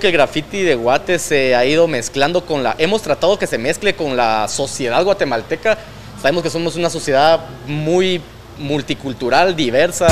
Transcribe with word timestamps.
que 0.00 0.06
el 0.06 0.14
graffiti 0.14 0.62
de 0.62 0.74
Guate 0.74 1.18
se 1.18 1.54
ha 1.54 1.64
ido 1.66 1.86
mezclando 1.86 2.46
con 2.46 2.62
la... 2.62 2.74
Hemos 2.78 3.02
tratado 3.02 3.38
que 3.38 3.46
se 3.46 3.58
mezcle 3.58 3.94
con 3.94 4.16
la 4.16 4.48
sociedad 4.48 5.04
guatemalteca. 5.04 5.76
Sabemos 6.20 6.42
que 6.42 6.48
somos 6.48 6.74
una 6.76 6.88
sociedad 6.88 7.40
muy 7.66 8.20
multicultural, 8.58 9.54
diversa. 9.54 10.08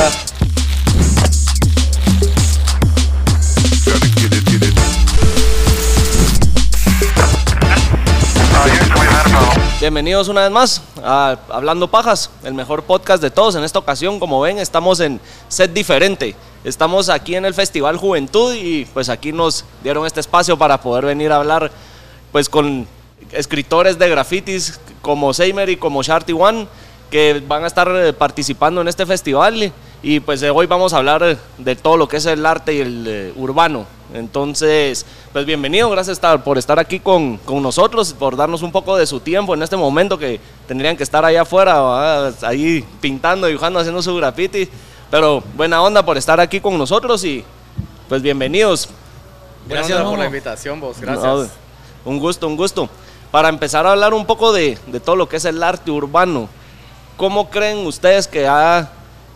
Bienvenidos 9.80 10.28
una 10.28 10.42
vez 10.42 10.50
más 10.50 10.82
a 11.02 11.38
Hablando 11.48 11.88
Pajas, 11.88 12.30
el 12.44 12.52
mejor 12.52 12.82
podcast 12.82 13.22
de 13.22 13.30
todos. 13.30 13.54
En 13.54 13.64
esta 13.64 13.78
ocasión, 13.78 14.20
como 14.20 14.40
ven, 14.40 14.58
estamos 14.58 15.00
en 15.00 15.18
set 15.48 15.72
diferente. 15.72 16.34
Estamos 16.68 17.08
aquí 17.08 17.34
en 17.34 17.46
el 17.46 17.54
Festival 17.54 17.96
Juventud 17.96 18.52
y 18.52 18.84
pues 18.92 19.08
aquí 19.08 19.32
nos 19.32 19.64
dieron 19.82 20.04
este 20.04 20.20
espacio 20.20 20.58
para 20.58 20.78
poder 20.78 21.06
venir 21.06 21.32
a 21.32 21.36
hablar 21.36 21.70
pues 22.30 22.50
con 22.50 22.86
escritores 23.32 23.98
de 23.98 24.06
grafitis 24.10 24.78
como 25.00 25.32
Seymer 25.32 25.70
y 25.70 25.78
como 25.78 26.02
Sharty 26.02 26.34
One 26.34 26.68
que 27.10 27.42
van 27.48 27.64
a 27.64 27.68
estar 27.68 27.90
eh, 27.96 28.12
participando 28.12 28.82
en 28.82 28.88
este 28.88 29.06
festival 29.06 29.72
y 30.02 30.20
pues 30.20 30.42
hoy 30.42 30.66
vamos 30.66 30.92
a 30.92 30.98
hablar 30.98 31.38
de 31.56 31.76
todo 31.76 31.96
lo 31.96 32.06
que 32.06 32.18
es 32.18 32.26
el 32.26 32.44
arte 32.44 32.74
y 32.74 32.80
el 32.80 33.04
eh, 33.08 33.32
urbano. 33.36 33.86
Entonces, 34.12 35.06
pues 35.32 35.46
bienvenido, 35.46 35.88
gracias 35.88 36.20
por 36.44 36.58
estar 36.58 36.78
aquí 36.78 37.00
con, 37.00 37.38
con, 37.38 37.62
nosotros, 37.62 38.12
por 38.12 38.36
darnos 38.36 38.60
un 38.60 38.72
poco 38.72 38.94
de 38.98 39.06
su 39.06 39.20
tiempo 39.20 39.54
en 39.54 39.62
este 39.62 39.76
momento 39.76 40.18
que 40.18 40.38
tendrían 40.66 40.98
que 40.98 41.02
estar 41.02 41.24
allá 41.24 41.42
afuera, 41.42 42.28
ahí 42.42 42.84
pintando, 43.00 43.46
dibujando, 43.46 43.78
haciendo 43.78 44.02
su 44.02 44.14
graffiti. 44.16 44.68
Pero 45.10 45.42
buena 45.54 45.82
onda 45.82 46.04
por 46.04 46.18
estar 46.18 46.38
aquí 46.40 46.60
con 46.60 46.76
nosotros 46.76 47.24
y 47.24 47.44
pues 48.08 48.20
bienvenidos. 48.20 48.88
Gracias 49.66 50.00
por 50.02 50.18
la 50.18 50.26
invitación, 50.26 50.80
vos, 50.80 51.00
gracias. 51.00 51.50
un 52.04 52.18
gusto, 52.18 52.46
un 52.46 52.56
gusto. 52.56 52.88
Para 53.30 53.48
empezar 53.48 53.86
a 53.86 53.92
hablar 53.92 54.14
un 54.14 54.26
poco 54.26 54.52
de, 54.52 54.78
de 54.86 55.00
todo 55.00 55.16
lo 55.16 55.28
que 55.28 55.36
es 55.36 55.44
el 55.44 55.62
arte 55.62 55.90
urbano, 55.90 56.48
¿cómo 57.16 57.50
creen 57.50 57.86
ustedes 57.86 58.26
que 58.26 58.46
ha 58.46 58.90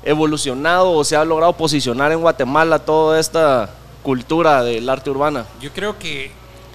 evolucionado 0.04 0.92
o 0.92 1.04
se 1.04 1.16
ha 1.16 1.24
logrado 1.24 1.52
posicionar 1.54 2.12
en 2.12 2.20
Guatemala 2.20 2.78
toda 2.78 3.18
esta 3.18 3.70
cultura 4.02 4.62
del 4.62 4.88
arte 4.88 5.10
urbana? 5.10 5.46
Yo 5.60 5.72
creo 5.72 5.98
que 5.98 6.32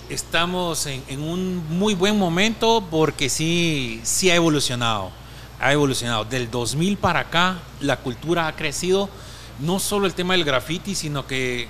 estamos 0.09 0.85
en, 0.85 1.21
un 1.21 1.63
muy 1.69 1.93
buen 1.93 2.17
momento 2.17 2.83
porque 2.89 3.29
sí, 3.29 3.99
sí 4.03 4.29
ha 4.29 4.35
evolucionado. 4.35 5.11
Ha 5.59 5.73
evolucionado. 5.73 6.25
Del 6.25 6.51
2000 6.51 6.97
para 6.97 7.21
acá, 7.21 7.57
la 7.81 7.97
cultura 7.97 8.47
ha 8.47 8.55
crecido. 8.55 9.09
No 9.59 9.79
solo 9.79 10.05
el 10.05 10.13
tema 10.13 10.33
del 10.33 10.43
graffiti, 10.43 10.93
sino 10.93 11.25
que 11.25 11.67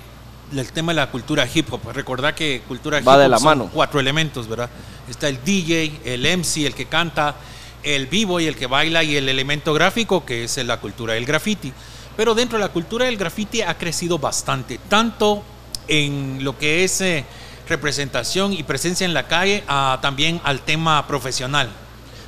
el 0.52 0.72
tema 0.72 0.92
de 0.92 0.96
la 0.96 1.10
cultura 1.10 1.46
hip 1.52 1.72
hop. 1.72 1.80
Recordad 1.92 2.34
que 2.34 2.62
cultura 2.66 3.00
hip 3.00 3.06
hop 3.06 3.18
de 3.18 3.28
la 3.28 3.38
mano. 3.38 3.70
cuatro 3.72 4.00
elementos, 4.00 4.48
¿verdad? 4.48 4.70
Está 5.08 5.28
el 5.28 5.42
DJ, 5.42 6.00
el 6.04 6.38
MC, 6.38 6.66
el 6.66 6.74
que 6.74 6.86
canta, 6.86 7.34
el 7.82 8.06
vivo 8.06 8.40
y 8.40 8.46
el 8.46 8.56
que 8.56 8.66
baila 8.66 9.02
y 9.02 9.16
el 9.16 9.28
elemento 9.28 9.72
gráfico, 9.72 10.24
que 10.24 10.44
es 10.44 10.56
la 10.58 10.78
cultura 10.78 11.14
del 11.14 11.24
graffiti. 11.24 11.72
Pero 12.16 12.34
dentro 12.34 12.58
de 12.58 12.64
la 12.64 12.72
cultura 12.72 13.06
del 13.06 13.16
graffiti 13.16 13.62
ha 13.62 13.78
crecido 13.78 14.18
bastante, 14.18 14.78
tanto 14.88 15.42
en 15.86 16.42
lo 16.42 16.58
que 16.58 16.84
es 16.84 17.00
eh, 17.00 17.24
representación 17.68 18.52
y 18.52 18.62
presencia 18.64 19.04
en 19.04 19.14
la 19.14 19.26
calle, 19.28 19.62
a, 19.68 19.98
también 20.02 20.40
al 20.44 20.60
tema 20.60 21.06
profesional. 21.06 21.70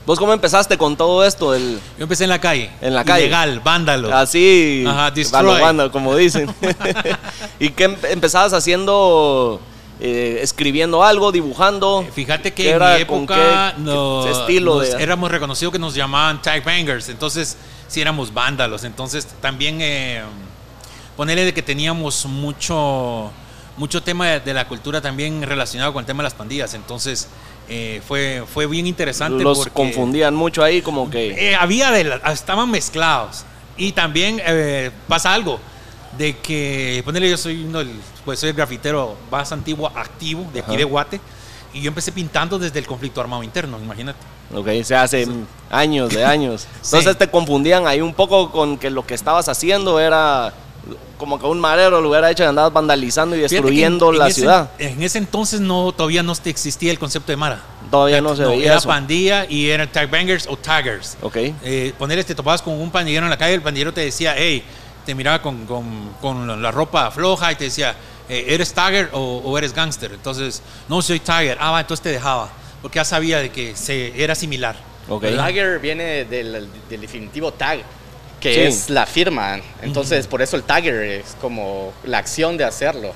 ¿Vos 0.07 0.19
cómo 0.19 0.33
empezaste 0.33 0.79
con 0.79 0.97
todo 0.97 1.25
esto? 1.25 1.53
Del... 1.53 1.79
Yo 1.99 2.03
empecé 2.05 2.25
en 2.25 2.31
la 2.31 2.41
calle. 2.41 2.71
En 2.81 2.95
la 2.95 3.05
calle. 3.05 3.25
Legal, 3.25 3.61
vándalo. 3.61 4.15
Así, 4.15 4.85
Ajá, 4.87 5.13
vándalo, 5.33 5.93
como 5.93 6.17
dicen. 6.17 6.53
¿Y 7.61 7.71
qué 7.71 7.85
em-, 7.85 7.97
empezabas 8.11 8.53
haciendo? 8.53 9.61
Eh, 10.03 10.41
escribiendo 10.43 11.05
algo, 11.05 11.31
dibujando. 11.31 12.07
Fíjate 12.15 12.55
que 12.55 12.71
en 12.71 12.79
mi 12.79 13.03
época 13.03 13.75
estilo 14.31 14.83
éramos 14.83 15.31
reconocidos 15.31 15.73
que 15.73 15.79
nos 15.79 15.95
llamaban 15.95 16.41
tag 16.41 16.65
bangers, 16.65 17.11
entonces 17.11 17.59
si 17.87 18.01
éramos 18.01 18.33
vándalos. 18.33 18.85
Entonces 18.85 19.27
también 19.43 19.79
eh, 19.83 20.23
ponerle 21.19 21.45
de 21.45 21.53
que 21.53 21.61
teníamos 21.63 22.25
mucho, 22.25 23.31
mucho 23.77 24.03
tema 24.03 24.29
de, 24.29 24.55
la 24.55 24.67
cultura 24.67 25.03
también 25.03 25.43
relacionado 25.43 25.93
con 25.93 26.01
el 26.01 26.07
tema 26.07 26.23
de 26.23 26.29
las 26.29 26.35
pandillas. 26.35 26.73
Entonces 26.73 27.29
eh, 27.73 28.03
fue, 28.07 28.43
fue 28.53 28.67
bien 28.67 28.87
interesante. 28.89 29.45
Los 29.45 29.69
confundían 29.69 30.35
mucho 30.35 30.65
ahí 30.65 30.83
como 30.83 31.09
que... 31.09 31.51
Eh, 31.51 31.55
había 31.55 31.93
de 31.93 32.21
estaban 32.33 32.69
mezclados. 32.69 33.45
Y 33.77 33.93
también 33.93 34.43
eh, 34.45 34.91
pasa 35.07 35.33
algo 35.33 35.61
de 36.19 36.37
que, 36.37 37.01
ponerle 37.05 37.31
yo 37.31 37.37
soy 37.37 37.63
uno 37.63 37.83
pues 38.25 38.41
soy 38.41 38.51
el 38.51 38.57
grafitero 38.57 39.17
más 39.31 39.53
antiguo 39.53 39.87
activo 39.95 40.45
de 40.53 40.61
aquí 40.61 40.77
de 40.77 40.83
Guate 40.83 41.21
y 41.73 41.81
yo 41.81 41.89
empecé 41.89 42.11
pintando 42.11 42.59
desde 42.59 42.81
el 42.81 42.87
conflicto 42.87 43.21
armado 43.21 43.45
interno, 43.45 43.79
imagínate. 43.79 44.19
Ok, 44.53 44.69
se 44.83 44.97
hace 44.97 45.29
años 45.71 46.11
de 46.11 46.25
años. 46.25 46.67
Entonces 46.85 47.17
te 47.17 47.31
confundían 47.31 47.87
ahí 47.87 48.01
un 48.01 48.13
poco 48.13 48.51
con 48.51 48.77
que 48.79 48.91
lo 48.91 49.07
que 49.07 49.15
estabas 49.15 49.49
haciendo 49.49 50.01
era 50.01 50.53
como 51.19 51.39
que 51.39 51.47
un 51.47 51.61
marero 51.61 52.01
lo 52.01 52.09
hubiera 52.09 52.31
hecho 52.31 52.43
y 52.43 52.47
andabas 52.47 52.73
vandalizando 52.73 53.37
y 53.37 53.41
destruyendo 53.41 54.13
la 54.13 54.31
ciudad. 54.31 54.71
En 54.79 55.03
ese 55.03 55.19
entonces 55.19 55.61
no 55.61 55.93
todavía 55.93 56.23
no 56.23 56.33
existía 56.45 56.91
el 56.91 56.99
concepto 56.99 57.33
de 57.33 57.37
Mara. 57.37 57.63
Todavía 57.91 58.21
no 58.21 58.37
se 58.37 58.45
veía 58.45 58.73
Era 58.73 58.81
pandilla 58.81 59.47
y 59.49 59.69
eran 59.69 59.91
tag 59.91 60.09
bangers 60.11 60.47
o 60.49 60.57
taggers. 60.57 61.17
Ok. 61.23 61.37
Eh, 61.37 61.93
poner 61.99 62.19
este 62.19 62.35
topabas 62.35 62.63
con 62.63 62.75
un 62.81 62.91
pandillero 62.91 63.27
en 63.27 63.31
la 63.31 63.37
calle, 63.37 63.55
el 63.55 63.63
pandillero 63.63 63.93
te 63.93 64.01
decía, 64.03 64.35
hey, 64.37 64.63
te 65.05 65.15
miraba 65.15 65.43
con, 65.43 65.67
con, 65.67 66.11
con 66.21 66.63
la 66.63 66.71
ropa 66.71 67.11
floja 67.11 67.53
y 67.53 67.57
te 67.57 67.65
decía, 67.65 67.95
eh, 68.31 68.55
¿eres 68.55 68.73
tagger 68.73 69.11
o, 69.13 69.59
eres 69.59 69.75
gangster? 69.75 70.13
Entonces, 70.13 70.63
no, 70.89 71.03
soy 71.03 71.19
tagger. 71.19 71.59
Ah, 71.61 71.73
va, 71.73 71.81
entonces 71.81 72.03
te 72.03 72.11
dejaba, 72.11 72.49
porque 72.81 72.97
ya 72.97 73.05
sabía 73.05 73.39
de 73.39 73.51
que 73.51 73.75
se, 73.75 74.23
era 74.23 74.37
similar. 74.37 74.77
Okay. 75.09 75.35
Tagger 75.37 75.81
viene 75.81 76.25
del, 76.25 76.69
definitivo 76.89 77.53
tag, 77.53 77.81
que 78.41 78.67
es 78.67 78.91
la 78.91 79.07
firma. 79.07 79.61
Entonces, 79.83 80.27
por 80.27 80.43
eso 80.43 80.57
el 80.57 80.63
tagger 80.63 80.95
es 81.03 81.37
como 81.41 81.93
la 82.05 82.19
acción 82.19 82.57
de 82.57 82.65
hacerlo. 82.65 83.13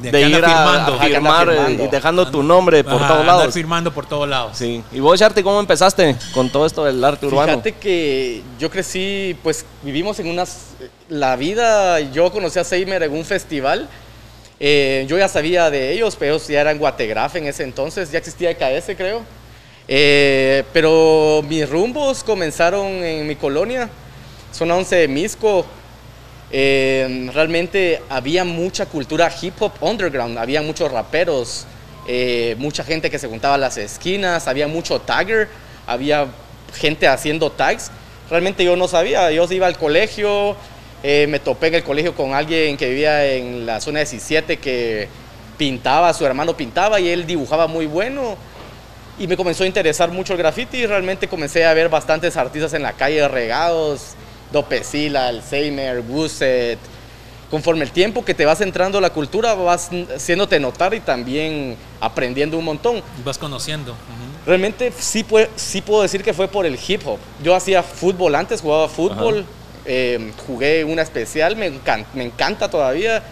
De, 0.00 0.28
ir 0.28 0.44
a, 0.44 0.98
firmar 1.00 1.48
eh, 1.48 1.84
y 1.84 1.86
dejando 1.86 2.28
tu 2.28 2.42
nombre 2.42 2.82
por 2.82 2.98
todos 3.06 3.24
lados. 3.24 3.54
firmando 3.54 3.92
por 3.92 4.06
todos 4.06 4.28
lados. 4.28 4.58
Sí. 4.58 4.82
¿Y 4.90 4.98
vos, 4.98 5.20
Charty, 5.20 5.40
cómo 5.44 5.60
empezaste 5.60 6.16
con 6.32 6.50
todo 6.50 6.66
esto 6.66 6.84
del 6.84 7.02
arte 7.04 7.26
urbano? 7.26 7.52
Fíjate 7.52 7.74
que 7.74 8.42
yo 8.58 8.68
crecí, 8.70 9.36
pues 9.42 9.64
vivimos 9.82 10.18
en 10.18 10.26
unas... 10.26 10.70
La 11.08 11.36
vida, 11.36 12.00
yo 12.00 12.32
conocí 12.32 12.58
a 12.58 12.64
Seymer 12.64 13.04
en 13.04 13.12
un 13.12 13.24
festival 13.24 13.88
eh, 14.60 15.04
yo 15.08 15.18
ya 15.18 15.28
sabía 15.28 15.70
de 15.70 15.92
ellos, 15.92 16.16
pero 16.18 16.34
ellos 16.34 16.48
ya 16.48 16.60
eran 16.60 16.78
Guategraf 16.78 17.36
en 17.36 17.46
ese 17.46 17.64
entonces, 17.64 18.10
ya 18.10 18.18
existía 18.18 18.50
EKS 18.50 18.96
creo. 18.96 19.22
Eh, 19.86 20.64
pero 20.72 21.42
mis 21.46 21.68
rumbos 21.68 22.24
comenzaron 22.24 22.86
en 22.86 23.26
mi 23.26 23.36
colonia, 23.36 23.90
zona 24.54 24.76
11 24.76 24.96
de 24.96 25.08
Misco. 25.08 25.66
Eh, 26.50 27.30
realmente 27.34 28.00
había 28.08 28.44
mucha 28.44 28.86
cultura 28.86 29.30
hip 29.42 29.60
hop 29.60 29.72
underground, 29.80 30.38
había 30.38 30.62
muchos 30.62 30.90
raperos, 30.90 31.66
mucha 32.58 32.84
gente 32.84 33.10
que 33.10 33.18
se 33.18 33.28
juntaba 33.28 33.54
a 33.56 33.58
las 33.58 33.76
esquinas, 33.76 34.46
había 34.46 34.68
mucho 34.68 35.00
tagger, 35.00 35.48
había 35.86 36.28
gente 36.74 37.08
haciendo 37.08 37.50
tags. 37.50 37.90
Realmente 38.30 38.64
yo 38.64 38.76
no 38.76 38.88
sabía, 38.88 39.30
yo 39.30 39.46
iba 39.50 39.66
al 39.66 39.76
colegio, 39.76 40.56
eh, 41.02 41.26
me 41.28 41.38
topé 41.38 41.66
en 41.66 41.74
el 41.74 41.84
colegio 41.84 42.14
con 42.14 42.32
alguien 42.32 42.78
que 42.78 42.88
vivía 42.88 43.26
en 43.34 43.66
la 43.66 43.78
zona 43.80 43.98
17 43.98 44.56
que 44.56 45.06
pintaba, 45.58 46.14
su 46.14 46.24
hermano 46.24 46.56
pintaba 46.56 46.98
y 46.98 47.08
él 47.08 47.26
dibujaba 47.26 47.66
muy 47.66 47.86
bueno. 47.86 48.36
Y 49.18 49.26
me 49.26 49.36
comenzó 49.36 49.64
a 49.64 49.66
interesar 49.66 50.10
mucho 50.10 50.32
el 50.32 50.38
graffiti 50.38 50.78
y 50.78 50.86
realmente 50.86 51.28
comencé 51.28 51.64
a 51.64 51.74
ver 51.74 51.88
bastantes 51.90 52.36
artistas 52.36 52.72
en 52.72 52.82
la 52.82 52.94
calle 52.94 53.28
regados, 53.28 54.14
Dopesila, 54.52 55.28
Alzheimer, 55.28 56.02
Gusset. 56.02 56.78
Conforme 57.50 57.84
el 57.84 57.92
tiempo 57.92 58.24
que 58.24 58.34
te 58.34 58.44
vas 58.44 58.60
entrando 58.60 58.98
a 58.98 59.00
la 59.00 59.10
cultura, 59.10 59.54
vas 59.54 59.90
haciéndote 60.14 60.58
notar 60.58 60.94
y 60.94 61.00
también 61.00 61.76
aprendiendo 62.00 62.58
un 62.58 62.64
montón. 62.64 63.02
Vas 63.24 63.38
conociendo. 63.38 63.94
Realmente 64.46 64.92
sí, 64.98 65.24
sí 65.56 65.80
puedo 65.80 66.02
decir 66.02 66.22
que 66.22 66.34
fue 66.34 66.48
por 66.48 66.66
el 66.66 66.78
hip 66.86 67.06
hop. 67.06 67.18
Yo 67.42 67.54
hacía 67.54 67.82
fútbol 67.82 68.34
antes, 68.34 68.60
jugaba 68.60 68.88
fútbol. 68.88 69.44
Eh, 69.86 70.32
jugué 70.46 70.82
una 70.84 71.02
especial, 71.02 71.56
me, 71.56 71.70
me 72.14 72.24
encanta 72.24 72.70
todavía, 72.70 73.22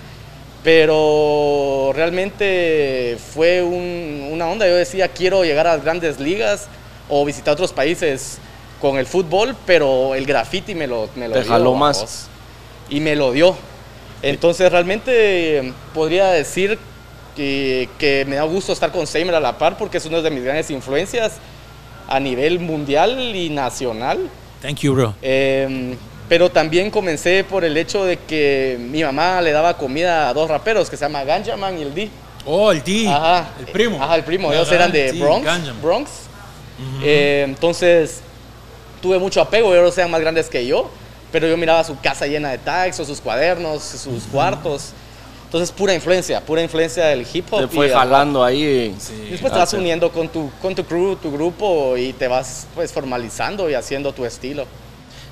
pero 0.62 1.92
realmente 1.94 3.16
fue 3.34 3.62
una 3.62 4.48
onda. 4.48 4.66
Yo 4.66 4.76
decía, 4.76 5.08
quiero 5.08 5.44
llegar 5.44 5.66
a 5.66 5.74
las 5.74 5.82
grandes 5.84 6.20
ligas 6.20 6.68
o 7.08 7.24
visitar 7.24 7.54
otros 7.54 7.72
países 7.72 8.38
con 8.82 8.98
el 8.98 9.06
fútbol, 9.06 9.54
pero 9.64 10.16
el 10.16 10.26
graffiti 10.26 10.74
me 10.74 10.88
lo, 10.88 11.08
me 11.14 11.28
lo 11.28 11.34
Te 11.34 11.44
dio. 11.44 11.74
más. 11.74 12.28
Y 12.90 12.98
me 12.98 13.14
lo 13.14 13.30
dio. 13.30 13.54
Entonces 14.22 14.72
realmente 14.72 15.72
podría 15.94 16.26
decir 16.32 16.80
que, 17.36 17.88
que, 17.96 18.24
me 18.26 18.34
da 18.34 18.42
gusto 18.42 18.72
estar 18.72 18.90
con 18.90 19.06
Seymour 19.06 19.36
a 19.36 19.40
la 19.40 19.56
par 19.56 19.78
porque 19.78 19.98
es 19.98 20.06
una 20.06 20.20
de 20.20 20.30
mis 20.30 20.42
grandes 20.42 20.68
influencias 20.70 21.34
a 22.08 22.18
nivel 22.18 22.58
mundial 22.58 23.34
y 23.36 23.50
nacional. 23.50 24.28
Thank 24.60 24.80
you, 24.80 24.94
bro. 24.94 25.14
Eh, 25.22 25.96
pero 26.28 26.50
también 26.50 26.90
comencé 26.90 27.44
por 27.44 27.64
el 27.64 27.76
hecho 27.76 28.04
de 28.04 28.16
que 28.16 28.78
mi 28.80 29.04
mamá 29.04 29.40
le 29.42 29.52
daba 29.52 29.78
comida 29.78 30.28
a 30.28 30.34
dos 30.34 30.50
raperos 30.50 30.90
que 30.90 30.96
se 30.96 31.04
llama 31.04 31.22
Ganjaman 31.22 31.78
y 31.78 31.82
el 31.82 31.94
D. 31.94 32.10
Oh, 32.44 32.72
el 32.72 32.82
D. 32.82 33.06
Ajá. 33.08 33.50
El 33.60 33.66
primo. 33.66 34.02
Ajá, 34.02 34.16
el 34.16 34.24
primo. 34.24 34.52
Ellos 34.52 34.72
eran 34.72 34.90
de 34.90 35.12
Bronx. 35.12 35.80
Bronx. 35.80 36.10
Eh, 37.04 37.44
entonces, 37.46 38.22
tuve 39.02 39.18
mucho 39.18 39.42
apego. 39.42 39.74
Ellos 39.74 39.98
eran 39.98 40.10
más 40.10 40.22
grandes 40.22 40.48
que 40.48 40.66
yo. 40.66 40.88
Pero 41.30 41.46
yo 41.46 41.56
miraba 41.56 41.82
su 41.82 41.98
casa 41.98 42.26
llena 42.26 42.50
de 42.50 42.58
tags 42.58 43.00
o 43.00 43.04
sus 43.04 43.20
cuadernos, 43.20 43.82
sus 43.82 44.24
cuartos. 44.24 44.92
Entonces, 45.44 45.70
pura 45.70 45.92
influencia, 45.92 46.40
pura 46.40 46.62
influencia 46.62 47.06
del 47.06 47.26
hip 47.30 47.46
hop. 47.50 47.60
Te 47.60 47.68
fue 47.68 47.88
y, 47.88 47.90
ah, 47.90 47.98
jalando 47.98 48.42
ahí. 48.42 48.94
Sí. 48.98 49.24
y 49.26 49.30
Después 49.32 49.52
te 49.52 49.58
vas 49.58 49.72
uniendo 49.74 50.10
con 50.10 50.28
tu, 50.28 50.50
con 50.62 50.74
tu 50.74 50.84
crew, 50.84 51.16
tu 51.16 51.30
grupo 51.30 51.96
y 51.96 52.14
te 52.14 52.28
vas 52.28 52.66
pues 52.74 52.90
formalizando 52.90 53.68
y 53.68 53.74
haciendo 53.74 54.12
tu 54.12 54.24
estilo. 54.24 54.64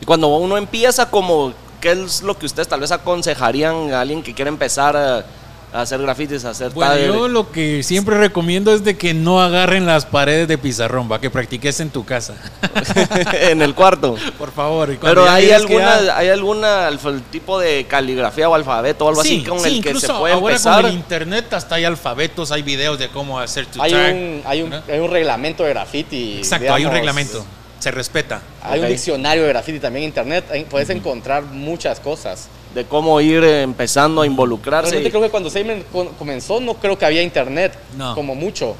Y 0.00 0.04
cuando 0.04 0.28
uno 0.28 0.56
empieza, 0.56 1.10
como, 1.10 1.52
¿qué 1.80 1.92
es 1.92 2.22
lo 2.22 2.38
que 2.38 2.46
ustedes 2.46 2.68
tal 2.68 2.80
vez 2.80 2.92
aconsejarían 2.92 3.92
a 3.92 4.00
alguien 4.00 4.22
que 4.22 4.34
quiere 4.34 4.50
empezar 4.50 5.24
hacer 5.72 6.00
grafitis, 6.02 6.44
a 6.44 6.50
hacer 6.50 6.70
Bueno, 6.72 6.96
yo 6.98 7.28
lo 7.28 7.50
que 7.52 7.82
siempre 7.82 8.18
recomiendo 8.18 8.72
es 8.74 8.82
de 8.84 8.96
que 8.96 9.14
no 9.14 9.40
agarren 9.42 9.86
las 9.86 10.04
paredes 10.06 10.48
de 10.48 10.58
pizarrón, 10.58 11.08
va, 11.10 11.20
que 11.20 11.30
practiques 11.30 11.78
en 11.80 11.90
tu 11.90 12.04
casa. 12.04 12.34
en 13.40 13.62
el 13.62 13.74
cuarto. 13.74 14.16
Por 14.38 14.50
favor. 14.52 14.96
Pero 15.00 15.24
ya 15.24 15.34
hay 15.34 15.50
alguna, 15.50 16.00
ya- 16.02 16.16
hay 16.18 16.28
alguna 16.28 16.90
tipo 17.30 17.58
de 17.58 17.84
caligrafía 17.86 18.48
o 18.48 18.54
alfabeto 18.54 19.04
o 19.04 19.08
algo 19.08 19.20
así 19.20 19.40
Sí, 19.40 19.44
con 19.44 19.60
sí, 19.60 19.76
el 19.78 19.82
que 19.82 19.94
se 20.00 20.08
puede 20.08 20.34
ahora 20.34 20.46
empezar. 20.54 20.82
con 20.82 20.90
el 20.90 20.96
internet 20.96 21.52
hasta 21.52 21.74
hay 21.76 21.84
alfabetos, 21.84 22.50
hay 22.52 22.62
videos 22.62 22.98
de 22.98 23.08
cómo 23.08 23.38
hacer 23.38 23.66
tu 23.66 23.80
Hay 23.80 23.92
tag. 23.92 24.14
un, 24.14 24.42
hay, 24.44 24.62
un, 24.62 24.72
hay 24.72 24.98
un 24.98 25.10
reglamento 25.10 25.62
de 25.64 25.70
graffiti. 25.70 26.38
Exacto, 26.38 26.72
hay 26.74 26.84
un 26.84 26.92
reglamento. 26.92 27.44
Se 27.78 27.90
respeta. 27.90 28.42
Hay 28.62 28.80
un 28.80 28.88
diccionario 28.88 29.42
de 29.44 29.48
graffiti 29.48 29.80
también 29.80 30.02
en 30.04 30.08
internet. 30.08 30.44
puedes 30.68 30.90
encontrar 30.90 31.44
muchas 31.44 31.98
cosas. 32.00 32.48
De 32.74 32.84
cómo 32.84 33.20
ir 33.20 33.42
empezando 33.42 34.22
a 34.22 34.26
involucrarse. 34.26 34.90
Realmente 34.92 35.10
creo 35.10 35.22
que 35.22 35.30
cuando 35.30 35.50
Seymour 35.50 35.84
comenzó 36.18 36.60
no 36.60 36.74
creo 36.74 36.96
que 36.96 37.04
había 37.04 37.22
internet 37.22 37.76
No. 37.96 38.14
como 38.14 38.34
mucho. 38.34 38.76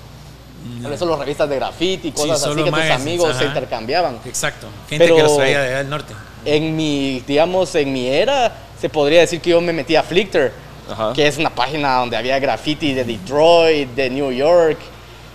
Por 0.83 0.93
eso 0.93 1.07
las 1.07 1.19
revistas 1.19 1.49
de 1.49 1.57
graffiti, 1.57 2.13
cosas 2.13 2.33
así 2.43 2.45
solo 2.45 2.65
que 2.65 2.71
tus 2.71 2.81
amigos 2.91 3.31
se 3.31 3.45
ajá. 3.45 3.45
intercambiaban. 3.47 4.19
Exacto. 4.27 4.67
Gente 4.89 5.05
Pero- 5.05 5.17
que 5.17 5.23
los 5.23 5.37
traía 5.37 5.61
de 5.63 5.69
allá 5.69 5.79
del 5.79 5.89
norte. 5.91 6.15
En 6.45 6.77
mi, 6.77 7.21
digamos, 7.27 7.75
en 7.75 7.93
mi 7.93 8.07
era, 8.09 8.55
se 8.81 8.89
podría 8.89 9.21
decir 9.21 9.41
que 9.41 9.51
yo 9.51 9.61
me 9.61 9.73
metí 9.73 9.97
a 9.97 10.03
Flickr, 10.03 10.53
Ajá. 10.91 11.13
que 11.15 11.27
es 11.27 11.39
una 11.39 11.51
página 11.51 11.97
donde 11.97 12.17
había 12.17 12.39
graffiti 12.39 12.93
de 12.95 13.05
Detroit, 13.05 13.89
de 13.91 14.11
New 14.11 14.31
York, 14.33 14.79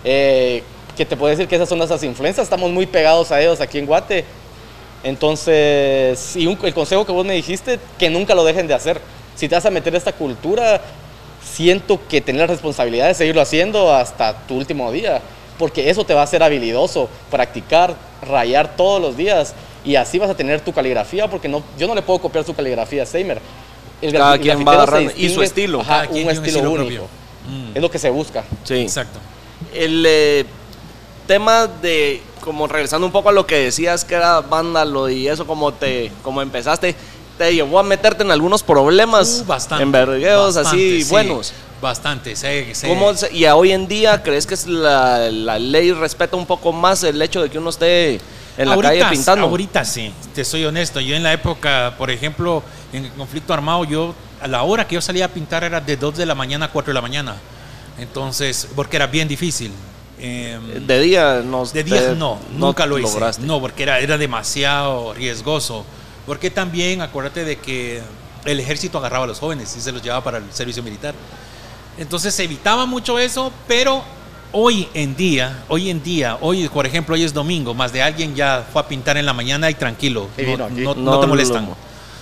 eh, 0.04 0.62
que 0.96 1.04
te 1.04 1.16
puedo 1.16 1.30
decir 1.30 1.46
que 1.48 1.56
esas 1.56 1.68
son 1.68 1.78
nuestras 1.78 2.02
influencias, 2.04 2.44
estamos 2.44 2.70
muy 2.70 2.86
pegados 2.86 3.30
a 3.32 3.40
ellos 3.40 3.60
aquí 3.60 3.78
en 3.78 3.86
Guate. 3.86 4.24
Entonces, 5.06 6.36
y 6.36 6.46
un- 6.46 6.58
el 6.62 6.74
consejo 6.74 7.04
que 7.06 7.12
vos 7.12 7.24
me 7.24 7.34
dijiste, 7.34 7.78
que 7.98 8.10
nunca 8.10 8.34
lo 8.34 8.44
dejen 8.44 8.66
de 8.66 8.74
hacer. 8.74 9.00
Si 9.36 9.48
te 9.48 9.54
vas 9.54 9.64
a 9.66 9.70
meter 9.70 9.94
a 9.94 9.98
esta 9.98 10.12
cultura, 10.12 10.80
siento 11.44 12.00
que 12.08 12.20
tener 12.20 12.42
la 12.42 12.46
responsabilidad 12.48 13.06
de 13.08 13.14
seguirlo 13.14 13.40
haciendo 13.40 13.92
hasta 13.94 14.34
tu 14.46 14.56
último 14.56 14.90
día, 14.90 15.20
porque 15.58 15.90
eso 15.90 16.04
te 16.04 16.14
va 16.14 16.22
a 16.22 16.24
hacer 16.24 16.42
habilidoso, 16.42 17.08
practicar, 17.30 17.94
rayar 18.28 18.76
todos 18.76 19.00
los 19.00 19.16
días 19.16 19.54
y 19.84 19.96
así 19.96 20.18
vas 20.18 20.30
a 20.30 20.36
tener 20.36 20.60
tu 20.60 20.72
caligrafía, 20.72 21.28
porque 21.28 21.48
no, 21.48 21.62
yo 21.78 21.86
no 21.86 21.94
le 21.94 22.02
puedo 22.02 22.18
copiar 22.18 22.44
su 22.44 22.54
caligrafía 22.54 23.02
a 23.02 23.06
Seymour. 23.06 23.38
El 24.02 24.12
Cada 24.12 24.30
graf- 24.32 24.34
el 24.36 24.40
quien 24.42 24.66
va 24.66 24.72
agarrando- 24.72 25.12
y 25.16 25.28
su 25.28 25.42
estilo. 25.42 25.80
ajá, 25.80 25.88
Cada 25.88 26.02
un, 26.08 26.12
quien 26.12 26.24
tiene 26.26 26.38
un 26.40 26.44
estilo, 26.46 26.68
estilo 26.70 26.84
único. 26.84 27.08
Mm. 27.48 27.76
Es 27.76 27.82
lo 27.82 27.90
que 27.90 27.98
se 27.98 28.10
busca. 28.10 28.44
Sí. 28.64 28.74
Exacto. 28.82 29.18
El 29.72 30.04
eh, 30.06 30.44
tema 31.26 31.66
de, 31.66 32.20
como 32.46 32.66
regresando 32.68 33.04
un 33.06 33.12
poco 33.12 33.28
a 33.28 33.32
lo 33.32 33.44
que 33.46 33.56
decías 33.56 34.04
que 34.04 34.14
era 34.14 34.40
vándalo 34.40 35.10
y 35.10 35.26
eso, 35.28 35.46
como 35.46 35.74
te 35.74 36.10
como 36.22 36.40
empezaste, 36.40 36.94
te 37.36 37.52
llevó 37.54 37.78
a 37.78 37.82
meterte 37.82 38.22
en 38.22 38.30
algunos 38.30 38.62
problemas, 38.62 39.42
Uh, 39.42 39.46
bastante. 39.46 39.82
en 39.82 39.92
vergueos 39.92 40.56
así 40.56 41.02
sí, 41.02 41.10
buenos. 41.10 41.52
Bastante. 41.82 42.34
sé- 42.36 42.74
sé- 42.74 42.88
¿Cómo 42.88 43.12
y 43.32 43.44
a 43.44 43.54
hoy 43.56 43.72
en 43.72 43.86
día 43.88 44.22
crees 44.22 44.46
que 44.46 44.54
es 44.54 44.66
la, 44.66 45.28
la 45.30 45.58
ley 45.58 45.92
respeta 45.92 46.36
un 46.36 46.46
poco 46.46 46.72
más 46.72 47.02
el 47.02 47.20
hecho 47.20 47.42
de 47.42 47.50
que 47.50 47.58
uno 47.58 47.68
esté 47.68 48.14
en 48.56 48.68
la 48.68 48.74
ahorita, 48.74 48.94
calle 49.00 49.04
pintando? 49.16 49.46
Ahorita 49.48 49.84
sí, 49.84 50.10
te 50.34 50.42
soy 50.44 50.64
honesto. 50.64 51.00
Yo 51.00 51.14
en 51.16 51.22
la 51.24 51.32
época, 51.34 51.94
por 51.98 52.10
ejemplo, 52.10 52.62
en 52.94 53.04
el 53.04 53.10
conflicto 53.12 53.52
armado, 53.52 53.84
yo 53.84 54.14
a 54.40 54.46
la 54.48 54.62
hora 54.62 54.86
que 54.86 54.94
yo 54.94 55.02
salía 55.02 55.26
a 55.26 55.28
pintar 55.28 55.64
era 55.64 55.80
de 55.80 55.96
2 55.98 56.16
de 56.16 56.24
la 56.24 56.34
mañana 56.34 56.66
a 56.66 56.70
4 56.72 56.90
de 56.90 56.94
la 56.94 57.02
mañana. 57.02 57.36
Entonces, 57.98 58.68
porque 58.74 58.96
era 58.96 59.06
bien 59.06 59.28
difícil. 59.28 59.72
Em, 60.18 60.86
De 60.86 61.00
día 61.00 61.42
nos 61.44 61.72
de 61.72 61.84
10 61.84 62.06
te- 62.08 62.14
no, 62.14 62.38
nunca 62.56 62.86
lo 62.86 62.98
hice. 62.98 63.12
lograste. 63.12 63.42
No, 63.44 63.60
porque 63.60 63.82
era, 63.82 63.98
era 64.00 64.16
demasiado 64.16 65.12
riesgoso. 65.14 65.84
Porque 66.26 66.50
también, 66.50 67.02
acuérdate 67.02 67.44
de 67.44 67.58
que 67.58 68.02
el 68.44 68.60
ejército 68.60 68.98
agarraba 68.98 69.24
a 69.24 69.28
los 69.28 69.38
jóvenes 69.38 69.74
y 69.76 69.80
se 69.80 69.92
los 69.92 70.02
llevaba 70.02 70.24
para 70.24 70.38
el 70.38 70.44
servicio 70.52 70.82
militar. 70.82 71.14
Entonces 71.98 72.34
se 72.34 72.44
evitaba 72.44 72.86
mucho 72.86 73.18
eso, 73.18 73.52
pero 73.68 74.02
hoy 74.52 74.88
en 74.94 75.16
día, 75.16 75.64
hoy 75.68 75.90
en 75.90 76.02
día, 76.02 76.38
hoy 76.40 76.68
por 76.68 76.86
ejemplo, 76.86 77.14
hoy 77.14 77.22
es 77.24 77.32
domingo, 77.34 77.74
más 77.74 77.92
de 77.92 78.02
alguien 78.02 78.34
ya 78.34 78.66
fue 78.72 78.82
a 78.82 78.88
pintar 78.88 79.16
en 79.16 79.26
la 79.26 79.32
mañana 79.32 79.70
y 79.70 79.74
tranquilo, 79.74 80.28
Sí, 80.36 80.44
no, 80.46 80.56
no- 80.68 80.94
no 80.94 80.94
No 80.94 81.20
te 81.20 81.26
molestan. 81.26 81.68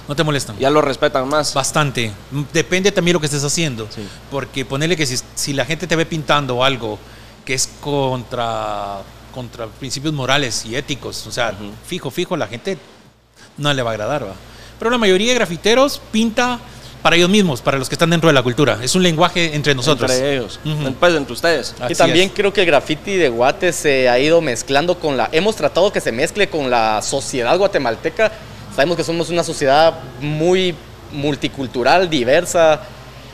No 0.06 0.14
te 0.14 0.23
molestan. 0.23 0.58
Ya 0.58 0.69
lo 0.69 0.82
respetan 0.82 1.26
más. 1.29 1.55
Bastante. 1.55 2.12
Depende 2.52 2.93
también 2.93 3.14
lo 3.14 3.20
que 3.20 3.26
estés 3.26 3.43
haciendo. 3.43 3.88
Sí. 3.94 4.02
Porque 4.31 4.67
ponerle 4.67 4.99
que 4.99 5.06
si, 5.06 5.17
si 5.35 5.55
la 5.55 5.64
gente 5.64 5.87
te 5.87 5.96
ve 5.96 6.05
pintando 6.05 6.62
algo 6.62 6.99
que 7.44 7.55
es 7.55 7.69
contra, 7.81 9.00
contra 9.32 9.67
principios 9.67 10.12
morales 10.14 10.64
y 10.64 10.76
éticos, 10.76 11.26
o 11.26 11.32
sea, 11.32 11.55
fijo, 11.87 12.11
fijo, 12.11 12.37
la 12.37 12.46
gente 12.46 12.79
no 13.56 13.73
le 13.73 13.82
va 13.82 13.91
a 13.91 13.93
agradar. 13.94 14.25
¿va? 14.25 14.35
Pero 14.79 14.91
la 14.91 14.99
mayoría 14.99 15.29
de 15.29 15.35
grafiteros 15.35 16.00
pinta 16.11 16.58
para 17.02 17.17
ellos 17.17 17.29
mismos, 17.29 17.61
para 17.61 17.76
los 17.76 17.91
que 17.91 17.96
están 17.96 18.08
dentro 18.08 18.29
de 18.29 18.32
la 18.32 18.43
cultura. 18.43 18.79
Es 18.82 18.94
un 18.94 19.02
lenguaje 19.02 19.55
entre 19.55 19.75
nosotros. 19.75 20.11
Entre 20.11 20.37
ellos. 20.37 20.58
Ujú. 20.64 20.94
Pues 20.94 21.14
entre 21.14 21.35
ustedes. 21.35 21.75
Así 21.79 21.93
y 21.93 21.96
también 21.96 22.29
es. 22.29 22.32
creo 22.35 22.50
que 22.50 22.62
el 22.62 22.67
graffiti 22.67 23.17
de 23.17 23.29
Guate 23.29 23.75
se 23.75 24.08
ha 24.08 24.19
ido 24.19 24.41
mezclando 24.41 24.99
con 24.99 25.19
la... 25.19 25.29
Hemos 25.31 25.55
tratado 25.55 25.93
que 25.93 26.00
se 26.00 26.12
mezcle 26.12 26.49
con 26.49 26.70
la 26.70 27.02
sociedad 27.02 27.58
guatemalteca. 27.58 28.32
Sabemos 28.75 28.96
que 28.96 29.05
somos 29.05 29.29
una 29.29 29.44
sociedad 29.44 29.94
muy 30.20 30.75
multicultural, 31.12 32.08
diversa. 32.08 32.81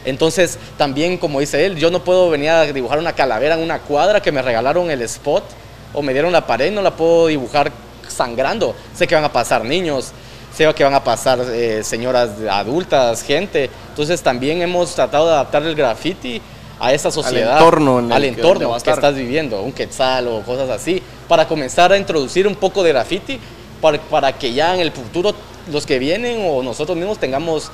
Entonces, 0.04 0.58
también, 0.78 1.18
como 1.18 1.40
dice 1.40 1.64
él, 1.66 1.76
yo 1.76 1.90
no 1.90 2.02
puedo 2.02 2.30
venir 2.30 2.50
a 2.50 2.64
dibujar 2.72 2.98
una 2.98 3.12
calavera 3.12 3.54
en 3.56 3.60
una 3.62 3.80
cuadra 3.80 4.20
que 4.22 4.32
me 4.32 4.40
regalaron 4.42 4.90
el 4.90 5.02
spot 5.02 5.44
o 5.92 6.02
me 6.02 6.12
dieron 6.12 6.32
la 6.32 6.46
pared, 6.46 6.72
no 6.72 6.82
la 6.82 6.92
puedo 6.96 7.26
dibujar 7.26 7.70
sangrando. 8.08 8.74
Sé 8.94 9.06
que 9.06 9.14
van 9.14 9.24
a 9.24 9.32
pasar 9.32 9.64
niños, 9.64 10.12
sé 10.56 10.72
que 10.74 10.84
van 10.84 10.94
a 10.94 11.04
pasar 11.04 11.40
eh, 11.50 11.82
señoras 11.84 12.30
adultas, 12.50 13.22
gente. 13.22 13.70
Entonces, 13.90 14.22
también 14.22 14.62
hemos 14.62 14.94
tratado 14.94 15.26
de 15.26 15.32
adaptar 15.32 15.62
el 15.64 15.74
graffiti 15.74 16.40
a 16.78 16.94
esa 16.94 17.10
sociedad, 17.10 17.58
entorno 17.58 17.98
en 17.98 18.10
al 18.12 18.22
que- 18.22 18.28
entorno 18.28 18.68
que 18.82 18.90
estás 18.90 19.14
viviendo, 19.14 19.60
un 19.62 19.72
quetzal 19.72 20.28
o 20.28 20.40
cosas 20.42 20.70
así, 20.70 21.02
para 21.28 21.46
comenzar 21.46 21.92
a 21.92 21.98
introducir 21.98 22.46
un 22.46 22.54
poco 22.54 22.82
de 22.82 22.90
graffiti 22.90 23.38
para, 23.82 23.98
para 24.00 24.32
que 24.32 24.52
ya 24.54 24.74
en 24.74 24.80
el 24.80 24.90
futuro 24.90 25.34
los 25.70 25.84
que 25.84 25.98
vienen 25.98 26.42
o 26.48 26.62
nosotros 26.62 26.96
mismos 26.96 27.18
tengamos 27.18 27.70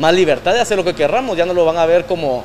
más 0.00 0.14
libertad 0.14 0.54
de 0.54 0.60
hacer 0.60 0.76
lo 0.76 0.84
que 0.84 0.94
querramos, 0.94 1.36
ya 1.36 1.46
no 1.46 1.54
lo 1.54 1.64
van 1.64 1.76
a 1.76 1.86
ver 1.86 2.06
como... 2.06 2.42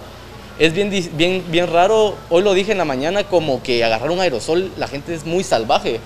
Es 0.59 0.74
bien, 0.74 0.89
bien, 1.13 1.43
bien 1.50 1.67
raro, 1.67 2.15
hoy 2.29 2.43
lo 2.43 2.53
dije 2.53 2.71
en 2.71 2.77
la 2.77 2.85
mañana, 2.85 3.24
como 3.25 3.62
que 3.62 3.83
agarrar 3.83 4.12
un 4.12 4.21
aerosol, 4.21 4.71
la 4.77 4.88
gente 4.88 5.13
es 5.13 5.25
muy 5.25 5.43
salvaje, 5.43 6.00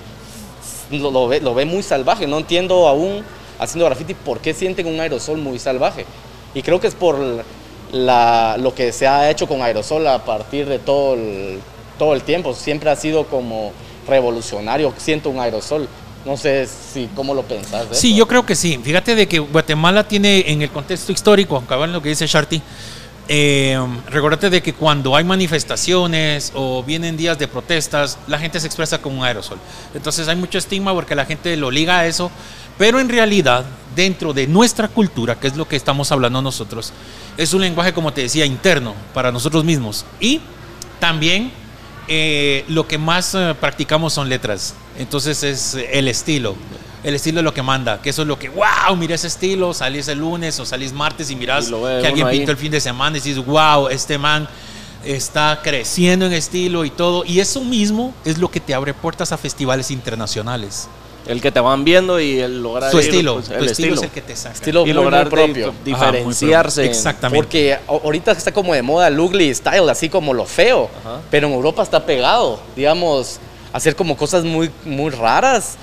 lo, 0.90 1.12
lo 1.12 1.28
ve, 1.28 1.40
lo 1.40 1.54
ve 1.54 1.66
muy 1.66 1.84
salvaje, 1.84 2.26
no 2.26 2.40
entiendo 2.40 2.88
aún 2.88 3.24
haciendo 3.60 3.86
graffiti 3.86 4.16
por 4.16 4.40
qué 4.40 4.54
sienten 4.54 4.88
un 4.88 5.00
aerosol 5.00 5.38
muy 5.38 5.60
salvaje. 5.60 6.06
Y 6.54 6.64
creo 6.64 6.80
que 6.80 6.88
es 6.88 6.96
por 6.96 7.18
lo 7.20 8.76
que 8.76 8.92
se 8.92 9.08
ha 9.08 9.30
hecho 9.30 9.48
con 9.48 9.62
aerosol 9.62 10.08
a 10.08 10.24
partir 10.26 10.68
de 10.68 10.80
todo 10.80 11.14
el, 11.14 11.60
todo 11.98 12.14
el 12.14 12.24
tiempo. 12.24 12.54
Siempre 12.54 12.90
ha 12.90 12.96
sido 12.96 13.26
como 13.26 13.72
revolucionario, 14.08 14.94
siento 14.98 15.30
un 15.30 15.40
aerosol. 15.40 15.88
No 16.26 16.36
sé 16.36 16.68
si 16.68 17.08
cómo 17.16 17.34
lo 17.34 17.44
pensás. 17.44 17.88
Sí, 17.92 18.16
yo 18.16 18.28
creo 18.28 18.46
que 18.46 18.56
sí. 18.56 18.80
Fíjate 18.84 19.16
de 19.16 19.28
que 19.28 19.40
Guatemala 19.40 20.08
tiene 20.08 20.52
en 20.52 20.62
el 20.62 20.70
contexto 20.70 21.12
histórico, 21.12 21.62
cabal 21.68 21.94
lo 21.94 22.02
que 22.02 22.10
dice 22.10 22.28
Sharty, 22.28 22.62
eh, 23.32 23.80
recordate 24.10 24.50
de 24.50 24.62
que 24.62 24.74
cuando 24.74 25.16
hay 25.16 25.24
manifestaciones 25.24 26.52
o 26.56 26.84
vienen 26.84 27.16
días 27.16 27.38
de 27.38 27.48
protestas, 27.48 28.18
la 28.28 28.40
gente 28.40 28.60
se 28.60 28.66
expresa 28.66 28.98
con 29.00 29.18
un 29.18 29.24
aerosol. 29.24 29.60
Entonces 29.94 30.28
hay 30.28 30.36
mucho 30.36 30.58
estigma 30.58 30.94
porque 30.94 31.16
la 31.16 31.26
gente 31.26 31.56
lo 31.56 31.70
liga 31.70 32.00
a 32.00 32.08
eso, 32.08 32.32
pero 32.78 33.00
en 33.00 33.08
realidad 33.08 33.66
dentro 33.96 34.34
de 34.34 34.48
nuestra 34.48 34.88
cultura, 34.88 35.40
que 35.40 35.48
es 35.48 35.56
lo 35.56 35.68
que 35.68 35.76
estamos 35.76 36.12
hablando 36.12 36.42
nosotros, 36.42 36.92
es 37.38 37.54
un 37.54 37.62
lenguaje, 37.62 37.94
como 37.94 38.12
te 38.14 38.22
decía, 38.22 38.46
interno 38.46 38.96
para 39.14 39.32
nosotros 39.32 39.64
mismos. 39.64 40.06
Y 40.20 40.42
también 41.00 41.52
eh, 42.10 42.66
lo 42.68 42.88
que 42.88 42.98
más 42.98 43.36
eh, 43.36 43.56
practicamos 43.60 44.14
son 44.14 44.28
letras. 44.28 44.74
Entonces 44.98 45.44
es 45.44 45.76
eh, 45.76 45.90
el 45.94 46.08
estilo. 46.08 46.56
El 47.04 47.14
estilo 47.16 47.40
es 47.40 47.44
lo 47.46 47.54
que 47.54 47.62
manda, 47.62 48.02
que 48.02 48.10
eso 48.10 48.24
es 48.24 48.28
lo 48.28 48.38
que, 48.38 48.50
wow, 48.50 48.96
mira 48.98 49.16
ese 49.16 49.28
estilo, 49.28 49.74
salís 49.74 50.10
el 50.10 50.20
lunes 50.20 50.60
o 50.60 50.66
salís 50.66 50.92
martes 50.92 51.32
y 51.32 51.36
mirás 51.36 51.70
Y 51.70 51.72
que 51.72 52.08
alguien 52.08 52.28
ahí. 52.28 52.38
pintó 52.38 52.52
el 52.52 52.58
fin 52.58 52.72
de 52.72 52.82
semana 52.82 53.18
y 53.18 53.22
dices, 53.22 53.46
wow, 53.46 53.88
este 53.88 54.18
man 54.18 54.50
está 55.06 55.62
creciendo 55.64 56.26
en 56.26 56.34
estilo 56.34 56.84
y 56.84 56.90
todo. 56.90 57.24
Y 57.26 57.40
eso 57.40 57.64
mismo 57.64 58.14
es 58.26 58.38
lo 58.38 58.52
que 58.52 58.60
te 58.60 58.74
abre 58.74 58.94
puertas 58.94 59.32
a 59.32 59.38
festivales 59.38 59.92
internacionales. 59.92 60.90
El 61.28 61.42
que 61.42 61.52
te 61.52 61.60
van 61.60 61.84
viendo 61.84 62.20
y 62.20 62.40
el 62.40 62.64
lograr 62.64 62.90
Tu 62.92 62.98
ir, 63.00 63.04
estilo, 63.06 63.34
pues, 63.36 63.46
tu 63.48 63.54
el 63.54 63.66
estilo, 63.66 63.72
estilo. 63.72 63.96
es 63.96 64.02
el 64.04 64.10
que 64.10 64.22
te 64.22 64.36
saca. 64.36 64.56
Estilo 64.56 64.88
y 64.88 64.94
lograr 64.94 65.30
propio. 65.30 65.74
diferenciarse. 65.86 66.84
en- 66.84 66.90
Exactamente. 66.90 67.38
Porque 67.44 67.74
a- 67.74 67.80
ahorita 67.88 68.32
está 68.32 68.52
como 68.52 68.74
de 68.74 68.82
moda 68.82 69.08
el 69.08 69.20
ugly 69.20 69.54
style, 69.54 69.90
así 69.90 70.10
como 70.10 70.34
lo 70.34 70.46
feo. 70.46 70.90
Ajá. 71.02 71.20
Pero 71.30 71.48
en 71.48 71.54
Europa 71.54 71.84
está 71.84 72.06
pegado, 72.06 72.60
digamos, 72.76 73.40
hacer 73.74 73.96
como 73.96 74.18
cosas 74.18 74.44
muy, 74.44 74.72
muy 74.86 75.12
raras. 75.12 75.76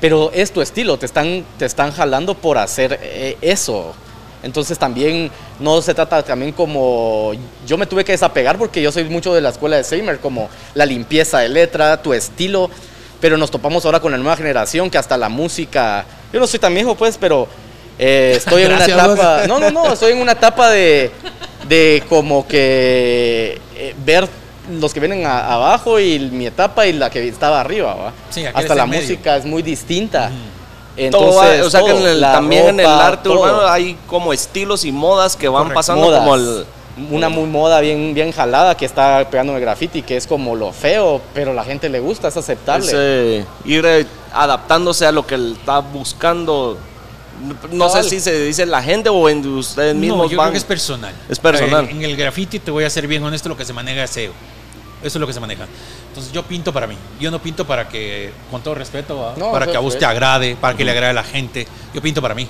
Pero 0.00 0.30
es 0.34 0.52
tu 0.52 0.60
estilo, 0.60 0.96
te 0.98 1.06
están, 1.06 1.44
te 1.58 1.64
están 1.64 1.92
jalando 1.92 2.34
por 2.34 2.58
hacer 2.58 2.98
eh, 3.02 3.36
eso. 3.40 3.94
Entonces 4.42 4.76
también 4.76 5.30
no 5.60 5.80
se 5.80 5.94
trata 5.94 6.20
también 6.24 6.50
como... 6.50 7.30
Yo 7.64 7.78
me 7.78 7.86
tuve 7.86 8.04
que 8.04 8.10
desapegar 8.10 8.58
porque 8.58 8.82
yo 8.82 8.90
soy 8.90 9.04
mucho 9.04 9.32
de 9.32 9.40
la 9.40 9.50
escuela 9.50 9.76
de 9.76 9.84
Seimer, 9.84 10.18
como 10.18 10.48
la 10.74 10.84
limpieza 10.84 11.38
de 11.38 11.48
letra, 11.48 12.02
tu 12.02 12.12
estilo. 12.12 12.68
Pero 13.22 13.38
nos 13.38 13.50
topamos 13.50 13.82
ahora 13.86 14.00
con 14.00 14.12
la 14.12 14.18
nueva 14.18 14.36
generación 14.36 14.90
que 14.90 14.98
hasta 14.98 15.16
la 15.16 15.30
música... 15.30 16.04
Yo 16.32 16.40
no 16.40 16.46
soy 16.46 16.58
tan 16.60 16.74
viejo 16.74 16.94
pues, 16.96 17.16
pero 17.16 17.46
eh, 17.98 18.34
estoy 18.36 18.62
en 18.62 18.72
una 18.72 18.84
Gracias, 18.86 18.98
etapa... 18.98 19.46
No, 19.46 19.58
no, 19.60 19.70
no, 19.70 19.92
estoy 19.92 20.12
en 20.12 20.18
una 20.20 20.32
etapa 20.32 20.68
de, 20.70 21.10
de 21.68 22.02
como 22.08 22.46
que 22.48 23.60
eh, 23.76 23.94
ver 24.04 24.28
los 24.72 24.92
que 24.92 24.98
vienen 25.00 25.24
a- 25.24 25.54
abajo 25.54 26.00
y 26.00 26.18
mi 26.18 26.46
etapa 26.46 26.86
y 26.86 26.92
la 26.94 27.10
que 27.10 27.26
estaba 27.28 27.60
arriba, 27.60 27.94
¿va? 27.94 28.12
Sí, 28.30 28.44
aquí 28.44 28.58
Hasta 28.58 28.74
la 28.74 28.84
en 28.84 28.90
medio. 28.90 29.02
música 29.02 29.36
es 29.36 29.44
muy 29.44 29.62
distinta. 29.62 30.30
Todo 31.10 31.36
va- 31.36 31.46
Entonces, 31.54 31.62
o 31.66 31.70
sea 31.70 31.82
que 31.84 31.90
en 31.90 32.04
el- 32.06 32.20
también 32.20 32.68
en 32.68 32.80
el 32.80 32.86
arte 32.86 33.24
todo. 33.28 33.40
urbano 33.40 33.66
hay 33.68 33.96
como 34.08 34.32
estilos 34.32 34.84
y 34.84 34.90
modas 34.92 35.36
que 35.36 35.48
van 35.48 35.72
pasando 35.72 36.04
Modas. 36.06 36.18
como 36.20 36.34
el... 36.34 36.64
Una 37.10 37.30
muy 37.30 37.48
moda 37.48 37.80
bien, 37.80 38.12
bien 38.12 38.32
jalada 38.32 38.76
que 38.76 38.84
está 38.84 39.26
pegando 39.30 39.54
el 39.56 39.60
graffiti, 39.62 40.02
que 40.02 40.16
es 40.16 40.26
como 40.26 40.54
lo 40.54 40.72
feo, 40.72 41.22
pero 41.32 41.54
la 41.54 41.64
gente 41.64 41.88
le 41.88 42.00
gusta, 42.00 42.28
es 42.28 42.36
aceptable. 42.36 42.86
es, 42.86 42.92
eh, 42.94 43.44
ir 43.64 43.84
eh, 43.86 44.06
adaptándose 44.34 45.06
a 45.06 45.12
lo 45.12 45.26
que 45.26 45.36
él 45.36 45.56
está 45.58 45.78
buscando. 45.78 46.76
No 47.70 47.88
sé 47.88 48.02
si 48.04 48.20
se 48.20 48.38
dice 48.44 48.66
la 48.66 48.82
gente 48.82 49.08
o 49.08 49.28
en 49.28 49.44
ustedes 49.56 49.94
mismos 49.94 50.18
No, 50.26 50.30
yo 50.30 50.36
van. 50.36 50.46
creo 50.46 50.52
que 50.52 50.58
es 50.58 50.64
personal. 50.64 51.14
Es 51.30 51.38
personal. 51.38 51.86
Eh, 51.86 51.90
En 51.92 52.02
el 52.02 52.14
graffiti 52.16 52.58
te 52.58 52.70
voy 52.70 52.84
a 52.84 52.90
ser 52.90 53.06
bien 53.06 53.22
honesto, 53.24 53.48
lo 53.48 53.56
que 53.56 53.64
se 53.64 53.72
maneja 53.72 54.04
es 54.04 54.10
SEO. 54.10 54.32
Eso 55.02 55.18
es 55.18 55.20
lo 55.20 55.26
que 55.26 55.32
se 55.32 55.40
maneja. 55.40 55.66
Entonces 56.08 56.30
yo 56.32 56.42
pinto 56.44 56.72
para 56.74 56.86
mí. 56.86 56.96
Yo 57.18 57.30
no 57.30 57.40
pinto 57.40 57.66
para 57.66 57.88
que, 57.88 58.32
con 58.50 58.62
todo 58.62 58.74
respeto. 58.74 59.32
No, 59.38 59.50
para 59.50 59.66
que 59.66 59.72
a 59.76 59.80
es 59.80 59.82
vos 59.82 59.94
te 59.94 60.00
bien. 60.00 60.10
agrade, 60.10 60.56
para 60.60 60.76
que 60.76 60.84
le 60.84 60.90
agrade 60.92 61.10
a 61.10 61.14
la 61.14 61.24
gente. 61.24 61.66
Yo 61.94 62.02
pinto 62.02 62.20
para 62.20 62.34
mí. 62.34 62.46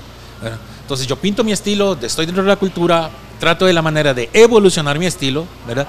Entonces 0.82 1.06
yo 1.06 1.14
pinto 1.16 1.44
mi 1.44 1.52
estilo, 1.52 1.96
estoy 2.02 2.26
dentro 2.26 2.42
de 2.42 2.48
la 2.48 2.56
cultura, 2.56 3.08
trato 3.42 3.66
de 3.66 3.72
la 3.72 3.82
manera 3.82 4.14
de 4.14 4.30
evolucionar 4.32 5.00
mi 5.00 5.06
estilo, 5.06 5.48
¿verdad? 5.66 5.88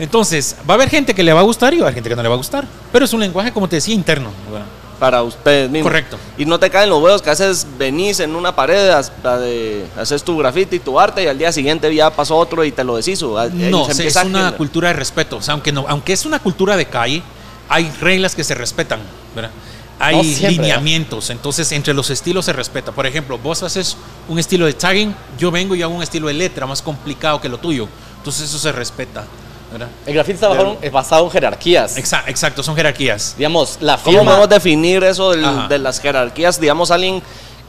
Entonces, 0.00 0.56
va 0.68 0.74
a 0.74 0.78
haber 0.78 0.90
gente 0.90 1.14
que 1.14 1.22
le 1.22 1.32
va 1.32 1.38
a 1.38 1.44
gustar 1.44 1.72
y 1.72 1.76
va 1.76 1.84
a 1.84 1.86
haber 1.86 1.94
gente 1.94 2.08
que 2.08 2.16
no 2.16 2.24
le 2.24 2.28
va 2.28 2.34
a 2.34 2.38
gustar. 2.38 2.66
Pero 2.90 3.04
es 3.04 3.12
un 3.12 3.20
lenguaje, 3.20 3.52
como 3.52 3.68
te 3.68 3.76
decía, 3.76 3.94
interno. 3.94 4.30
¿verdad? 4.50 4.66
para 4.98 5.22
ustedes 5.22 5.70
mismos. 5.70 5.92
Correcto. 5.92 6.18
Y 6.36 6.44
no 6.44 6.58
te 6.58 6.70
caen 6.70 6.90
los 6.90 7.00
huevos 7.00 7.22
que 7.22 7.30
haces, 7.30 7.64
venís 7.78 8.18
en 8.18 8.34
una 8.34 8.56
pared, 8.56 8.88
hasta 8.88 9.38
de, 9.38 9.86
haces 9.96 10.24
tu 10.24 10.36
graffiti, 10.38 10.80
tu 10.80 10.98
arte 10.98 11.22
y 11.22 11.28
al 11.28 11.38
día 11.38 11.52
siguiente 11.52 11.94
ya 11.94 12.10
pasó 12.10 12.34
otro 12.36 12.64
y 12.64 12.72
te 12.72 12.82
lo 12.82 12.96
deshizo. 12.96 13.36
No, 13.48 13.84
se 13.92 14.08
es 14.08 14.16
a 14.16 14.22
una 14.22 14.38
generar. 14.38 14.56
cultura 14.56 14.88
de 14.88 14.94
respeto. 14.94 15.36
O 15.36 15.42
sea, 15.42 15.54
aunque, 15.54 15.70
no, 15.70 15.84
aunque 15.86 16.12
es 16.12 16.26
una 16.26 16.40
cultura 16.40 16.76
de 16.76 16.86
calle, 16.86 17.22
hay 17.68 17.88
reglas 18.00 18.34
que 18.34 18.42
se 18.42 18.56
respetan, 18.56 18.98
¿verdad? 19.36 19.52
Hay 20.00 20.16
No 20.16 20.22
siempre, 20.22 20.50
lineamientos, 20.62 21.30
entonces 21.30 21.70
entre 21.72 21.92
los 21.92 22.08
estilos 22.10 22.44
se 22.44 22.52
respeta. 22.52 22.92
Por 22.92 23.06
ejemplo, 23.06 23.36
vos 23.38 23.62
haces 23.64 23.96
un 24.28 24.38
estilo 24.38 24.66
de 24.66 24.72
tagging, 24.74 25.14
yo 25.38 25.50
vengo 25.50 25.74
y 25.74 25.82
hago 25.82 25.92
un 25.94 26.02
estilo 26.02 26.28
de 26.28 26.34
letra 26.34 26.66
más 26.66 26.80
complicado 26.82 27.40
que 27.40 27.48
lo 27.48 27.58
tuyo. 27.58 27.88
Entonces 28.18 28.44
eso 28.48 28.58
se 28.58 28.70
respeta, 28.70 29.24
¿verdad? 29.72 29.88
El 30.06 30.14
graffiti 30.14 30.34
está 30.34 30.48
basado, 30.48 30.78
es 30.80 30.92
basado 30.92 31.24
en 31.24 31.30
jerarquías. 31.30 31.96
Exa- 31.96 32.22
Exacto, 32.28 32.62
son 32.62 32.76
jerarquías. 32.76 33.34
Digamos, 33.36 33.78
la 33.80 33.96
¿Cómo 33.96 34.18
firma... 34.18 34.24
podemos 34.32 34.48
definir 34.48 35.02
eso 35.02 35.32
del- 35.32 35.68
de 35.68 35.78
las 35.78 35.98
jerarquías? 36.00 36.60
Digamos, 36.60 36.90
alguien 36.92 37.20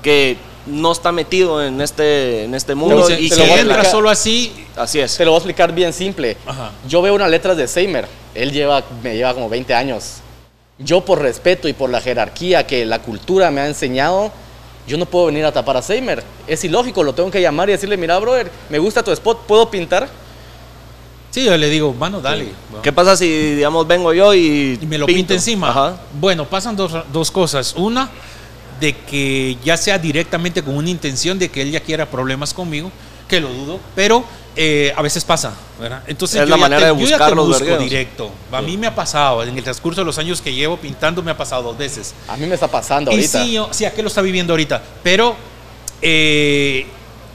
que 0.03 0.37
no 0.67 0.91
está 0.91 1.11
metido 1.11 1.63
en 1.63 1.81
este, 1.81 2.43
en 2.43 2.53
este 2.53 2.75
mundo 2.75 3.07
si 3.07 3.13
y 3.13 3.29
te 3.29 3.35
si 3.35 3.41
lo 3.41 3.47
voy 3.47 3.51
a 3.51 3.55
que 3.55 3.61
entra 3.61 3.75
explicar. 3.77 3.91
solo 3.91 4.09
así, 4.11 4.67
así 4.75 4.99
es. 4.99 5.17
Te 5.17 5.25
lo 5.25 5.31
voy 5.31 5.37
a 5.37 5.39
explicar 5.39 5.73
bien 5.73 5.93
simple. 5.93 6.37
Ajá. 6.45 6.71
Yo 6.87 7.01
veo 7.01 7.15
unas 7.15 7.29
letras 7.31 7.57
de 7.57 7.67
Seimer. 7.67 8.07
Él 8.35 8.51
lleva, 8.51 8.83
me 9.01 9.15
lleva 9.15 9.33
como 9.33 9.49
20 9.49 9.73
años. 9.73 10.17
Yo 10.79 11.03
por 11.03 11.21
respeto 11.21 11.67
y 11.67 11.73
por 11.73 11.89
la 11.89 12.01
jerarquía 12.01 12.65
que 12.65 12.85
la 12.85 12.99
cultura 12.99 13.51
me 13.51 13.61
ha 13.61 13.67
enseñado, 13.67 14.31
yo 14.87 14.97
no 14.97 15.05
puedo 15.05 15.27
venir 15.27 15.45
a 15.45 15.51
tapar 15.51 15.77
a 15.77 15.81
Seimer. 15.81 16.23
Es 16.47 16.63
ilógico, 16.63 17.03
lo 17.03 17.13
tengo 17.13 17.29
que 17.29 17.41
llamar 17.41 17.69
y 17.69 17.73
decirle, 17.73 17.97
mira, 17.97 18.17
brother, 18.17 18.49
me 18.69 18.79
gusta 18.79 19.03
tu 19.03 19.11
spot, 19.11 19.45
¿puedo 19.45 19.69
pintar? 19.69 20.09
sí, 21.31 21.43
yo 21.45 21.55
le 21.57 21.69
digo, 21.69 21.93
mano, 21.93 22.21
dale. 22.21 22.53
¿va? 22.75 22.81
¿Qué 22.81 22.91
pasa 22.91 23.15
si, 23.15 23.27
digamos, 23.55 23.87
vengo 23.87 24.13
yo 24.13 24.33
y, 24.33 24.79
y 24.81 24.85
me 24.87 24.97
lo 24.97 25.05
pinto? 25.05 25.17
pinta 25.17 25.33
encima. 25.35 25.69
Ajá. 25.69 25.97
Bueno, 26.19 26.45
pasan 26.45 26.75
dos, 26.75 26.91
dos 27.11 27.29
cosas. 27.29 27.75
Una, 27.77 28.09
de 28.79 28.95
que 28.95 29.57
ya 29.63 29.77
sea 29.77 29.99
directamente 29.99 30.63
con 30.63 30.75
una 30.75 30.89
intención 30.89 31.37
de 31.37 31.49
que 31.49 31.61
él 31.61 31.71
ya 31.71 31.81
quiera 31.81 32.05
problemas 32.05 32.53
conmigo, 32.53 32.91
que 33.29 33.39
lo 33.39 33.47
dudo, 33.49 33.79
pero 33.95 34.23
eh, 34.55 34.91
a 34.97 35.01
veces 35.01 35.23
pasa, 35.23 35.53
¿verdad? 35.79 36.03
Entonces 36.07 36.41
Es 36.41 36.47
yo 36.47 36.49
la 36.49 36.57
ya 36.57 36.61
manera 36.61 36.81
te, 36.81 36.85
de 36.87 36.91
yo 37.01 37.07
ya 37.07 37.15
buscar 37.17 37.29
te 37.29 37.35
los 37.35 37.47
busco 37.47 37.59
vergueros. 37.61 37.83
directo. 37.83 38.31
A 38.51 38.61
mí 38.61 38.75
me 38.75 38.87
ha 38.87 38.95
pasado, 38.95 39.41
en 39.43 39.57
el 39.57 39.63
transcurso 39.63 40.01
de 40.01 40.05
los 40.05 40.17
años 40.17 40.41
que 40.41 40.53
llevo 40.53 40.75
pintando 40.77 41.21
me 41.23 41.31
ha 41.31 41.37
pasado 41.37 41.63
dos 41.63 41.77
veces. 41.77 42.13
A 42.27 42.35
mí 42.35 42.45
me 42.45 42.55
está 42.55 42.67
pasando 42.67 43.11
Y 43.11 43.15
ahorita. 43.15 43.43
sí, 43.43 43.53
yo, 43.53 43.69
sí, 43.71 43.85
aquí 43.85 44.01
lo 44.01 44.09
está 44.09 44.21
viviendo 44.21 44.51
ahorita. 44.53 44.81
Pero, 45.03 45.35
eh, 46.01 46.85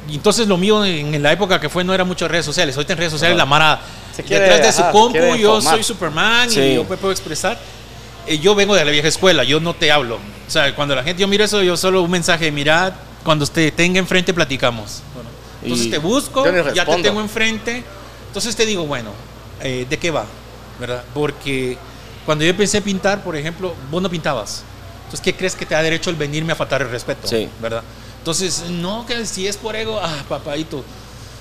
y 0.08 0.14
entonces 0.16 0.46
lo 0.46 0.56
mío 0.58 0.84
en, 0.84 1.14
en 1.14 1.22
la 1.22 1.32
época 1.32 1.58
que 1.60 1.68
fue 1.68 1.82
no 1.84 1.94
era 1.94 2.04
mucho 2.04 2.28
redes 2.28 2.44
sociales. 2.44 2.76
Ahorita 2.76 2.92
en 2.92 2.98
redes 2.98 3.12
sociales 3.12 3.36
la 3.36 3.46
Mara, 3.46 3.80
Se 4.14 4.22
quiere, 4.22 4.44
detrás 4.44 4.66
de 4.66 4.72
su 4.72 4.80
ajá, 4.82 4.90
se 4.92 4.98
compu, 4.98 5.12
quiere 5.12 5.38
yo 5.38 5.54
informar. 5.56 5.74
soy 5.74 5.82
Superman 5.82 6.50
Sí. 6.50 6.60
y 6.60 6.74
yo 6.74 6.84
me 6.84 6.96
puedo 6.96 7.12
expresar. 7.12 7.58
Eh, 8.26 8.38
yo 8.38 8.54
vengo 8.54 8.74
de 8.74 8.84
la 8.84 8.90
vieja 8.90 9.08
escuela, 9.08 9.44
yo 9.44 9.60
no 9.60 9.74
te 9.74 9.90
hablo. 9.90 10.16
O 10.46 10.50
sea, 10.50 10.74
cuando 10.74 10.94
la 10.94 11.02
gente, 11.02 11.20
yo 11.22 11.28
miro 11.28 11.44
eso, 11.44 11.62
yo 11.62 11.76
solo 11.76 12.02
un 12.02 12.10
mensaje, 12.10 12.50
mirad, 12.50 12.92
cuando 13.22 13.46
te 13.46 13.70
tenga 13.72 13.98
enfrente 13.98 14.34
platicamos. 14.34 15.02
Entonces 15.64 15.86
Y 15.86 15.90
te 15.90 15.98
busco, 15.98 16.44
ya 16.72 16.84
te 16.84 17.02
tengo 17.02 17.20
enfrente. 17.20 17.82
Entonces 18.28 18.54
te 18.54 18.66
digo, 18.66 18.86
bueno, 18.86 19.10
eh, 19.60 19.86
¿de 19.88 19.98
qué 19.98 20.10
va? 20.10 20.26
¿Verdad? 20.78 21.04
Porque 21.12 21.76
cuando 22.26 22.44
yo 22.44 22.50
empecé 22.50 22.78
a 22.78 22.80
pintar, 22.80 23.22
por 23.22 23.36
ejemplo, 23.36 23.74
vos 23.90 24.02
no 24.02 24.10
pintabas. 24.10 24.62
Entonces, 25.04 25.20
¿qué 25.20 25.34
crees 25.34 25.54
que 25.54 25.66
te 25.66 25.74
da 25.74 25.82
derecho 25.82 26.10
el 26.10 26.16
venirme 26.16 26.52
a 26.52 26.56
faltar 26.56 26.82
el 26.82 26.90
respeto? 26.90 27.28
Sí. 27.28 27.48
¿Verdad? 27.60 27.82
Entonces, 28.18 28.64
no, 28.70 29.04
que 29.06 29.26
si 29.26 29.46
es 29.46 29.56
por 29.56 29.76
ego, 29.76 30.00
ah, 30.02 30.24
papadito, 30.28 30.82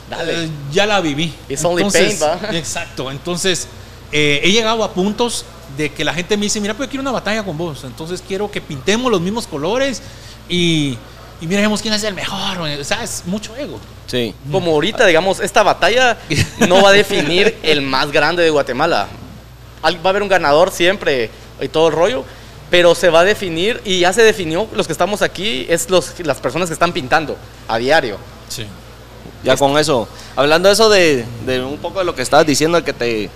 Dale. 0.09 0.45
eh, 0.45 0.49
ya 0.71 0.85
la 0.85 0.99
viví. 0.99 1.33
It's 1.47 1.63
only 1.63 1.83
Entonces, 1.83 2.19
pain, 2.19 2.37
¿va? 2.43 2.49
Exacto. 2.57 3.09
Entonces, 3.09 3.67
eh, 4.11 4.41
he 4.43 4.51
llegado 4.51 4.83
a 4.83 4.91
puntos 4.93 5.45
de 5.77 5.91
que 5.91 6.03
la 6.03 6.13
gente 6.13 6.37
me 6.37 6.43
dice, 6.43 6.59
mira, 6.59 6.73
pues 6.73 6.87
yo 6.87 6.91
quiero 6.91 7.01
una 7.01 7.11
batalla 7.11 7.43
con 7.43 7.57
vos. 7.57 7.83
Entonces, 7.85 8.21
quiero 8.27 8.51
que 8.51 8.61
pintemos 8.61 9.09
los 9.11 9.21
mismos 9.21 9.47
colores 9.47 10.01
y, 10.49 10.97
y 11.41 11.47
miremos 11.47 11.81
quién 11.81 11.93
es 11.93 12.03
el 12.03 12.13
mejor. 12.13 12.59
O 12.61 12.83
sea, 12.83 13.03
es 13.03 13.23
mucho 13.25 13.55
ego. 13.55 13.79
Sí. 14.07 14.33
Como 14.51 14.71
ahorita, 14.71 15.05
digamos, 15.05 15.39
esta 15.39 15.63
batalla 15.63 16.17
no 16.67 16.81
va 16.81 16.89
a 16.89 16.93
definir 16.93 17.57
el 17.63 17.81
más 17.81 18.11
grande 18.11 18.43
de 18.43 18.49
Guatemala. 18.49 19.07
Al- 19.81 19.97
Va 19.97 20.05
a 20.05 20.09
haber 20.09 20.23
un 20.23 20.29
ganador 20.29 20.71
siempre 20.71 21.29
y 21.61 21.67
todo 21.67 21.87
el 21.89 21.93
rollo, 21.93 22.23
pero 22.69 22.95
se 22.95 23.09
va 23.09 23.21
a 23.21 23.23
definir 23.23 23.81
y 23.85 23.99
ya 23.99 24.13
se 24.13 24.23
definió, 24.23 24.67
los 24.73 24.87
que 24.87 24.93
estamos 24.93 25.21
aquí, 25.21 25.65
es 25.69 25.89
los, 25.89 26.13
las 26.19 26.39
personas 26.39 26.69
que 26.69 26.73
están 26.73 26.91
pintando 26.93 27.37
a 27.67 27.77
diario. 27.77 28.17
Sí. 28.49 28.65
Ya 29.43 29.57
con 29.57 29.77
eso, 29.77 30.07
hablando 30.37 30.69
de 30.69 30.73
eso 30.73 30.89
de, 30.89 31.25
de 31.45 31.61
un 31.61 31.77
poco 31.77 31.99
de 31.99 32.05
lo 32.05 32.15
que 32.15 32.21
estabas 32.21 32.45
diciendo, 32.45 32.77
de 32.79 32.83
que 32.85 32.93
te 32.93 33.29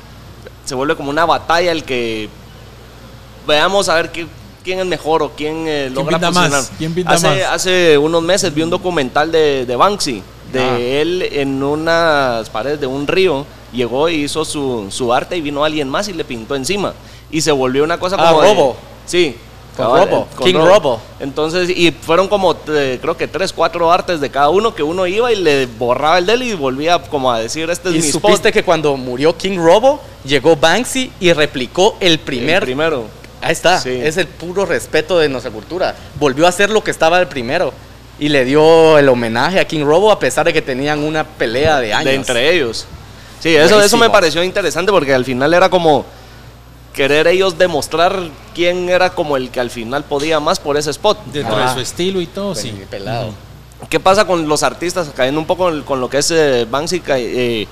se 0.66 0.74
vuelve 0.76 0.96
como 0.96 1.10
una 1.10 1.26
batalla 1.26 1.72
el 1.72 1.84
que 1.84 2.30
veamos 3.46 3.90
a 3.90 3.96
ver 3.96 4.12
qué- 4.12 4.28
quién 4.68 4.80
es 4.80 4.86
mejor 4.86 5.24
o 5.24 5.30
quién 5.32 5.66
eh, 5.66 5.90
logra 5.90 6.18
pinta 6.20 6.32
más? 6.32 6.72
¿Quién 6.78 6.94
pinta 6.94 7.14
hace, 7.14 7.28
más? 7.28 7.38
hace 7.54 7.98
unos 7.98 8.22
meses 8.22 8.54
vi 8.54 8.64
un 8.64 8.70
documental 8.70 9.32
de, 9.32 9.66
de 9.66 9.76
Banksy, 9.78 10.22
de 10.52 10.60
Ah. 10.62 10.78
él 10.78 11.22
en 11.32 11.64
unas 11.64 12.50
paredes 12.50 12.82
de 12.82 12.86
un 12.88 13.08
río, 13.08 13.46
llegó 13.72 14.10
y 14.10 14.24
hizo 14.26 14.44
su, 14.44 14.88
su 14.90 15.14
arte 15.14 15.38
y 15.38 15.42
vino 15.42 15.64
alguien 15.64 15.88
más 15.88 16.10
y 16.10 16.14
le 16.14 16.26
pintó 16.26 16.54
encima. 16.56 16.94
Y 17.32 17.40
se 17.40 17.52
volvió 17.54 17.84
una 17.86 17.98
cosa 17.98 18.18
Ah, 18.20 18.32
como... 18.34 18.42
de- 18.42 18.54
Robo. 18.54 18.76
sí. 19.06 19.36
Con 19.78 19.86
cabal, 19.86 20.10
Robo, 20.10 20.28
con 20.36 20.48
King 20.48 20.56
Robo. 20.56 21.00
Entonces, 21.20 21.70
y 21.70 21.92
fueron 21.92 22.28
como, 22.28 22.56
eh, 22.68 22.98
creo 23.00 23.16
que 23.16 23.28
tres, 23.28 23.54
cuatro 23.54 23.92
artes 23.92 24.20
de 24.20 24.32
cada 24.32 24.50
uno 24.50 24.74
que 24.74 24.82
uno 24.82 25.06
iba 25.06 25.32
y 25.32 25.36
le 25.36 25.68
borraba 25.68 26.18
el 26.18 26.26
del 26.26 26.42
y 26.42 26.56
volvía 26.56 26.98
como 27.00 27.32
a 27.32 27.40
decir, 27.40 27.70
este 27.70 27.90
es 27.90 27.96
Y 27.96 27.98
mi 28.00 28.04
supiste 28.12 28.50
spot. 28.50 28.54
que 28.54 28.64
cuando 28.64 28.98
murió 28.98 29.38
King 29.38 29.58
Robo, 29.60 30.02
llegó 30.26 30.56
Banksy 30.56 31.12
y 31.20 31.32
replicó 31.32 31.96
el 32.00 32.14
El 32.14 32.20
primer... 32.20 32.64
primero. 32.64 33.04
Ahí 33.42 33.52
está, 33.52 33.80
Sí. 33.80 33.90
es 33.92 34.18
el 34.18 34.28
puro 34.28 34.66
respeto 34.66 35.20
de 35.20 35.30
nuestra 35.30 35.52
cultura. 35.52 35.96
Volvió 36.20 36.46
a 36.46 36.50
hacer 36.50 36.70
lo 36.70 36.84
que 36.84 36.92
estaba 36.92 37.20
el 37.20 37.28
primero 37.28 37.74
y 38.20 38.30
le 38.30 38.46
dio 38.46 38.98
el 38.98 39.08
homenaje 39.10 39.60
a 39.60 39.66
King 39.68 39.86
Robo 39.86 40.12
a 40.12 40.20
pesar 40.20 40.46
de 40.46 40.54
que 40.54 40.62
tenían 40.62 41.00
una 41.04 41.24
pelea 41.24 41.80
de 41.80 41.94
años. 41.94 42.06
de 42.06 42.16
entre 42.16 42.54
ellos. 42.56 42.86
Sí, 43.40 43.56
eso, 43.56 43.98
me 43.98 44.10
pareció 44.10 44.44
interesante 44.44 44.92
porque 44.92 45.14
al 45.14 45.24
final 45.24 45.54
era 45.54 45.70
como 45.70 46.06
querer 46.94 47.28
ellos 47.28 47.58
demostrar 47.60 48.20
quién 48.56 48.90
era 48.90 49.12
como 49.12 49.38
el 49.38 49.52
que 49.52 49.60
al 49.60 49.70
final 49.70 50.04
podía 50.04 50.40
más 50.40 50.60
por 50.60 50.78
ese 50.78 50.90
spot. 50.90 51.20
Dentro 51.28 51.56
Ah. 51.56 51.68
de 51.68 51.74
su 51.76 51.80
estilo 51.80 52.20
y 52.22 52.26
todo, 52.26 52.54
Pues, 52.54 52.62
sí. 52.64 52.74
pelado. 52.90 53.30
¿Qué 53.90 54.00
pasa 54.00 54.26
con 54.26 54.48
los 54.48 54.64
artistas? 54.64 55.10
Cayendo 55.16 55.40
un 55.40 55.46
poco 55.46 55.72
con- 55.86 56.02
lo 56.02 56.10
que 56.10 56.18
es 56.18 56.32
eh, 56.32 56.66
Banksy, 56.70 57.04
eh, 57.10 57.68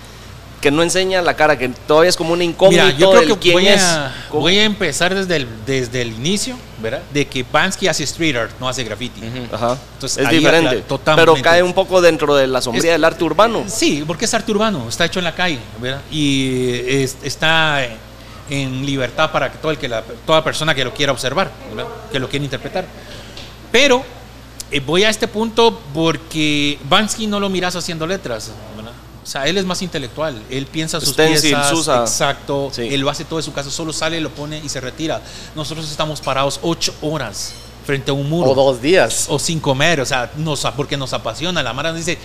que 0.62 0.71
no 0.71 0.81
enseña 0.81 1.21
la 1.21 1.35
cara, 1.35 1.57
que 1.59 1.69
todavía 1.69 2.09
es 2.09 2.15
como 2.15 2.33
un 2.33 2.41
incógnito 2.41 2.83
Mira, 2.85 2.97
yo 2.97 3.09
creo 3.12 3.21
del 3.21 3.29
que 3.33 3.38
quién 3.39 3.53
voy 3.53 3.67
es. 3.67 3.81
a, 3.83 4.12
voy 4.31 4.57
a 4.57 4.63
empezar 4.63 5.13
desde 5.13 5.35
el, 5.35 5.47
desde 5.65 6.01
el 6.01 6.09
inicio, 6.13 6.57
¿verdad? 6.81 7.01
De 7.13 7.27
que 7.27 7.43
Bansky 7.43 7.88
hace 7.88 8.03
street 8.05 8.35
art, 8.35 8.51
no 8.59 8.67
hace 8.67 8.83
graffiti. 8.83 9.21
Ajá. 9.51 9.77
Entonces, 9.93 10.24
es 10.24 10.29
diferente. 10.29 10.77
totalmente. 10.81 11.31
Pero 11.31 11.43
cae 11.43 11.62
un 11.62 11.74
poco 11.74 12.01
dentro 12.01 12.35
de 12.35 12.47
la 12.47 12.62
sombría 12.62 12.91
Es- 12.91 12.95
del 12.95 13.03
arte 13.03 13.24
urbano. 13.24 13.63
Sí, 13.67 14.03
porque 14.07 14.25
es 14.25 14.33
arte 14.33 14.51
urbano, 14.51 14.89
está 14.89 15.05
hecho 15.05 15.19
en 15.19 15.25
la 15.25 15.35
calle, 15.35 15.59
¿verdad? 15.79 16.01
Y 16.12 16.71
es- 16.88 17.17
está 17.24 17.85
en 18.50 18.85
libertad 18.85 19.31
para 19.31 19.51
que 19.51 19.57
todo 19.59 19.71
el 19.71 19.77
que 19.77 19.88
la, 19.88 20.03
toda 20.25 20.43
persona 20.43 20.74
que 20.74 20.83
lo 20.83 20.93
quiera 20.93 21.12
observar, 21.12 21.51
¿verdad? 21.75 21.91
que 22.12 22.19
lo 22.19 22.27
quiera 22.29 22.43
interpretar. 22.45 22.85
Pero 23.71 24.03
eh, 24.71 24.79
voy 24.79 25.03
a 25.03 25.09
este 25.09 25.27
punto 25.27 25.79
porque 25.93 26.79
Bansky 26.89 27.27
no 27.27 27.39
lo 27.39 27.50
miras 27.50 27.75
haciendo 27.75 28.07
letras. 28.07 28.51
O 29.25 29.27
sea, 29.27 29.48
él 29.48 29.58
es 29.58 29.65
más 29.65 29.82
intelectual, 29.82 30.39
él 30.51 30.67
piensa 30.67 31.00
sus 31.00 31.10
Stencils 31.10 31.41
piezas, 31.41 31.74
usa. 31.74 32.01
exacto, 32.01 32.70
Sí. 32.72 32.84
él 32.94 33.01
lo 33.01 33.10
hace 33.10 33.25
todo 33.25 33.39
en 33.39 33.44
su 33.44 33.51
casa, 33.51 33.72
solo 33.72 33.91
sale, 33.91 34.22
lo 34.22 34.29
pone 34.29 34.60
y 34.63 34.70
se 34.70 34.79
retira. 34.79 35.20
Nosotros 35.55 35.89
estamos 35.89 36.22
parados 36.22 36.60
ocho 36.62 36.94
horas 37.01 37.53
frente 37.88 38.12
a 38.12 38.13
un 38.13 38.29
muro 38.29 38.51
O 38.51 38.55
dos 38.55 38.79
días. 38.82 39.25
o 39.29 39.39
sin 39.39 39.60
comer, 39.60 40.00
o 40.00 40.05
sea, 40.05 40.32
nos, 40.38 40.62
porque 40.77 40.96
nos 40.96 41.12
apasiona. 41.13 41.63
La 41.63 41.74
Mara 41.74 41.89
nos 41.89 42.05
dice, 42.05 42.20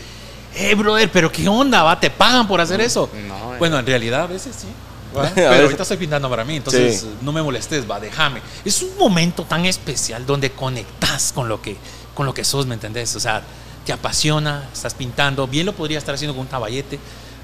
hey, 0.55 0.75
brother, 0.75 1.11
pero 1.11 1.33
qué 1.33 1.49
onda, 1.49 1.83
va, 1.83 1.99
te 1.99 2.11
pagan 2.11 2.47
por 2.47 2.61
hacer 2.61 2.83
eso. 2.83 3.09
No, 3.27 3.55
eh. 3.55 3.59
bueno, 3.59 3.79
en 3.79 3.87
realidad 3.87 4.23
a 4.23 4.27
veces 4.27 4.55
sí. 4.61 4.67
Pero 5.13 5.25
veces. 5.51 5.63
ahorita 5.63 5.83
estoy 5.83 5.97
pintando 5.97 6.31
para 6.31 6.45
mí, 6.45 6.57
entonces 6.57 7.01
Sí. 7.01 7.11
no 7.23 7.33
me 7.33 7.43
molestes, 7.43 7.91
va, 7.91 7.99
déjame. 7.99 8.41
Es 8.65 8.81
un 8.83 8.97
momento 8.97 9.43
tan 9.45 9.65
especial 9.67 10.25
donde 10.25 10.53
conectas 10.53 11.33
con 11.35 11.49
lo 11.49 11.61
que, 11.61 11.77
con 12.15 12.27
lo 12.27 12.33
que 12.35 12.45
sos, 12.45 12.65
¿me 12.67 12.75
entendés? 12.75 13.17
O 13.17 13.21
sea, 13.21 13.43
te 13.91 13.95
apasiona, 13.95 14.69
estás 14.73 14.95
pintando, 14.95 15.49
bien 15.49 15.67
lo 15.67 15.73
podría 15.73 15.99
estar 15.99 16.15
haciendo 16.15 16.33
con 16.33 16.43
un 16.43 16.47
caballete, 16.47 17.01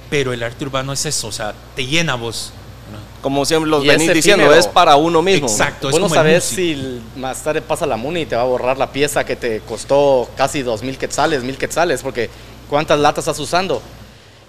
pero 0.09 0.33
el 0.33 0.45
arte 0.45 0.65
urbano 0.65 0.93
es 0.93 1.05
eso, 1.05 1.27
o 1.27 1.33
sea, 1.33 1.53
te 1.75 1.85
llena 1.85 2.15
vos. 2.15 2.53
¿no? 2.93 2.99
Como 3.21 3.45
siempre 3.45 3.69
los 3.69 3.85
Y 3.85 3.89
venís 3.89 4.15
diciendo, 4.15 4.55
es 4.55 4.69
para 4.69 4.95
uno 4.95 5.23
mismo. 5.23 5.49
Exacto, 5.49 5.89
es 5.89 5.93
Vos 5.93 6.01
no 6.01 6.09
sabes 6.09 6.45
si 6.45 7.03
más 7.17 7.43
tarde 7.43 7.63
pasa 7.63 7.85
la 7.85 7.97
MUNI 7.97 8.21
y 8.21 8.27
te 8.27 8.37
va 8.37 8.43
a 8.43 8.45
borrar 8.45 8.79
la 8.79 8.93
pieza 8.93 9.25
que 9.25 9.35
te 9.35 9.59
costó 9.59 10.31
casi 10.37 10.63
dos 10.63 10.85
mil 10.85 10.97
quetzales, 10.97 11.43
mil 11.43 11.59
quetzales, 11.59 12.03
porque 12.03 12.31
cuántas 12.71 13.01
latas 13.01 13.25
estás 13.25 13.41
usando. 13.41 13.83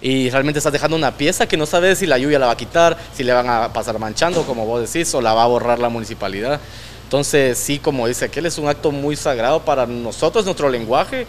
Y 0.00 0.30
realmente 0.30 0.58
estás 0.58 0.72
dejando 0.72 0.96
una 0.96 1.16
pieza 1.16 1.48
que 1.48 1.56
no 1.56 1.66
sabes 1.66 1.98
si 1.98 2.06
la 2.06 2.16
lluvia 2.16 2.38
la 2.38 2.46
va 2.46 2.52
a 2.52 2.56
quitar, 2.56 2.96
si 3.12 3.24
le 3.24 3.32
van 3.32 3.50
a 3.50 3.72
pasar 3.72 3.98
manchando, 3.98 4.44
como 4.44 4.66
vos 4.66 4.92
decís, 4.92 5.12
o 5.16 5.20
la 5.20 5.34
va 5.34 5.42
a 5.42 5.46
borrar 5.48 5.80
la 5.80 5.88
municipalidad. 5.88 6.60
Entonces, 7.08 7.56
sí, 7.56 7.78
como 7.78 8.06
dice 8.06 8.26
aquel, 8.26 8.44
es 8.44 8.58
un 8.58 8.68
acto 8.68 8.90
muy 8.92 9.16
sagrado 9.16 9.60
para 9.64 9.86
nosotros, 9.86 10.44
nuestro 10.44 10.68
lenguaje. 10.68 11.26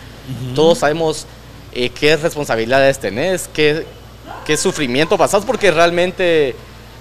Todos 0.54 0.80
sabemos 0.80 1.26
eh, 1.72 1.88
qué 1.90 2.18
responsabilidades 2.18 3.00
tenés, 3.00 3.48
qué, 3.54 3.86
qué 4.46 4.58
sufrimiento 4.58 5.18
pasás, 5.18 5.46
porque 5.46 5.72
realmente 5.72 6.54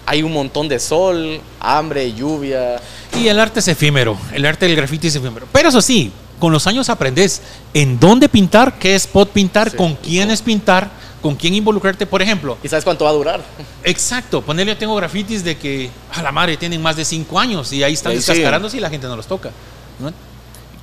hay 0.07 0.23
un 0.23 0.33
montón 0.33 0.69
de 0.69 0.79
sol, 0.79 1.41
hambre, 1.59 2.13
lluvia. 2.13 2.81
Y 3.21 3.27
el 3.27 3.41
arte 3.41 3.59
es 3.59 3.67
efímero, 3.67 4.17
el 4.33 4.47
arte 4.47 4.67
del 4.67 4.77
graffiti 4.77 5.09
es 5.09 5.17
efímero. 5.17 5.49
Pero 5.51 5.71
eso 5.71 5.83
sí, 5.83 6.13
con 6.39 6.53
los 6.53 6.69
años 6.69 6.89
aprendes 6.89 7.43
en 7.75 7.99
dónde 7.99 8.29
pintar, 8.29 8.79
qué 8.79 8.95
spot 8.95 9.31
pintar, 9.31 9.73
Sí. 9.73 9.77
con 9.77 9.97
quiénes 9.97 10.41
pintar, 10.41 10.89
con 11.23 11.35
quién 11.37 11.55
involucrarte. 11.55 12.07
Por 12.07 12.23
ejemplo, 12.23 12.57
¿Y 12.63 12.69
sabes 12.69 12.85
cuánto 12.85 13.05
va 13.05 13.11
a 13.11 13.15
durar? 13.15 13.41
exacto, 13.85 14.41
ponerle 14.43 14.73
yo 14.73 14.79
tengo 14.79 14.95
grafitis 14.97 15.43
de 15.45 15.57
que 15.57 15.91
a 16.15 16.23
la 16.23 16.31
madre 16.33 16.57
tienen 16.57 16.81
más 16.81 16.97
de 16.97 17.05
cinco 17.05 17.39
años 17.39 17.73
y 17.73 17.83
ahí 17.83 17.95
están 17.95 18.13
sí. 18.13 18.19
descascarándose 18.19 18.77
y 18.77 18.81
la 18.81 18.91
gente 18.91 19.07
no 19.07 19.17
los 19.17 19.27
toca. 19.27 19.51
¿no? 19.99 20.13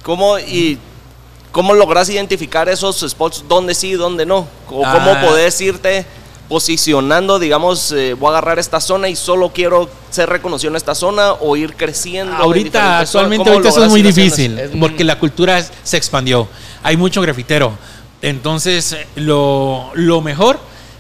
¿Cómo, 0.03 0.37
y 0.39 0.77
cómo 1.51 1.73
logras 1.73 2.09
identificar 2.09 2.67
esos 2.69 2.99
spots 3.07 3.45
dónde 3.47 3.73
sí 3.73 3.89
y 3.89 3.93
dónde 3.93 4.25
no? 4.25 4.47
¿O 4.69 4.85
Ah. 4.85 4.93
cómo 4.93 5.27
podés 5.27 5.59
irte 5.61 6.05
posicionando, 6.49 7.39
digamos, 7.39 7.91
eh, 7.91 8.13
voy 8.13 8.27
a 8.27 8.31
agarrar 8.37 8.59
esta 8.59 8.79
zona 8.79 9.09
y 9.09 9.15
solo 9.15 9.51
quiero 9.51 9.89
ser 10.09 10.29
reconocido 10.29 10.69
en 10.71 10.75
esta 10.75 10.93
zona 10.95 11.33
o 11.33 11.55
ir 11.55 11.75
creciendo? 11.75 12.35
en 12.35 12.41
Ahorita, 12.41 12.99
actualmente, 12.99 13.43
¿Cómo 13.45 13.51
ahorita 13.57 13.69
eso 13.69 13.83
es 13.83 13.89
muy 13.89 14.01
difícil 14.01 14.59
Es 14.59 14.71
muy- 14.71 14.79
porque 14.89 15.03
la 15.03 15.17
cultura 15.19 15.57
es- 15.59 15.71
se 15.83 15.97
expandió. 15.97 16.47
Hay 16.83 16.97
mucho 16.97 17.21
grafitero. 17.21 17.73
Entonces, 18.21 18.97
lo, 19.15 19.91
lo 19.93 20.21
mejor 20.21 20.59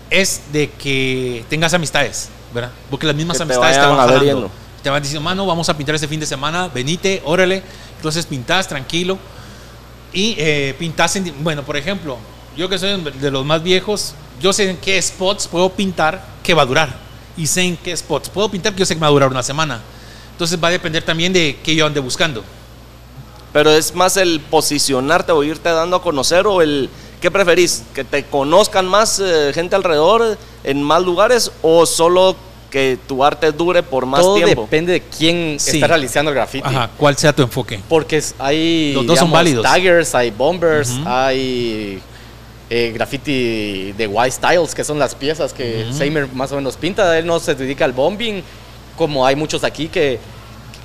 es 0.09 0.41
de 0.51 0.69
que 0.71 1.45
tengas 1.49 1.73
amistades, 1.73 2.29
¿verdad? 2.53 2.71
Porque 2.89 3.07
las 3.07 3.15
mismas 3.15 3.37
Que 3.37 3.43
amistades 3.43 3.77
te, 3.77 3.85
van 3.85 3.97
jalando. 3.97 4.51
Te 4.83 4.89
van 4.89 5.01
diciendo, 5.01 5.23
mano, 5.23 5.45
vamos 5.45 5.67
a 5.69 5.75
pintar 5.75 5.95
este 5.95 6.07
fin 6.07 6.19
de 6.19 6.25
semana, 6.25 6.67
venite, 6.67 7.21
órale. 7.25 7.63
Entonces 7.97 8.25
pintás 8.25 8.67
tranquilo 8.67 9.17
y 10.13 10.35
eh, 10.37 10.75
pintás 10.77 11.15
en... 11.15 11.33
Bueno, 11.43 11.63
por 11.63 11.75
ejemplo, 11.75 12.17
yo 12.55 12.69
que 12.69 12.77
soy 12.77 13.01
de 13.01 13.31
los 13.31 13.43
más 13.45 13.63
viejos, 13.63 14.13
yo 14.39 14.53
sé 14.53 14.69
en 14.69 14.77
qué 14.77 15.01
spots 15.01 15.47
puedo 15.47 15.69
pintar 15.69 16.23
que 16.43 16.53
va 16.53 16.61
a 16.61 16.65
durar. 16.65 16.95
Y 17.35 17.47
sé 17.47 17.63
en 17.63 17.77
qué 17.77 17.95
spots 17.95 18.29
puedo 18.29 18.49
pintar 18.49 18.73
que 18.73 18.79
yo 18.79 18.85
sé 18.85 18.93
que 18.93 18.99
me 18.99 19.05
va 19.05 19.07
a 19.07 19.11
durar 19.11 19.29
una 19.29 19.43
semana. 19.43 19.81
Entonces 20.31 20.61
va 20.63 20.69
a 20.69 20.71
depender 20.71 21.03
también 21.03 21.33
de 21.33 21.59
qué 21.63 21.75
yo 21.75 21.85
ande 21.85 21.99
buscando. 21.99 22.43
Pero 23.51 23.71
es 23.71 23.93
más 23.95 24.17
el 24.17 24.39
posicionarte 24.39 25.31
o 25.31 25.43
irte 25.43 25.69
dando 25.69 25.97
a 25.97 26.01
conocer 26.01 26.45
o 26.47 26.61
el... 26.61 26.89
¿Qué 27.25 27.31
preferís? 27.31 27.81
¿Que 27.95 28.03
te 28.03 28.23
conozcan 28.25 28.85
más 28.85 29.19
eh, 29.19 29.49
gente 29.51 29.75
alrededor 29.75 30.37
en 30.63 30.83
más 30.83 31.01
lugares 31.01 31.51
o 31.63 31.87
solo 31.87 32.35
que 32.69 32.99
tu 33.07 33.23
arte 33.23 33.51
dure 33.51 33.81
por 33.81 34.05
más 34.05 34.21
Todo 34.21 34.35
tiempo? 34.35 34.61
depende 34.61 34.93
de 34.93 35.01
quién 35.01 35.59
Sí. 35.59 35.77
está 35.77 35.87
realizando 35.87 36.29
el 36.29 36.35
graffiti. 36.35 36.67
Ajá, 36.67 36.91
¿cuál 36.95 37.17
sea 37.17 37.33
tu 37.33 37.41
enfoque? 37.41 37.79
Porque 37.89 38.17
es- 38.17 38.35
hay 38.37 38.93
Los 38.93 39.07
dos 39.07 39.17
son 39.17 39.31
válidos. 39.31 39.63
taggers, 39.63 40.13
hay 40.13 40.29
bombers, 40.29 40.91
Ujú. 40.91 41.01
hay 41.09 41.99
eh, 42.69 42.91
graffiti 42.93 43.91
de 43.93 44.05
white 44.05 44.29
styles, 44.31 44.75
que 44.75 44.83
son 44.83 44.99
las 44.99 45.15
piezas 45.15 45.51
que 45.51 45.85
Ujú. 45.89 45.97
Seimer 45.97 46.27
más 46.31 46.51
o 46.51 46.57
menos 46.57 46.77
pinta. 46.77 47.17
Él 47.17 47.25
no 47.25 47.39
se 47.39 47.55
dedica 47.55 47.85
al 47.85 47.93
bombing, 47.93 48.43
como 48.95 49.25
hay 49.25 49.35
muchos 49.35 49.63
aquí 49.63 49.87
que, 49.87 50.19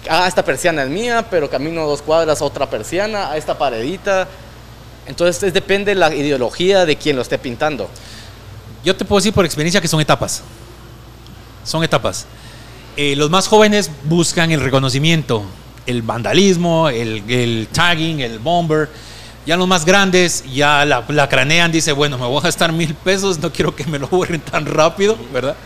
ah, 0.09 0.27
esta 0.27 0.43
persiana 0.43 0.85
es 0.85 0.89
mía, 0.89 1.27
pero 1.31 1.51
camino 1.51 1.87
dos 1.87 2.01
cuadras 2.01 2.41
a 2.41 2.47
otra 2.47 2.65
persiana, 2.71 3.31
a 3.31 3.37
esta 3.37 3.59
paredita. 3.59 4.27
Entonces 5.11 5.43
es- 5.43 5.53
depende 5.53 5.91
de 5.95 6.01
la 6.01 6.15
ideología 6.15 6.87
de 6.87 6.97
quien 6.97 7.17
lo 7.17 7.23
esté 7.23 7.37
pintando. 7.37 7.91
Yo 8.83 8.97
te 8.97 9.05
puedo 9.05 9.19
decir 9.21 9.35
por 9.35 9.45
experiencia 9.45 9.81
que 9.81 9.89
son 9.89 10.01
etapas. 10.01 10.43
Son 11.65 11.85
etapas. 11.85 12.25
Eh, 12.97 13.15
los 13.17 13.29
más 13.29 13.47
jóvenes 13.47 13.91
buscan 14.05 14.51
el 14.51 14.61
reconocimiento, 14.61 15.45
el 15.87 16.01
vandalismo, 16.03 16.89
el, 16.89 17.69
tagging, 17.73 18.21
el 18.21 18.39
bomber. 18.39 18.89
Ya 19.47 19.57
los 19.57 19.67
más 19.67 19.85
grandes 19.85 20.45
ya 20.53 20.85
la, 20.85 21.05
la 21.09 21.29
cranean, 21.29 21.73
dice, 21.73 21.93
bueno, 21.93 22.17
me 22.19 22.27
voy 22.27 22.39
a 22.39 22.43
gastar 22.43 22.73
mil 22.73 22.95
pesos, 22.95 23.39
no 23.39 23.53
quiero 23.53 23.75
que 23.75 23.85
me 23.85 23.99
lo 23.99 24.07
borren 24.09 24.41
tan 24.41 24.65
rápido, 24.67 25.19
¿verdad? 25.33 25.57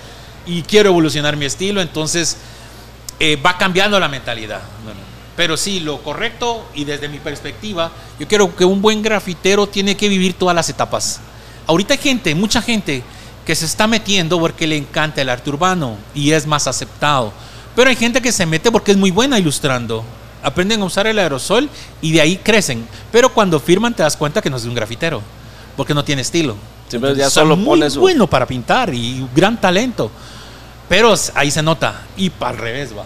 Y 0.46 0.62
quiero 0.62 0.90
evolucionar 0.90 1.36
mi 1.36 1.44
estilo, 1.44 1.80
entonces 1.82 2.36
eh, 3.20 3.36
va 3.36 3.58
cambiando 3.58 3.98
la 4.00 4.08
mentalidad. 4.08 4.60
Bueno, 4.84 5.00
pero 5.36 5.56
sí, 5.56 5.80
lo 5.80 6.02
correcto 6.02 6.64
y 6.74 6.84
desde 6.84 7.08
mi 7.08 7.18
perspectiva, 7.18 7.90
yo 8.18 8.28
quiero 8.28 8.54
que 8.54 8.64
un 8.64 8.80
buen 8.80 9.02
grafitero 9.02 9.66
tiene 9.66 9.96
que 9.96 10.08
vivir 10.08 10.34
todas 10.34 10.54
las 10.54 10.68
etapas. 10.68 11.20
Ahorita 11.66 11.94
hay 11.94 11.98
gente, 11.98 12.34
mucha 12.34 12.62
gente 12.62 13.02
que 13.44 13.54
se 13.54 13.66
está 13.66 13.86
metiendo 13.86 14.38
porque 14.38 14.66
le 14.66 14.76
encanta 14.76 15.22
el 15.22 15.28
arte 15.28 15.50
urbano 15.50 15.96
y 16.14 16.32
es 16.32 16.46
más 16.46 16.66
aceptado. 16.66 17.32
Pero 17.74 17.90
hay 17.90 17.96
gente 17.96 18.22
que 18.22 18.32
se 18.32 18.46
mete 18.46 18.70
porque 18.70 18.92
es 18.92 18.96
muy 18.96 19.10
buena 19.10 19.38
ilustrando. 19.38 20.04
Aprenden 20.42 20.82
a 20.82 20.84
usar 20.84 21.06
el 21.06 21.18
aerosol 21.18 21.68
y 22.00 22.12
de 22.12 22.20
ahí 22.20 22.36
crecen. 22.36 22.86
Pero 23.10 23.32
cuando 23.32 23.58
firman 23.58 23.94
te 23.94 24.02
das 24.02 24.16
cuenta 24.16 24.40
que 24.40 24.50
no 24.50 24.56
es 24.56 24.62
de 24.62 24.68
un 24.68 24.74
grafitero, 24.74 25.20
porque 25.76 25.94
no 25.94 26.04
tiene 26.04 26.22
estilo. 26.22 26.56
Sí, 26.88 26.98
pero 26.98 27.14
ya 27.14 27.30
solo 27.30 27.56
muy 27.56 27.80
bueno 27.96 28.28
para 28.28 28.46
pintar 28.46 28.94
y 28.94 29.26
gran 29.34 29.60
talento. 29.60 30.10
Pero 30.88 31.14
ahí 31.34 31.50
se 31.50 31.62
nota. 31.62 32.02
Y 32.16 32.30
para 32.30 32.50
al 32.52 32.58
revés, 32.58 32.96
va. 32.96 33.04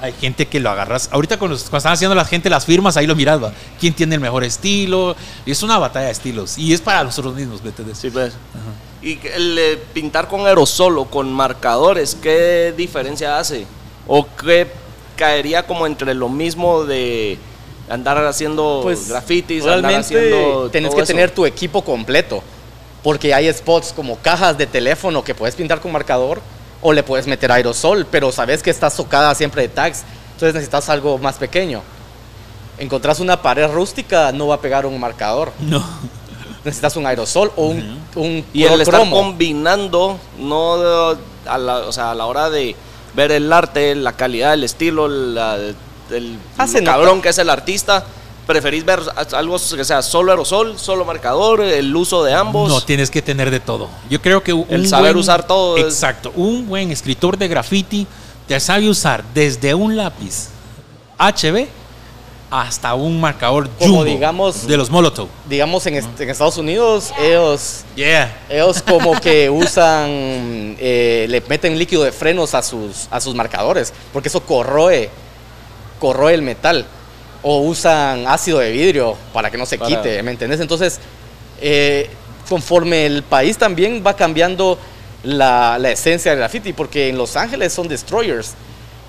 Hay 0.00 0.12
gente 0.12 0.46
que 0.46 0.60
lo 0.60 0.70
agarras. 0.70 1.08
Ahorita 1.12 1.36
los, 1.36 1.64
cuando 1.64 1.78
están 1.78 1.92
haciendo 1.92 2.14
la 2.14 2.24
gente 2.24 2.48
las 2.48 2.64
firmas, 2.64 2.96
ahí 2.96 3.06
lo 3.06 3.16
miras, 3.16 3.42
va. 3.42 3.52
¿Quién 3.80 3.94
tiene 3.94 4.14
el 4.14 4.20
mejor 4.20 4.44
estilo? 4.44 5.16
Es 5.44 5.62
una 5.62 5.78
batalla 5.78 6.06
de 6.06 6.12
estilos. 6.12 6.56
Y 6.56 6.72
es 6.72 6.80
para 6.80 7.02
nosotros 7.04 7.34
mismos, 7.34 7.62
¿me 7.62 7.70
entiendes? 7.70 7.98
Sí, 7.98 8.10
pues. 8.10 8.32
Y 9.02 9.18
el 9.34 9.58
eh, 9.58 9.78
pintar 9.92 10.28
con 10.28 10.46
aerosol 10.46 10.98
o 10.98 11.04
con 11.06 11.32
marcadores, 11.32 12.16
¿qué 12.20 12.72
diferencia 12.76 13.38
hace? 13.38 13.66
¿O 14.06 14.26
qué 14.36 14.68
caería 15.16 15.66
como 15.66 15.86
entre 15.86 16.14
lo 16.14 16.28
mismo 16.28 16.84
de 16.84 17.38
andar 17.88 18.18
haciendo 18.24 18.80
Pues 18.82 19.08
grafitis, 19.08 19.62
andar 19.64 19.80
realmente 19.80 20.00
haciendo 20.00 20.70
tenés 20.70 20.94
que 20.94 21.00
eso? 21.00 21.06
tener 21.06 21.30
tu 21.30 21.44
equipo 21.46 21.82
completo. 21.82 22.42
Porque 23.02 23.32
hay 23.32 23.52
spots 23.52 23.92
como 23.92 24.16
cajas 24.18 24.58
de 24.58 24.66
teléfono 24.66 25.22
que 25.22 25.34
puedes 25.34 25.54
pintar 25.54 25.80
con 25.80 25.92
marcador 25.92 26.40
o 26.82 26.92
le 26.92 27.02
puedes 27.02 27.26
meter 27.26 27.50
aerosol, 27.52 28.06
pero 28.10 28.30
sabes 28.32 28.62
que 28.62 28.70
está 28.70 28.90
socada 28.90 29.34
siempre 29.34 29.62
de 29.62 29.68
tags. 29.68 30.04
Entonces 30.34 30.54
necesitas 30.54 30.88
algo 30.88 31.18
más 31.18 31.36
pequeño. 31.36 31.82
Encontrás 32.78 33.18
una 33.20 33.42
pared 33.42 33.68
rústica, 33.70 34.30
no 34.32 34.46
va 34.46 34.56
a 34.56 34.60
pegar 34.60 34.86
un 34.86 34.98
marcador. 34.98 35.52
No. 35.60 35.82
Necesitas 36.64 36.96
un 36.96 37.06
aerosol 37.06 37.52
o 37.56 37.66
un, 37.66 37.98
un 38.16 38.44
Y 38.52 38.62
el 38.64 38.68
color 38.70 38.82
estar 38.82 39.00
cromo. 39.00 39.16
combinando, 39.16 40.18
no 40.38 40.74
a 41.46 41.56
la, 41.56 41.76
o 41.78 41.92
sea, 41.92 42.10
a 42.10 42.14
la 42.14 42.26
hora 42.26 42.50
de 42.50 42.74
ver 43.14 43.30
el 43.32 43.50
arte, 43.52 43.94
la 43.94 44.12
calidad, 44.12 44.54
el 44.54 44.64
estilo, 44.64 45.08
la- 45.08 45.56
el 45.56 46.38
Hace 46.58 46.80
lo 46.80 46.84
cabrón 46.86 47.08
nota. 47.10 47.22
que 47.22 47.28
es 47.30 47.38
el 47.38 47.48
artista, 47.48 48.04
¿Preferís 48.48 48.82
ver 48.82 49.00
algo 49.32 49.58
que 49.58 49.84
sea 49.84 50.00
solo 50.00 50.32
aerosol, 50.32 50.78
solo 50.78 51.04
marcador, 51.04 51.60
el 51.60 51.94
uso 51.94 52.24
de 52.24 52.32
ambos? 52.32 52.70
No, 52.70 52.80
tienes 52.80 53.10
que 53.10 53.20
tener 53.20 53.50
de 53.50 53.60
todo. 53.60 53.90
Yo 54.08 54.22
creo 54.22 54.42
que 54.42 54.54
un 54.54 54.64
el 54.70 54.88
saber 54.88 55.18
usar 55.18 55.46
todo. 55.46 55.76
Exacto. 55.76 56.32
Un 56.34 56.66
buen 56.66 56.90
escritor 56.90 57.36
de 57.36 57.46
graffiti 57.46 58.06
te 58.46 58.58
sabe 58.58 58.88
usar 58.88 59.22
desde 59.34 59.74
un 59.74 59.98
lápiz 59.98 60.48
HB 61.18 61.66
hasta 62.50 62.94
un 62.94 63.20
marcador 63.20 63.68
como 63.78 64.02
digamos 64.02 64.66
de 64.66 64.78
los 64.78 64.88
Molotov. 64.88 65.28
Digamos 65.46 65.86
en, 65.86 65.96
Estados 65.96 66.56
Unidos 66.56 67.12
ellos 67.20 67.84
ellos 67.94 68.82
como 68.82 69.20
que 69.20 69.50
usan 69.50 70.06
eh, 70.78 71.26
le 71.28 71.42
meten 71.42 71.78
líquido 71.78 72.02
de 72.02 72.12
frenos 72.12 72.54
a 72.54 72.62
sus 72.62 73.08
a 73.10 73.20
sus 73.20 73.34
marcadores 73.34 73.92
porque 74.10 74.28
eso 74.28 74.40
corroe 74.40 75.10
corroe 75.98 76.32
el 76.32 76.40
metal 76.40 76.86
o 77.42 77.60
usan 77.60 78.26
ácido 78.26 78.58
de 78.58 78.70
vidrio 78.70 79.16
para 79.32 79.50
que 79.50 79.58
no 79.58 79.66
se 79.66 79.78
quite, 79.78 80.22
¿me 80.22 80.32
entendés? 80.32 80.60
Entonces 80.60 80.98
eh, 81.60 82.10
conforme 82.48 83.06
el 83.06 83.22
país 83.22 83.58
también 83.58 84.02
va 84.06 84.14
cambiando 84.14 84.78
la, 85.22 85.78
la 85.78 85.90
esencia 85.90 86.32
del 86.32 86.40
graffiti 86.40 86.72
porque 86.72 87.08
en 87.08 87.18
Los 87.18 87.36
Ángeles 87.36 87.72
son 87.72 87.88
destroyers 87.88 88.54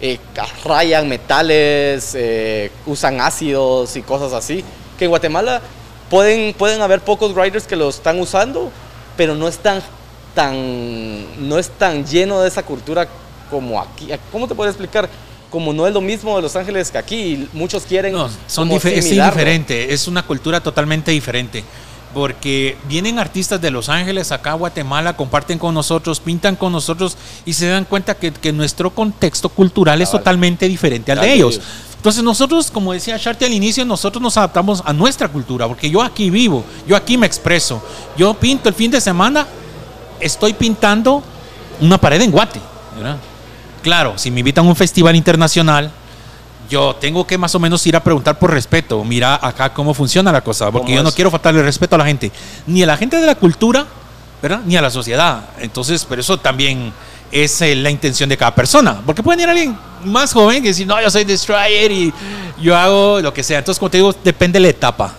eh, 0.01 0.17
rayan 0.63 1.09
metales, 1.09 2.15
eh, 2.15 2.71
usan 2.85 3.19
ácidos 3.19 3.97
y 3.97 4.01
cosas 4.01 4.31
así. 4.31 4.63
Que 4.97 5.05
en 5.05 5.09
Guatemala 5.09 5.61
pueden, 6.09 6.53
pueden 6.53 6.81
haber 6.81 7.01
pocos 7.01 7.35
riders 7.35 7.67
que 7.67 7.75
lo 7.75 7.89
están 7.89 8.19
usando, 8.19 8.71
pero 9.17 9.35
no 9.35 9.47
es 9.47 9.57
tan, 9.57 9.81
tan, 10.33 11.49
no 11.49 11.59
es 11.59 11.69
tan 11.69 12.05
lleno 12.05 12.41
de 12.41 12.47
esa 12.47 12.63
cultura 12.63 13.07
como 13.49 13.81
aquí. 13.81 14.09
¿Cómo 14.31 14.47
te 14.47 14.55
puedo 14.55 14.69
explicar? 14.69 15.09
Como 15.49 15.73
no 15.73 15.87
es 15.87 15.93
lo 15.93 16.01
mismo 16.01 16.35
de 16.35 16.41
Los 16.41 16.55
Ángeles 16.55 16.91
que 16.91 16.97
aquí, 16.97 17.47
muchos 17.53 17.83
quieren. 17.83 18.13
No, 18.13 18.29
son 18.47 18.71
es 18.71 18.83
diferente, 18.83 19.93
es 19.93 20.07
una 20.07 20.23
cultura 20.23 20.61
totalmente 20.61 21.11
diferente 21.11 21.63
porque 22.13 22.77
vienen 22.87 23.19
artistas 23.19 23.61
de 23.61 23.71
Los 23.71 23.89
Ángeles 23.89 24.31
acá 24.31 24.51
a 24.51 24.55
Guatemala, 24.55 25.15
comparten 25.15 25.59
con 25.59 25.73
nosotros, 25.73 26.19
pintan 26.19 26.55
con 26.55 26.71
nosotros 26.71 27.17
y 27.45 27.53
se 27.53 27.67
dan 27.67 27.85
cuenta 27.85 28.15
que, 28.15 28.51
nuestro 28.51 28.89
contexto 28.89 29.49
cultural 29.49 30.01
es 30.01 30.11
totalmente 30.11 30.67
diferente 30.67 31.11
al 31.11 31.21
de 31.21 31.33
ellos. 31.33 31.61
Entonces 31.95 32.23
nosotros, 32.23 32.71
como 32.71 32.93
decía 32.93 33.17
Sharty 33.17 33.45
al 33.45 33.53
inicio, 33.53 33.85
nosotros 33.85 34.21
nos 34.21 34.37
adaptamos 34.37 34.81
a 34.85 34.93
nuestra 34.93 35.27
cultura, 35.27 35.67
porque 35.67 35.89
yo 35.89 36.01
aquí 36.01 36.29
vivo, 36.29 36.63
yo 36.87 36.95
aquí 36.95 37.17
me 37.17 37.27
expreso, 37.27 37.83
yo 38.17 38.33
pinto 38.33 38.69
el 38.69 38.75
fin 38.75 38.89
de 38.89 39.01
semana, 39.01 39.45
estoy 40.19 40.53
pintando 40.53 41.21
una 41.81 41.97
pared 41.97 42.21
en 42.21 42.31
Guate. 42.31 42.59
Claro, 43.81 44.17
si 44.17 44.31
me 44.31 44.39
invitan 44.39 44.65
a 44.65 44.69
un 44.69 44.75
festival 44.75 45.15
internacional, 45.15 45.91
yo 46.69 46.95
tengo 46.95 47.25
que 47.25 47.37
más 47.37 47.55
o 47.55 47.59
menos 47.59 47.85
ir 47.87 47.95
a 47.95 48.03
preguntar 48.03 48.37
por 48.37 48.51
respeto. 48.51 49.03
Mira 49.03 49.39
acá 49.41 49.73
cómo 49.73 49.93
funciona 49.93 50.31
la 50.31 50.41
cosa, 50.41 50.71
porque 50.71 50.93
yo 50.93 51.03
no 51.03 51.11
quiero 51.11 51.31
faltarle 51.31 51.63
respeto 51.63 51.95
a 51.95 51.97
la 51.97 52.05
gente, 52.05 52.31
ni 52.67 52.83
a 52.83 52.85
la 52.85 52.97
gente 52.97 53.17
de 53.17 53.25
la 53.25 53.35
cultura, 53.35 53.87
¿verdad? 54.41 54.61
Ni 54.65 54.77
a 54.77 54.81
la 54.81 54.91
sociedad. 54.91 55.49
Entonces, 55.59 56.05
pero 56.07 56.21
eso 56.21 56.37
también 56.37 56.93
es 57.31 57.61
eh, 57.61 57.75
la 57.75 57.89
intención 57.89 58.29
de 58.29 58.37
cada 58.37 58.53
persona, 58.53 59.01
porque 59.05 59.23
puede 59.23 59.41
ir 59.43 59.49
alguien 59.49 59.77
más 60.03 60.33
joven 60.33 60.61
que 60.61 60.69
decir, 60.69 60.87
no, 60.87 61.01
yo 61.01 61.09
soy 61.09 61.23
destroyer 61.23 61.91
y 61.91 62.13
yo 62.61 62.77
hago 62.77 63.19
lo 63.19 63.33
que 63.33 63.43
sea. 63.43 63.59
Entonces, 63.59 63.79
como 63.79 63.89
te 63.89 63.97
digo, 63.97 64.13
depende 64.23 64.59
de 64.59 64.63
la 64.63 64.69
etapa. 64.69 65.13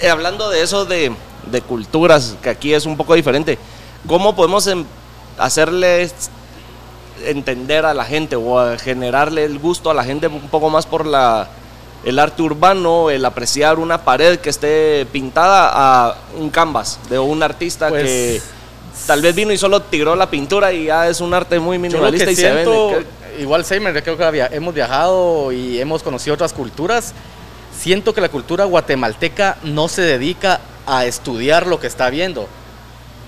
Eh, 0.00 0.08
hablando 0.08 0.50
de 0.50 0.62
eso 0.62 0.84
de, 0.84 1.12
de, 1.50 1.60
culturas, 1.62 2.36
que 2.42 2.50
aquí 2.50 2.72
es 2.74 2.86
un 2.86 2.96
poco 2.96 3.14
diferente, 3.14 3.58
¿cómo 4.06 4.34
podemos 4.34 4.66
em, 4.66 4.84
hacerle 5.38 6.10
entender 7.26 7.84
a 7.84 7.94
la 7.94 8.04
gente 8.04 8.36
o 8.36 8.76
generarle 8.78 9.44
el 9.44 9.58
gusto 9.58 9.90
a 9.90 9.94
la 9.94 10.04
gente 10.04 10.26
un 10.26 10.48
poco 10.48 10.70
más 10.70 10.86
por 10.86 11.06
la, 11.06 11.48
el 12.04 12.18
arte 12.18 12.42
urbano, 12.42 13.10
el 13.10 13.24
apreciar 13.24 13.78
una 13.78 14.04
pared 14.04 14.38
que 14.38 14.50
esté 14.50 15.06
pintada 15.12 15.70
a 15.72 16.16
un 16.36 16.50
canvas 16.50 16.98
de 17.08 17.18
un 17.18 17.42
artista 17.42 17.88
pues, 17.88 18.04
que 18.04 18.42
tal 19.06 19.22
vez 19.22 19.34
vino 19.34 19.52
y 19.52 19.58
solo 19.58 19.82
tiró 19.82 20.16
la 20.16 20.30
pintura 20.30 20.72
y 20.72 20.86
ya 20.86 21.08
es 21.08 21.20
un 21.20 21.32
arte 21.34 21.58
muy 21.58 21.78
minimalista 21.78 22.30
y 22.30 22.36
se 22.36 22.52
vende. 22.52 23.06
Igual 23.38 23.64
Seymour, 23.64 24.02
creo 24.02 24.18
que 24.18 24.48
hemos 24.52 24.74
viajado 24.74 25.52
y 25.52 25.80
hemos 25.80 26.02
conocido 26.02 26.34
otras 26.34 26.52
culturas. 26.52 27.14
Siento 27.74 28.12
que 28.12 28.20
la 28.20 28.28
cultura 28.28 28.66
guatemalteca 28.66 29.56
no 29.62 29.88
se 29.88 30.02
dedica 30.02 30.60
a 30.86 31.06
estudiar 31.06 31.66
lo 31.66 31.80
que 31.80 31.86
está 31.86 32.10
viendo 32.10 32.46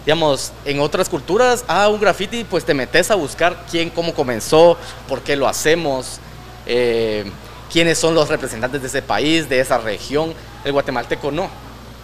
digamos, 0.04 0.52
en 0.64 0.80
otras 0.80 1.08
culturas, 1.08 1.64
ah, 1.66 1.88
un 1.88 2.00
graffiti, 2.00 2.44
pues 2.44 2.64
te 2.64 2.74
metes 2.74 3.10
a 3.10 3.14
buscar 3.14 3.64
quién, 3.70 3.88
cómo 3.90 4.12
comenzó, 4.14 4.76
por 5.08 5.22
qué 5.22 5.34
lo 5.34 5.48
hacemos, 5.48 6.18
eh, 6.66 7.24
quiénes 7.72 7.98
son 7.98 8.14
los 8.14 8.28
representantes 8.28 8.82
de 8.82 8.88
ese 8.88 9.02
país, 9.02 9.48
de 9.48 9.60
esa 9.60 9.78
región. 9.78 10.34
El 10.64 10.72
guatemalteco 10.72 11.30
no, 11.30 11.48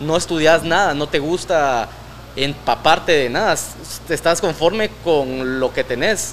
no 0.01 0.17
estudias 0.17 0.65
nada, 0.65 0.95
no 0.95 1.09
te 1.09 1.19
gusta 1.19 1.89
empaparte 2.37 3.13
de 3.13 3.29
nada, 3.29 3.57
estás 4.09 4.41
conforme 4.41 4.91
con 5.05 5.61
lo 5.61 5.73
que 5.73 5.85
tenés. 5.85 6.33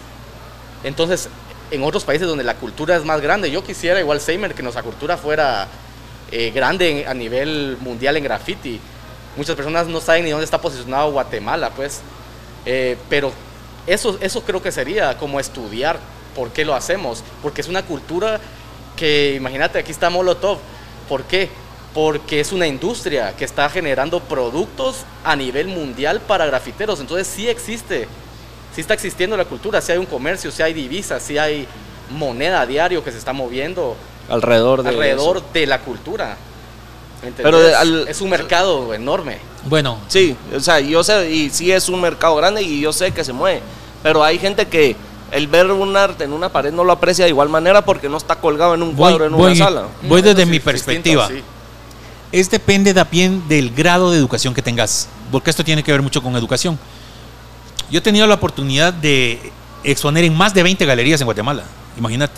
Entonces, 0.83 1.27
en 1.69 1.83
otros 1.83 2.05
países 2.05 2.27
donde 2.27 2.45
la 2.45 2.55
cultura 2.55 2.95
es 2.95 3.03
más 3.03 3.19
grande, 3.19 3.51
yo 3.51 3.63
quisiera 3.63 3.99
igual 3.99 4.21
Seymour 4.21 4.53
que 4.53 4.63
nuestra 4.63 4.83
cultura 4.83 5.17
fuera 5.17 5.67
eh, 6.31 6.51
grande 6.51 7.05
a 7.07 7.13
nivel 7.13 7.77
mundial 7.81 8.15
en 8.15 8.23
graffiti 8.23 8.79
Muchas 9.37 9.55
personas 9.55 9.87
no 9.87 10.01
saben 10.01 10.25
ni 10.25 10.31
dónde 10.31 10.45
está 10.45 10.59
posicionado 10.59 11.11
Guatemala, 11.11 11.69
pues. 11.69 12.01
Eh, 12.65 12.97
pero 13.09 13.31
eso, 13.85 14.17
eso 14.19 14.41
creo 14.41 14.61
que 14.61 14.71
sería 14.71 15.17
como 15.17 15.39
estudiar 15.39 15.99
por 16.35 16.49
qué 16.49 16.65
lo 16.65 16.75
hacemos. 16.75 17.23
Porque 17.41 17.61
es 17.61 17.67
una 17.67 17.83
cultura 17.83 18.39
que, 18.95 19.35
imagínate, 19.35 19.79
aquí 19.79 19.91
está 19.91 20.09
Molotov. 20.09 20.57
¿Por 21.07 21.23
qué? 21.23 21.49
Porque 21.93 22.39
es 22.39 22.51
una 22.51 22.67
industria 22.67 23.35
que 23.35 23.45
está 23.45 23.69
generando 23.69 24.19
productos 24.19 25.05
a 25.23 25.35
nivel 25.35 25.67
mundial 25.67 26.19
para 26.19 26.45
grafiteros. 26.45 26.99
Entonces 26.99 27.27
sí 27.27 27.47
existe, 27.47 28.07
sí 28.75 28.81
está 28.81 28.93
existiendo 28.93 29.37
la 29.37 29.45
cultura, 29.45 29.79
sí 29.81 29.91
hay 29.91 29.97
un 29.97 30.05
comercio, 30.05 30.51
sí 30.51 30.61
hay 30.61 30.73
divisas, 30.73 31.23
sí 31.23 31.37
hay 31.37 31.67
moneda 32.09 32.61
a 32.61 32.65
diario 32.65 33.03
que 33.03 33.11
se 33.11 33.17
está 33.17 33.33
moviendo 33.33 33.95
alrededor 34.29 34.83
de, 34.83 34.89
alrededor 34.89 35.43
de 35.53 35.65
la 35.65 35.79
cultura. 35.79 36.37
Pero 37.37 37.59
es 38.07 38.21
un 38.21 38.29
mercado 38.29 38.93
enorme. 38.93 39.39
Bueno, 39.65 39.99
sí, 40.07 40.35
o 40.55 40.59
sea, 40.59 40.79
yo 40.79 41.03
sé, 41.03 41.29
y 41.31 41.49
sí 41.49 41.71
es 41.71 41.89
un 41.89 41.99
mercado 41.99 42.35
grande 42.35 42.61
y 42.61 42.79
yo 42.79 42.93
sé 42.93 43.11
que 43.11 43.23
se 43.23 43.33
mueve, 43.33 43.61
pero 44.01 44.23
hay 44.23 44.39
gente 44.39 44.67
que 44.67 44.95
el 45.31 45.47
ver 45.47 45.69
un 45.71 45.97
arte 45.97 46.23
en 46.23 46.31
una 46.31 46.49
pared 46.49 46.71
no 46.71 46.83
lo 46.83 46.93
aprecia 46.93 47.25
de 47.25 47.29
igual 47.29 47.49
manera 47.49 47.83
porque 47.83 48.07
no 48.07 48.17
está 48.17 48.37
colgado 48.37 48.75
en 48.75 48.83
un 48.83 48.93
cuadro 48.93 49.25
en 49.25 49.33
una 49.33 49.55
sala. 49.55 49.87
Voy 50.03 50.21
desde 50.21 50.45
mi 50.45 50.59
perspectiva. 50.59 51.27
Es 52.31 52.49
depende 52.49 52.93
también 52.93 53.47
del 53.47 53.73
grado 53.73 54.11
de 54.11 54.17
educación 54.17 54.53
que 54.53 54.61
tengas, 54.61 55.07
porque 55.31 55.49
esto 55.49 55.63
tiene 55.63 55.83
que 55.83 55.91
ver 55.91 56.01
mucho 56.01 56.21
con 56.21 56.35
educación. 56.35 56.77
Yo 57.89 57.99
he 57.99 58.01
tenido 58.01 58.27
la 58.27 58.35
oportunidad 58.35 58.93
de 58.93 59.51
exponer 59.83 60.25
en 60.25 60.35
más 60.35 60.53
de 60.53 60.61
20 60.63 60.85
galerías 60.85 61.21
en 61.21 61.25
Guatemala, 61.25 61.63
imagínate, 61.97 62.35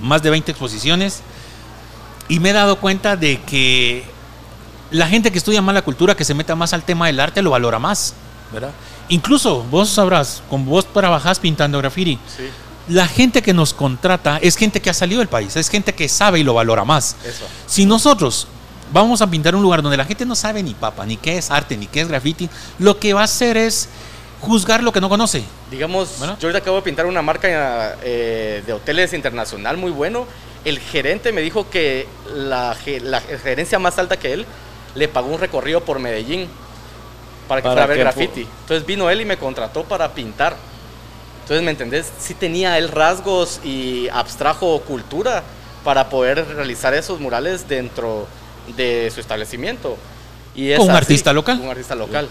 más 0.00 0.22
de 0.22 0.30
20 0.30 0.52
exposiciones, 0.52 1.20
y 2.28 2.38
me 2.38 2.50
he 2.50 2.52
dado 2.52 2.76
cuenta 2.76 3.16
de 3.16 3.40
que 3.40 4.04
la 4.94 5.08
gente 5.08 5.32
que 5.32 5.38
estudia 5.38 5.60
más 5.60 5.74
la 5.74 5.82
cultura, 5.82 6.14
que 6.14 6.24
se 6.24 6.34
meta 6.34 6.54
más 6.54 6.72
al 6.72 6.84
tema 6.84 7.08
del 7.08 7.18
arte, 7.18 7.42
lo 7.42 7.50
valora 7.50 7.80
más, 7.80 8.14
¿verdad? 8.52 8.70
Incluso 9.08 9.64
vos 9.64 9.88
sabrás, 9.88 10.40
con 10.48 10.64
vos 10.64 10.86
trabajas 10.86 11.40
pintando 11.40 11.78
graffiti. 11.78 12.16
La 12.86 13.08
gente 13.08 13.42
que 13.42 13.52
nos 13.52 13.74
contrata 13.74 14.38
es 14.40 14.56
gente 14.56 14.80
que 14.80 14.90
ha 14.90 14.94
salido 14.94 15.18
del 15.18 15.26
país, 15.26 15.56
es 15.56 15.68
gente 15.68 15.94
que 15.94 16.08
sabe 16.08 16.38
y 16.38 16.44
lo 16.44 16.54
valora 16.54 16.84
más. 16.84 17.16
Si 17.66 17.86
nosotros 17.86 18.46
vamos 18.92 19.20
a 19.20 19.26
pintar 19.26 19.56
un 19.56 19.62
lugar 19.62 19.82
donde 19.82 19.96
la 19.96 20.04
gente 20.04 20.24
no 20.24 20.36
sabe 20.36 20.62
ni 20.62 20.74
papa, 20.74 21.04
ni 21.04 21.16
qué 21.16 21.38
es 21.38 21.50
arte, 21.50 21.76
ni 21.76 21.88
qué 21.88 22.02
es 22.02 22.08
graffiti, 22.08 22.48
lo 22.78 23.00
que 23.00 23.14
va 23.14 23.22
a 23.22 23.24
hacer 23.24 23.56
es 23.56 23.88
juzgar 24.42 24.80
lo 24.84 24.92
que 24.92 25.00
no 25.00 25.08
conoce. 25.08 25.42
Digamos, 25.72 26.20
yo 26.20 26.26
ahorita 26.26 26.58
acabo 26.58 26.76
de 26.76 26.82
pintar 26.82 27.06
una 27.06 27.20
marca 27.20 27.96
eh, 28.04 28.62
de 28.64 28.72
hoteles 28.72 29.12
internacional 29.12 29.76
muy 29.76 29.90
bueno. 29.90 30.24
El 30.64 30.78
gerente 30.78 31.32
me 31.32 31.40
dijo 31.40 31.68
que 31.68 32.06
la, 32.32 32.76
la 33.02 33.20
gerencia 33.20 33.80
más 33.80 33.98
alta 33.98 34.16
que 34.16 34.32
él 34.34 34.46
le 34.94 35.08
pagó 35.08 35.28
un 35.28 35.38
recorrido 35.38 35.82
por 35.82 35.98
Medellín 35.98 36.48
para 37.48 37.60
que 37.60 37.68
fuera 37.68 37.84
a 37.84 37.86
ver 37.86 37.98
graffiti. 37.98 38.46
Entonces 38.60 38.86
vino 38.86 39.10
él 39.10 39.20
y 39.20 39.24
me 39.24 39.36
contrató 39.36 39.84
para 39.84 40.12
pintar. 40.12 40.56
Entonces, 41.42 41.62
¿me 41.62 41.72
entendés? 41.72 42.10
Sí 42.18 42.34
tenía 42.34 42.78
él 42.78 42.88
rasgos 42.88 43.60
y 43.62 44.08
abstrajo 44.08 44.80
cultura 44.80 45.42
para 45.84 46.08
poder 46.08 46.46
realizar 46.54 46.94
esos 46.94 47.20
murales 47.20 47.68
dentro 47.68 48.26
de 48.76 49.10
su 49.14 49.20
establecimiento. 49.20 49.98
Y 50.54 50.70
es 50.70 50.78
¿Con 50.78 50.88
un 50.88 50.96
artista 50.96 51.32
local? 51.32 51.60
Un 51.60 51.68
artista 51.68 51.94
local. 51.94 52.28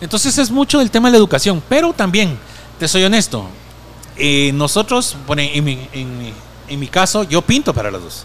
Entonces 0.00 0.38
es 0.38 0.50
mucho 0.50 0.80
el 0.80 0.90
tema 0.90 1.08
de 1.08 1.12
la 1.12 1.18
educación, 1.18 1.62
pero 1.68 1.92
también, 1.92 2.38
te 2.78 2.86
soy 2.86 3.02
honesto, 3.04 3.46
eh, 4.16 4.52
nosotros, 4.54 5.16
bueno, 5.26 5.42
en 5.42 5.64
mi, 5.64 5.88
en 6.68 6.80
mi 6.80 6.88
caso, 6.88 7.24
yo 7.24 7.42
pinto 7.42 7.74
para 7.74 7.90
los 7.90 8.02
dos. 8.02 8.24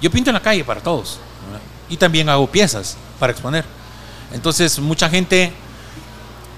Yo 0.00 0.10
pinto 0.10 0.30
en 0.30 0.34
la 0.34 0.42
calle 0.42 0.62
para 0.62 0.80
todos. 0.80 1.18
Y 1.88 1.96
también 1.96 2.28
hago 2.28 2.46
piezas 2.46 2.96
para 3.18 3.32
exponer. 3.32 3.64
Entonces, 4.32 4.78
mucha 4.78 5.08
gente 5.08 5.52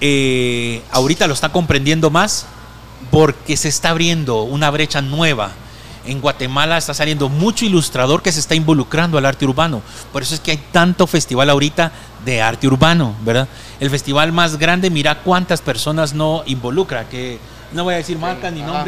eh, 0.01 0.81
ahorita 0.91 1.27
lo 1.27 1.33
está 1.33 1.49
comprendiendo 1.49 2.09
más 2.09 2.45
porque 3.11 3.57
se 3.57 3.67
está 3.67 3.89
abriendo 3.89 4.43
una 4.43 4.69
brecha 4.69 5.01
nueva 5.01 5.51
En 6.05 6.21
Guatemala 6.21 6.77
está 6.77 6.93
saliendo 6.93 7.27
mucho 7.27 7.65
ilustrador 7.65 8.21
que 8.21 8.31
se 8.31 8.39
está 8.39 8.55
involucrando 8.55 9.17
al 9.17 9.25
arte 9.25 9.45
urbano. 9.45 9.81
Por 10.11 10.23
eso 10.23 10.33
es 10.33 10.39
que 10.39 10.51
hay 10.51 10.59
tanto 10.71 11.05
festival 11.05 11.49
ahorita 11.49 11.91
de 12.25 12.41
arte 12.41 12.67
urbano, 12.67 13.15
¿verdad? 13.23 13.47
El 13.79 13.89
festival 13.89 14.31
más 14.31 14.57
grande, 14.57 14.89
mira 14.89 15.21
cuántas 15.21 15.61
personas 15.61 16.13
no 16.13 16.43
involucra, 16.45 17.07
que 17.09 17.37
no 17.73 17.83
voy 17.83 17.93
a 17.95 17.97
decir 17.97 18.17
marcas 18.17 18.51
ni 18.53 18.61
Ajá. 18.61 18.85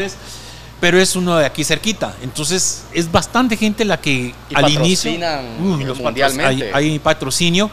Pero 0.81 0.99
es 0.99 1.15
uno 1.15 1.37
de 1.37 1.45
aquí 1.45 1.63
cerquita. 1.63 2.13
Entonces 2.23 2.83
es 2.91 3.09
bastante 3.09 3.55
gente 3.55 3.85
la 3.85 4.01
que 4.01 4.33
Y 4.49 4.55
al 4.55 4.69
inicio 4.69 5.11
patrocinan 5.11 5.45
Uy, 5.63 5.83
los 5.85 5.97
mundialmente. 5.99 6.65
patro- 6.65 6.77
hay, 6.77 6.91
hay 6.93 6.99
patrocinio 6.99 7.69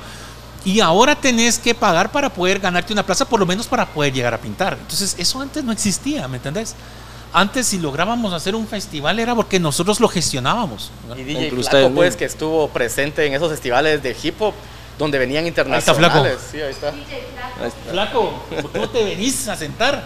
y 0.64 0.80
ahora 0.80 1.14
tenés 1.16 1.58
que 1.58 1.74
pagar 1.74 2.12
para 2.12 2.28
poder 2.28 2.58
ganarte 2.60 2.92
una 2.92 3.04
plaza, 3.04 3.24
por 3.24 3.40
lo 3.40 3.46
menos 3.46 3.66
para 3.66 3.86
poder 3.86 4.12
llegar 4.12 4.34
a 4.34 4.38
pintar. 4.38 4.76
Entonces 4.80 5.16
eso 5.18 5.40
antes 5.40 5.64
no 5.64 5.72
existía, 5.72 6.28
¿me 6.28 6.36
entendés? 6.36 6.74
Antes 7.32 7.66
si 7.66 7.78
lográbamos 7.78 8.32
hacer 8.32 8.54
un 8.54 8.66
festival 8.66 9.18
era 9.18 9.34
porque 9.34 9.58
nosotros 9.58 10.00
lo 10.00 10.08
gestionábamos. 10.08 10.90
¿verdad? 11.08 11.22
Y 11.22 11.24
DJ 11.24 11.50
Flaco, 11.50 11.90
pues, 11.94 12.16
que 12.16 12.24
estuvo 12.26 12.68
presente 12.68 13.24
en 13.26 13.34
esos 13.34 13.50
festivales 13.50 14.02
de 14.02 14.16
hip 14.22 14.40
hop 14.40 14.54
donde 14.98 15.18
venían 15.18 15.46
está 15.46 15.62
internacionales. 15.62 16.38
Flaco. 16.38 16.40
Sí, 16.52 16.60
ahí 16.60 16.70
está. 16.70 16.88
Ahí 16.88 17.68
está. 17.68 17.90
Flaco, 17.90 18.44
¿por 18.62 18.72
qué 18.72 18.78
no 18.80 18.88
te 18.90 19.04
venís 19.04 19.46
a 19.48 19.56
sentar? 19.56 20.04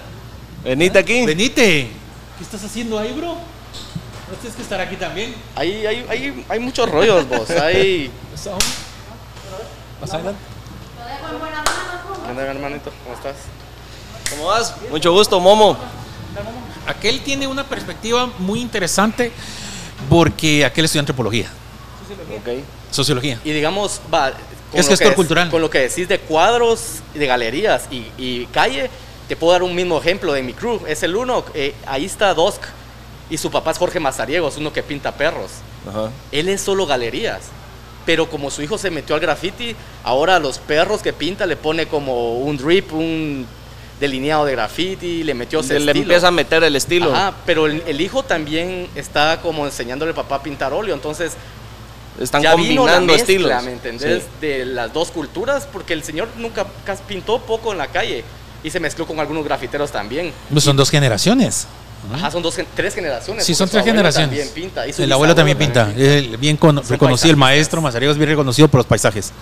Venite 0.62 0.99
aquí. 0.99 1.27
Venite. 1.27 2.02
¿Qué 2.43 2.57
estás 2.57 2.65
haciendo 2.69 2.99
ahí, 2.99 3.13
bro? 3.13 3.35
No 3.35 4.37
tienes 4.41 4.57
que 4.57 4.63
estar 4.63 4.81
aquí 4.81 4.97
también. 4.97 5.33
Ahí 5.55 5.87
hay, 5.87 6.05
hay, 6.09 6.45
hay 6.49 6.59
muchos 6.59 6.91
rollos, 6.91 7.29
vos. 7.29 7.49
Hay... 7.51 8.11
¿Vas 10.01 10.13
adelante? 10.13 10.41
¿Qué 12.25 12.31
onda, 12.31 12.43
hermanito? 12.43 12.91
¿Cómo 13.05 13.15
estás? 13.15 13.37
¿Cómo 14.31 14.47
vas? 14.47 14.75
Mucho 14.91 15.13
gusto, 15.13 15.39
Momo. 15.39 15.77
Aquel 16.89 17.21
tiene 17.21 17.47
una 17.47 17.63
perspectiva 17.63 18.29
muy 18.41 18.61
interesante 18.61 19.31
porque 20.11 20.65
aquel 20.65 20.87
estudia 20.87 21.03
antropología, 21.03 21.47
Ok. 22.41 22.65
sociología. 22.91 23.39
Y 23.45 23.53
digamos, 23.53 24.01
va, 24.13 24.33
con 24.73 24.81
Es 24.81 24.89
gestor 24.89 25.11
que 25.11 25.15
cultural. 25.15 25.49
Con 25.49 25.61
lo 25.61 25.71
que 25.71 25.79
decís 25.79 26.09
de 26.09 26.19
cuadros, 26.19 27.03
de 27.15 27.25
galerías 27.25 27.85
y, 27.89 28.09
y 28.19 28.47
calle, 28.47 28.91
te 29.29 29.37
puedo 29.37 29.53
dar 29.53 29.63
un 29.63 29.75
mismo 29.75 29.99
ejemplo 29.99 30.33
de 30.33 30.43
mi 30.43 30.53
crew. 30.53 30.81
Es 30.87 31.03
el 31.03 31.17
uno, 31.17 31.45
eh, 31.55 31.75
ahí 31.87 32.05
está 32.05 32.35
Dosk 32.35 32.63
y 33.31 33.39
su 33.39 33.51
papá 33.51 33.71
es 33.71 33.79
Jorge 33.79 34.01
Mazariegos, 34.01 34.57
uno 34.59 34.73
que 34.73 34.83
pinta 34.83 35.13
perros. 35.13 35.51
Ajá. 35.89 36.11
Él 36.31 36.49
es 36.49 36.61
solo 36.61 36.87
galerías. 36.87 37.43
Pero 38.05 38.29
como 38.29 38.51
su 38.51 38.63
hijo 38.63 38.79
se 38.79 38.91
metió 38.91 39.15
al 39.15 39.21
graffiti, 39.21 39.77
ahora 40.03 40.37
a 40.37 40.39
los 40.41 40.59
perros 40.59 41.03
que 41.03 41.13
pinta 41.13 41.47
le 41.47 41.57
pone 41.57 41.87
como 41.87 42.39
un 42.39 42.57
drip, 42.57 42.93
un 42.93 43.47
delineado 44.01 44.45
de 44.45 44.53
graffiti, 44.53 45.23
le 45.23 45.35
metió 45.35 45.61
ese 45.61 45.69
Se 45.69 45.75
le 45.81 45.93
estilo. 45.93 46.03
empieza 46.03 46.27
a 46.27 46.31
meter 46.33 46.65
el 46.65 46.75
estilo. 46.75 47.13
Ajá, 47.15 47.33
pero 47.47 47.67
el, 47.67 47.81
el 47.87 48.01
hijo 48.01 48.25
también 48.25 48.89
está 48.97 49.41
como 49.41 49.65
enseñándole 49.67 50.11
al 50.11 50.17
papá 50.17 50.37
a 50.37 50.43
pintar 50.43 50.73
óleo, 50.73 50.93
entonces 50.95 51.35
Están 52.21 52.43
ya 52.43 52.57
vino 52.57 52.85
la 52.87 52.95
combinando 52.97 53.13
mezcla, 53.13 53.35
estilos. 53.35 53.65
¿me 53.65 53.73
entendés? 53.73 54.25
Sí. 54.25 54.29
De 54.41 54.65
las 54.67 54.93
dos 54.93 55.13
culturas, 55.13 55.69
porque 55.73 55.93
el 55.93 56.03
señor 56.03 56.29
nunca 56.37 56.67
pintó 57.07 57.39
poco 57.39 57.71
en 57.71 57.79
la 57.79 57.87
calle 57.87 58.25
y 58.64 58.70
se 58.70 58.81
mezcló 58.81 59.07
con 59.07 59.18
algunos 59.20 59.44
grafiteros 59.44 59.90
también. 59.90 60.33
Pues 60.51 60.64
son 60.64 60.77
dos 60.77 60.90
generaciones. 60.90 61.66
Ajá, 62.12 62.31
son 62.33 62.42
dos, 62.42 62.59
tres 62.75 62.94
generaciones. 62.94 63.44
Sí, 63.44 63.55
son 63.55 63.68
tres 63.68 63.85
generaciones. 63.85 64.29
También 64.31 64.48
pinta, 64.55 64.87
y 64.88 64.92
El 65.03 65.12
abuelo 65.12 65.35
también 65.35 65.57
pinta. 65.57 65.92
Él 65.96 66.37
bien 66.37 66.57
con- 66.57 66.83
reconocido, 66.88 67.31
el 67.31 67.37
maestro 67.37 67.81
Mazariego 67.81 68.11
es 68.12 68.18
bien 68.18 68.31
reconocido 68.31 68.66
por 68.68 68.79
los 68.79 68.87
paisajes. 68.87 69.33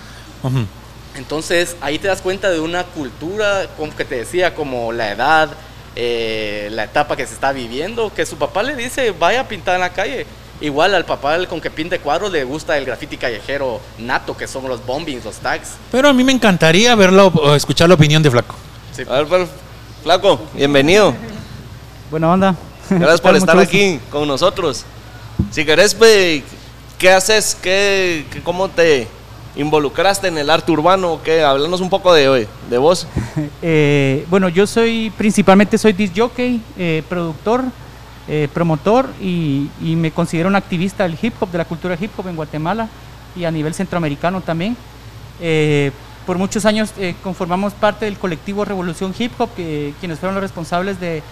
Entonces 1.16 1.76
ahí 1.80 1.98
te 1.98 2.09
das 2.09 2.20
cuenta 2.20 2.50
de 2.50 2.61
una 2.61 2.85
cultura, 2.85 3.66
como 3.76 3.94
que 3.94 4.04
te 4.04 4.16
decía, 4.16 4.54
como 4.54 4.92
la 4.92 5.11
edad, 5.11 5.50
eh, 5.96 6.68
la 6.72 6.85
etapa 6.85 7.16
que 7.16 7.26
se 7.26 7.35
está 7.35 7.52
viviendo, 7.52 8.12
que 8.14 8.24
su 8.26 8.37
papá 8.37 8.62
le 8.62 8.76
dice, 8.76 9.11
vaya 9.12 9.40
a 9.40 9.48
pintar 9.48 9.74
en 9.74 9.80
la 9.80 9.90
calle. 9.92 10.26
Igual 10.61 10.94
al 10.94 11.06
papá 11.06 11.37
el 11.37 11.48
con 11.48 11.61
que 11.61 11.70
pinte 11.70 11.98
cuadros 12.00 12.30
le 12.30 12.44
gusta 12.44 12.76
el 12.76 12.85
graffiti 12.85 13.16
callejero 13.16 13.80
nato, 13.98 14.37
que 14.37 14.46
son 14.46 14.68
los 14.68 14.85
bombings, 14.85 15.24
los 15.24 15.37
tags. 15.37 15.70
Pero 15.90 16.09
a 16.09 16.12
mí 16.12 16.22
me 16.22 16.33
encantaría 16.33 16.94
verlo 16.94 17.28
o 17.28 17.54
escuchar 17.54 17.88
la 17.88 17.94
opinión 17.94 18.22
de 18.22 18.30
Flaco. 18.30 18.54
Sí. 18.92 19.03
A 19.09 19.12
ver, 19.18 19.26
pues, 19.26 19.48
Flaco, 20.03 20.40
bienvenido. 20.55 21.14
Buena 22.11 22.33
onda. 22.33 22.57
Gracias 22.88 23.20
por 23.20 23.37
estar 23.37 23.57
gusto. 23.57 23.68
aquí 23.68 24.00
con 24.11 24.26
nosotros. 24.26 24.85
Si 25.50 25.64
querés, 25.64 25.94
pues, 25.94 26.42
¿qué 26.98 27.11
haces? 27.12 27.57
¿Qué, 27.61 28.26
qué- 28.33 28.42
¿Cómo 28.42 28.68
te 28.68 29.07
involucraste 29.57 30.29
en 30.29 30.38
el 30.38 30.50
arte 30.50 30.72
urbano? 30.72 31.20
¿Qué? 31.24 31.42
Háblanos 31.42 31.81
un 31.81 31.90
poco 31.90 32.12
de, 32.12 32.46
de 32.68 32.79
vos. 32.79 33.07
Eh, 33.62 34.26
bueno, 34.31 34.48
yo 34.48 34.66
soy 34.66 35.12
principalmente 35.16 35.76
soy 35.79 35.92
disc 35.92 36.14
jockey, 36.16 36.61
eh, 36.79 37.03
productor, 37.09 37.62
eh, 38.29 38.48
promotor 38.53 39.07
y, 39.20 39.68
y 39.83 39.94
me 39.96 40.11
considero 40.11 40.48
un 40.48 40.57
activista 40.57 41.05
del 41.05 41.16
hip 41.20 41.35
hop, 41.40 41.50
de 41.50 41.59
la 41.59 41.64
cultura 41.64 41.96
hip 42.00 42.11
hop 42.18 42.26
en 42.29 42.37
Guatemala 42.37 42.88
y 43.37 43.44
a 43.44 43.50
nivel 43.50 43.72
centroamericano 43.74 44.40
también. 44.40 44.76
Por 46.26 46.38
muchos 46.38 46.66
años 46.66 46.92
eh, 46.98 47.14
conformamos 47.22 47.72
parte 47.72 48.04
del 48.04 48.18
colectivo 48.18 48.64
Revolución 48.64 49.14
Hip 49.18 49.33
Hop, 49.38 49.50
que, 49.56 49.94
quienes 50.00 50.18
fueron 50.18 50.35
los 50.35 50.42
responsables 50.42 50.98
de, 51.00 51.22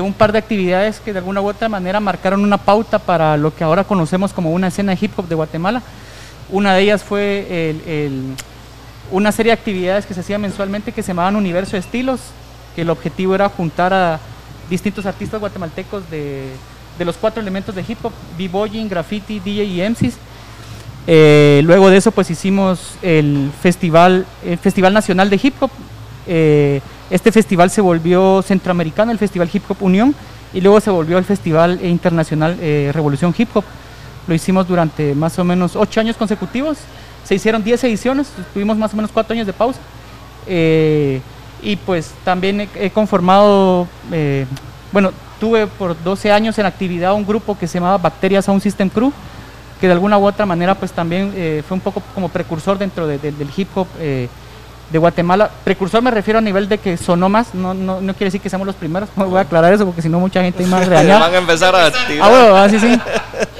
un 0.00 0.12
par 0.12 0.32
de 0.32 0.38
actividades 0.38 0.98
que 0.98 1.12
de 1.12 1.18
alguna 1.18 1.40
u 1.40 1.48
otra 1.48 1.68
manera 1.68 2.00
marcaron 2.00 2.42
una 2.42 2.58
pauta 2.58 2.98
para 2.98 3.36
lo 3.36 3.54
que 3.54 3.62
ahora 3.62 3.84
conocemos 3.84 4.32
como 4.32 4.50
una 4.50 4.68
escena 4.68 4.96
hip 4.98 5.16
hop 5.16 5.28
de 5.28 5.34
Guatemala. 5.34 5.82
Una 6.50 6.74
de 6.74 6.82
ellas 6.82 7.04
fue 7.04 7.76
una 9.12 9.30
serie 9.30 9.50
de 9.50 9.58
actividades 9.58 10.06
que 10.06 10.14
se 10.14 10.20
hacían 10.20 10.40
mensualmente 10.40 10.90
que 10.90 11.02
se 11.02 11.08
llamaban 11.08 11.36
Universo 11.36 11.72
de 11.72 11.78
Estilos, 11.78 12.20
que 12.74 12.82
el 12.82 12.90
objetivo 12.90 13.34
era 13.34 13.48
juntar 13.48 13.92
a 13.92 14.18
distintos 14.68 15.06
artistas 15.06 15.38
guatemaltecos 15.38 16.10
de, 16.10 16.48
de 16.98 17.04
los 17.04 17.16
cuatro 17.16 17.40
elementos 17.40 17.74
de 17.74 17.84
hip 17.86 18.04
hop, 18.04 18.12
b-boying, 18.36 18.88
graffiti, 18.88 19.40
DJ 19.40 19.64
y 19.64 19.88
MCs. 19.88 20.16
Eh, 21.06 21.60
luego 21.64 21.90
de 21.90 21.98
eso 21.98 22.12
pues 22.12 22.30
hicimos 22.30 22.94
el 23.02 23.50
festival, 23.60 24.24
el 24.44 24.58
festival 24.58 24.94
Nacional 24.94 25.30
de 25.30 25.40
Hip 25.42 25.54
Hop. 25.60 25.70
Eh, 26.26 26.80
este 27.10 27.30
festival 27.32 27.70
se 27.70 27.80
volvió 27.80 28.42
centroamericano, 28.42 29.12
el 29.12 29.18
Festival 29.18 29.50
Hip 29.52 29.64
Hop 29.68 29.76
Unión, 29.80 30.14
y 30.54 30.60
luego 30.60 30.80
se 30.80 30.90
volvió 30.90 31.18
el 31.18 31.24
Festival 31.24 31.84
Internacional 31.84 32.56
eh, 32.60 32.90
Revolución 32.94 33.34
Hip 33.36 33.50
Hop. 33.54 33.64
Lo 34.26 34.34
hicimos 34.34 34.66
durante 34.66 35.14
más 35.14 35.38
o 35.38 35.44
menos 35.44 35.76
ocho 35.76 36.00
años 36.00 36.16
consecutivos. 36.16 36.78
Se 37.24 37.34
hicieron 37.34 37.62
10 37.62 37.84
ediciones, 37.84 38.28
tuvimos 38.54 38.76
más 38.78 38.92
o 38.94 38.96
menos 38.96 39.10
cuatro 39.12 39.34
años 39.34 39.46
de 39.46 39.52
pausa. 39.52 39.80
Y 40.46 41.76
pues 41.76 42.12
también 42.24 42.68
he, 42.74 42.90
conformado, 42.90 43.86
bueno, 44.92 45.12
tuve 45.40 45.66
por 45.66 46.02
12 46.02 46.32
años 46.32 46.58
en 46.58 46.66
actividad 46.66 47.14
un 47.14 47.26
grupo 47.26 47.56
que 47.58 47.66
se 47.66 47.74
llamaba 47.74 47.98
Bacteria 47.98 48.40
Sound 48.40 48.62
System 48.62 48.88
Crew, 48.88 49.12
que 49.84 49.88
de 49.88 49.92
alguna 49.92 50.16
u 50.16 50.24
otra 50.24 50.46
manera 50.46 50.74
pues 50.74 50.92
también 50.92 51.30
eh, 51.36 51.62
fue 51.68 51.74
un 51.74 51.82
poco 51.82 52.02
como 52.14 52.30
precursor 52.30 52.78
dentro 52.78 53.06
de- 53.06 53.18
de- 53.18 53.32
del 53.32 53.48
hip 53.54 53.68
hop 53.76 53.86
eh, 54.00 54.28
de 54.90 54.98
Guatemala. 54.98 55.50
Precursor 55.62 56.00
me 56.00 56.10
refiero 56.10 56.38
a 56.38 56.40
nivel 56.40 56.70
de 56.70 56.78
que 56.78 56.96
sonó 56.96 57.28
más, 57.28 57.54
no, 57.54 57.74
no, 57.74 58.00
no 58.00 58.14
quiere 58.14 58.28
decir 58.28 58.40
que 58.40 58.48
seamos 58.48 58.66
los 58.66 58.76
primeros, 58.76 59.10
voy 59.16 59.36
a 59.36 59.40
aclarar 59.42 59.74
eso 59.74 59.84
porque 59.84 60.00
si 60.00 60.08
no 60.08 60.18
mucha 60.20 60.40
gente 60.42 60.64
más 60.66 60.86
regañada. 60.88 61.20
Van 61.20 61.34
a 61.34 61.36
empezar 61.36 61.76
a 61.76 61.88
Ah, 61.88 61.92
tirar. 62.08 62.30
bueno, 62.30 62.56
así 62.56 62.78
sí. 62.80 62.98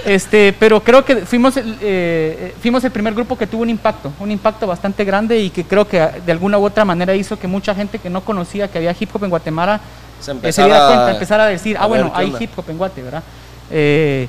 Este, 0.07 0.55
pero 0.59 0.81
creo 0.83 1.05
que 1.05 1.17
fuimos 1.27 1.59
el, 1.59 1.77
eh, 1.83 2.55
fuimos 2.63 2.83
el 2.85 2.91
primer 2.91 3.13
grupo 3.13 3.37
que 3.37 3.47
tuvo 3.47 3.61
un 3.61 3.69
impacto, 3.71 4.11
un 4.19 4.31
impacto 4.31 4.67
bastante 4.67 5.05
grande 5.05 5.39
y 5.41 5.51
que 5.51 5.65
creo 5.65 5.87
que 5.87 5.99
de 6.25 6.33
alguna 6.33 6.57
u 6.59 6.65
otra 6.65 6.87
manera 6.87 7.15
hizo 7.15 7.39
que 7.39 7.47
mucha 7.47 7.75
gente 7.75 7.99
que 7.99 8.09
no 8.09 8.23
conocía 8.23 8.69
que 8.69 8.79
había 8.79 8.97
hip 8.99 9.11
hop 9.15 9.25
en 9.25 9.31
Guatemala 9.31 9.79
Se 10.21 10.23
eh, 10.23 10.25
se 10.25 10.31
empezara 10.33 10.67
diera 10.69 10.87
cuenta, 10.87 11.07
a- 11.07 11.11
empezar 11.13 11.41
a 11.41 11.47
decir, 11.47 11.77
a 11.77 11.83
ah, 11.83 11.87
bueno, 11.87 12.11
hay 12.15 12.35
hip 12.41 12.51
hop 12.57 12.65
en 12.71 12.79
Guate, 12.79 13.03
¿verdad? 13.03 13.23
Eh, 13.71 14.27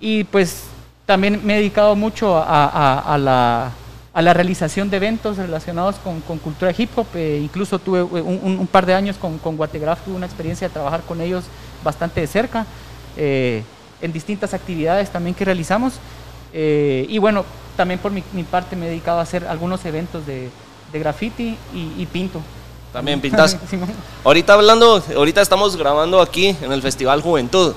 y 0.00 0.24
pues 0.24 0.64
también 1.10 1.40
me 1.42 1.54
he 1.54 1.56
dedicado 1.56 1.96
mucho 1.96 2.36
a, 2.36 2.66
a- 2.66 3.14
a 3.14 3.18
la, 3.18 3.72
a 4.14 4.22
la 4.22 4.32
realización 4.32 4.90
de 4.90 4.98
eventos 4.98 5.38
relacionados 5.38 5.96
con, 5.96 6.20
con 6.20 6.38
cultura 6.38 6.72
hip 6.78 6.90
hop. 6.96 7.06
eh, 7.16 7.40
incluso 7.42 7.80
tuve 7.80 8.00
un, 8.04 8.68
par 8.70 8.86
de 8.86 8.94
años 8.94 9.16
con, 9.16 9.36
con 9.38 9.56
Guategraph, 9.56 10.04
tuve 10.04 10.14
una 10.14 10.26
experiencia 10.26 10.68
de 10.68 10.72
trabajar 10.72 11.00
con 11.02 11.20
ellos 11.20 11.42
bastante 11.82 12.20
de 12.20 12.28
cerca, 12.28 12.64
eh, 13.16 13.64
en 14.00 14.12
distintas 14.12 14.54
actividades 14.54 15.10
también 15.10 15.34
que 15.34 15.44
realizamos. 15.44 15.94
Eh, 16.52 17.06
y 17.08 17.18
bueno, 17.18 17.44
también 17.76 17.98
por 17.98 18.12
mi, 18.12 18.22
mi 18.32 18.44
parte 18.44 18.76
me 18.76 18.86
he 18.86 18.90
dedicado 18.90 19.18
a 19.18 19.22
hacer 19.22 19.48
algunos 19.48 19.84
eventos 19.84 20.24
de, 20.26 20.48
de 20.92 20.98
graffiti 21.00 21.56
y, 21.74 21.92
y 22.00 22.06
pinto. 22.06 22.40
También 22.92 23.20
pintas. 23.24 23.56
Simón. 23.68 23.88
Ahorita 24.22 24.54
hablando, 24.54 25.02
ahorita 25.16 25.40
estamos 25.42 25.74
grabando 25.76 26.20
aquí 26.20 26.56
en 26.62 26.70
el 26.70 26.82
Festival 26.82 27.20
Juventud. 27.20 27.74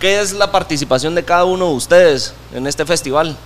¿Qué 0.00 0.20
es 0.20 0.32
la 0.32 0.50
participación 0.50 1.14
de 1.14 1.22
cada 1.24 1.44
uno 1.44 1.66
de 1.68 1.74
ustedes 1.74 2.32
en 2.54 2.66
este 2.66 2.84
festival? 2.86 3.36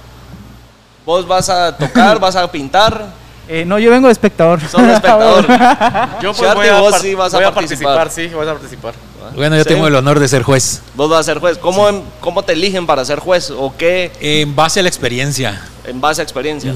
¿Vos 1.04 1.26
vas 1.26 1.50
a 1.50 1.76
tocar, 1.76 2.18
vas 2.20 2.36
a 2.36 2.50
pintar? 2.50 3.06
Eh, 3.46 3.62
no, 3.66 3.78
yo 3.78 3.90
vengo 3.90 4.06
de 4.08 4.12
espectador. 4.14 4.58
Solo 4.66 4.86
espectador. 4.86 5.46
Yo 6.22 6.32
pues 6.32 6.54
voy 6.54 6.66
a, 6.66 6.80
vos 6.80 6.94
sí 6.98 7.14
vas 7.14 7.34
a 7.34 7.36
voy 7.36 7.44
a 7.44 7.52
participar. 7.52 7.94
participar, 7.94 8.30
sí, 8.30 8.34
voy 8.34 8.48
a 8.48 8.52
participar. 8.52 8.94
Bueno, 9.36 9.54
yo 9.56 9.64
Sí. 9.64 9.68
tengo 9.68 9.86
el 9.86 9.94
honor 9.96 10.18
de 10.18 10.28
ser 10.28 10.42
juez. 10.42 10.80
Vos 10.94 11.10
vas 11.10 11.20
a 11.20 11.22
ser 11.24 11.40
juez. 11.40 11.58
¿Cómo, 11.58 12.04
¿Cómo 12.20 12.42
te 12.42 12.54
eligen 12.54 12.86
para 12.86 13.04
ser 13.04 13.18
juez? 13.18 13.50
¿O 13.50 13.74
qué 13.76 14.10
En 14.18 14.56
base 14.56 14.80
a 14.80 14.82
la 14.82 14.88
experiencia. 14.88 15.60
en 15.86 16.00
base 16.00 16.22
a 16.22 16.24
experiencia? 16.24 16.72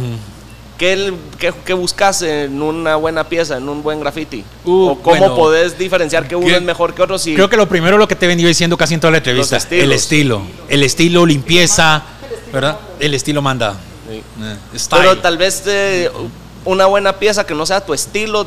¿Qué, 0.78 1.12
qué- 1.38 1.52
qué 1.64 1.74
buscas 1.74 2.22
en 2.22 2.62
una 2.62 2.94
buena 2.94 3.24
pieza, 3.24 3.56
en 3.56 3.68
un 3.68 3.82
buen 3.82 3.98
graffiti? 3.98 4.44
Uh, 4.64 4.90
¿O 4.90 5.02
cómo 5.02 5.16
bueno, 5.18 5.34
podés 5.34 5.76
diferenciar 5.76 6.28
que 6.28 6.36
uno 6.36 6.54
es 6.54 6.62
mejor 6.62 6.94
que 6.94 7.02
otro? 7.02 7.18
Si 7.18 7.34
Creo 7.34 7.50
que 7.50 7.56
lo 7.56 7.68
primero 7.68 7.98
lo 7.98 8.06
que 8.06 8.14
te 8.14 8.26
he 8.26 8.28
venido 8.28 8.46
diciendo 8.46 8.76
casi 8.76 8.94
en 8.94 9.00
toda 9.00 9.10
la 9.10 9.16
entrevista, 9.18 9.58
el 9.70 9.90
estilo. 9.92 10.40
El 10.68 10.84
estilo, 10.84 11.26
limpieza, 11.26 12.02
¿verdad? 12.52 12.78
El 13.00 13.12
estilo 13.14 13.42
manda. 13.42 13.74
Sí. 14.08 14.22
Eh. 14.42 14.56
Pero 14.90 15.18
tal 15.18 15.36
vez 15.36 15.64
eh, 15.66 16.10
una 16.64 16.86
buena 16.86 17.14
pieza 17.14 17.44
que 17.44 17.54
no 17.54 17.66
sea 17.66 17.84
tu 17.84 17.92
estilo, 17.92 18.46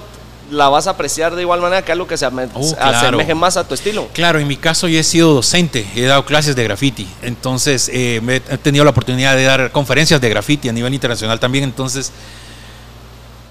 la 0.51 0.69
vas 0.69 0.85
a 0.85 0.91
apreciar 0.91 1.33
de 1.35 1.41
igual 1.41 1.61
manera 1.61 1.81
que 1.83 1.91
algo 1.91 2.05
que 2.05 2.17
se 2.17 2.25
ame- 2.27 2.49
Oh, 2.53 2.75
claro. 2.75 2.97
asemeje 2.97 3.33
más 3.33 3.57
a 3.57 3.67
tu 3.67 3.73
estilo. 3.73 4.07
Claro, 4.13 4.37
en 4.37 4.47
mi 4.47 4.57
caso 4.57 4.87
yo 4.87 4.99
he 4.99 5.03
sido 5.03 5.33
docente, 5.33 5.87
he 5.95 6.01
dado 6.03 6.25
clases 6.25 6.55
de 6.55 6.63
graffiti, 6.63 7.07
entonces 7.23 7.89
eh, 7.93 8.19
me 8.21 8.35
he 8.35 8.39
tenido 8.57 8.83
la 8.83 8.91
oportunidad 8.91 9.35
de 9.35 9.43
dar 9.45 9.71
conferencias 9.71 10.19
de 10.21 10.29
graffiti 10.29 10.67
a 10.69 10.73
nivel 10.73 10.93
internacional 10.93 11.39
también, 11.39 11.63
entonces 11.63 12.11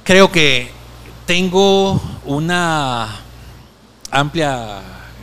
creo 0.04 0.30
que 0.30 0.70
tengo 1.26 2.00
una 2.24 3.16
amplia 4.10 4.80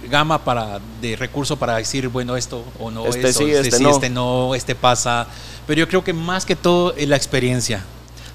gama 0.09 0.43
para 0.43 0.79
de 1.01 1.15
recursos 1.17 1.57
para 1.59 1.75
decir 1.75 2.07
bueno 2.07 2.37
esto 2.37 2.63
o 2.79 2.89
no 2.89 3.05
Este 3.07 3.33
sí, 3.33 3.51
este 3.51 3.77
sí, 3.77 3.83
no. 3.83 3.89
este 3.91 4.09
no, 4.09 4.55
este 4.55 4.73
pasa, 4.75 5.27
pero 5.67 5.79
yo 5.79 5.87
creo 5.87 6.03
que 6.03 6.13
más 6.13 6.45
que 6.45 6.55
todo 6.55 6.93
es 6.95 7.07
la 7.09 7.17
experiencia. 7.17 7.83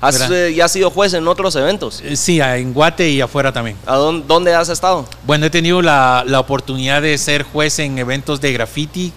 Has 0.03 0.31
eh, 0.31 0.53
ya 0.53 0.67
sido 0.67 0.91
juez 0.91 1.15
en 1.15 1.29
otros 1.29 1.55
eventos. 1.55 2.01
Eh, 2.05 2.17
Sí, 2.17 2.41
en 2.41 2.75
Guate 2.75 3.09
y 3.09 3.21
afuera 3.21 3.53
también. 3.53 3.77
¿A 3.87 3.95
dónde, 3.95 4.27
dónde 4.27 4.53
has 4.53 4.69
estado? 4.69 5.09
Bueno, 5.25 5.47
he 5.47 5.51
tenido 5.51 5.81
la, 5.81 6.25
la 6.27 6.41
oportunidad 6.41 7.01
de 7.01 7.17
ser 7.17 7.45
juez 7.45 7.79
en 7.79 7.97
eventos 7.99 8.41
de 8.41 8.53
graffiti 8.53 9.13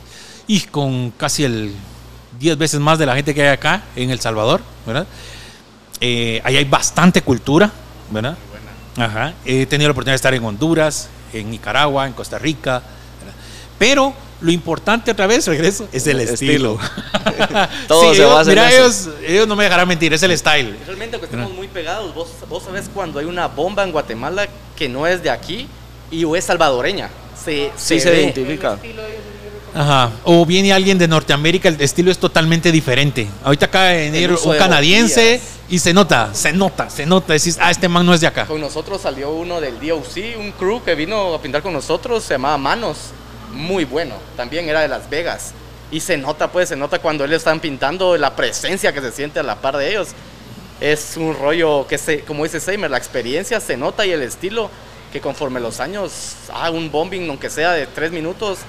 y 0.45 0.61
con 0.61 1.09
casi 1.11 1.43
el 1.43 1.73
10 2.39 2.57
veces 2.57 2.79
más 2.79 2.99
de 2.99 3.07
la 3.07 3.15
gente 3.15 3.33
que 3.33 3.41
hay 3.41 3.47
acá 3.49 3.81
en 3.95 4.11
El 4.11 4.19
Salvador, 4.19 4.61
¿verdad? 4.85 5.07
Eh, 6.01 6.39
ahí 6.43 6.57
hay 6.57 6.65
bastante 6.65 7.21
cultura, 7.23 7.71
¿verdad? 8.11 8.37
Ajá. 8.97 9.33
He 9.43 9.65
tenido 9.65 9.89
la 9.89 9.93
oportunidad 9.93 10.13
de 10.13 10.17
estar 10.17 10.33
en 10.33 10.43
Honduras, 10.45 11.09
en 11.33 11.49
Nicaragua, 11.49 12.05
en 12.05 12.13
Costa 12.13 12.37
Rica, 12.37 12.81
¿verdad? 13.19 13.35
pero 13.79 14.13
lo 14.41 14.51
importante 14.51 15.11
otra 15.11 15.27
vez, 15.27 15.47
regreso, 15.47 15.87
es 15.91 16.05
el 16.07 16.19
estilo. 16.21 16.77
Todo 17.87 18.01
Sí, 18.01 18.07
se 18.17 18.21
ellos- 18.23 18.33
basa 18.33 18.51
en 18.51 18.55
mira, 18.57 18.69
eso. 18.69 18.77
ellos, 18.83 19.09
ellos 19.27 19.47
no 19.47 19.55
me 19.55 19.63
dejarán 19.63 19.87
mentir, 19.87 20.13
es 20.13 20.21
el 20.23 20.37
style. 20.37 20.75
Realmente 20.85 21.17
que 21.19 21.25
estamos 21.25 21.51
muy 21.53 21.67
pegados. 21.67 22.13
Vos, 22.13 22.27
vos 22.49 22.63
sabés 22.63 22.85
cuando 22.93 23.19
hay 23.19 23.25
una 23.25 23.47
bomba 23.47 23.83
en 23.83 23.91
Guatemala 23.91 24.47
que 24.75 24.89
no 24.89 25.07
es 25.07 25.23
de 25.23 25.29
aquí 25.29 25.67
y 26.11 26.23
o 26.25 26.35
es 26.35 26.43
salvadoreña. 26.45 27.09
Se, 27.43 27.71
Sí 27.77 27.99
se 27.99 28.09
ve. 28.11 28.21
identifica. 28.23 28.77
Ajá. 29.73 30.11
O 30.23 30.45
viene 30.45 30.71
alguien 30.71 30.97
de 30.97 31.07
Norteamérica, 31.07 31.67
el 31.67 31.79
estilo 31.81 32.09
es 32.11 32.17
totalmente 32.17 32.71
diferente. 32.71 33.27
Ahorita 33.43 33.65
acaba 33.65 33.85
de 33.87 34.09
venir 34.09 34.31
un 34.31 34.57
canadiense 34.57 35.41
y 35.67 35.79
se 35.79 35.93
nota, 35.93 36.29
se 36.33 36.53
nota, 36.53 36.89
se 36.89 37.05
nota. 37.05 37.33
Decís, 37.33 37.57
ah, 37.59 37.71
este 37.71 37.89
man 37.89 38.05
no 38.05 38.13
es 38.13 38.21
de 38.21 38.27
acá. 38.27 38.45
Con 38.45 38.61
nosotros 38.61 39.01
salió 39.01 39.31
uno 39.31 39.59
del 39.59 39.75
DOC, 39.79 40.37
un 40.39 40.51
crew 40.53 40.81
que 40.83 40.95
vino 40.95 41.33
a 41.33 41.41
pintar 41.41 41.61
con 41.61 41.73
nosotros, 41.73 42.23
se 42.23 42.35
llamaba 42.35 42.57
Manos, 42.57 42.97
muy 43.55 43.85
bueno, 43.85 44.15
también 44.35 44.69
era 44.69 44.81
de 44.81 44.87
Las 44.87 45.09
Vegas. 45.09 45.53
Y 45.91 45.99
se 45.99 46.17
nota, 46.17 46.51
pues, 46.51 46.69
se 46.69 46.75
nota 46.75 46.99
cuando 46.99 47.25
ellos 47.25 47.37
están 47.37 47.59
pintando 47.59 48.17
la 48.17 48.35
presencia 48.35 48.93
que 48.93 49.01
se 49.01 49.11
siente 49.11 49.39
a 49.39 49.43
la 49.43 49.55
par 49.55 49.77
de 49.77 49.89
ellos. 49.89 50.09
Es 50.81 51.15
un 51.15 51.33
rollo 51.35 51.87
que, 51.87 51.97
se, 51.97 52.21
como 52.21 52.43
dice 52.43 52.59
Seymour, 52.59 52.89
la 52.89 52.97
experiencia 52.97 53.59
se 53.59 53.77
nota 53.77 54.05
y 54.05 54.11
el 54.11 54.21
estilo 54.21 54.69
que 55.13 55.21
conforme 55.21 55.61
los 55.61 55.79
años, 55.79 56.35
ah, 56.53 56.69
un 56.69 56.91
bombing, 56.91 57.29
aunque 57.29 57.49
sea 57.49 57.71
de 57.71 57.87
tres 57.87 58.11
minutos, 58.11 58.59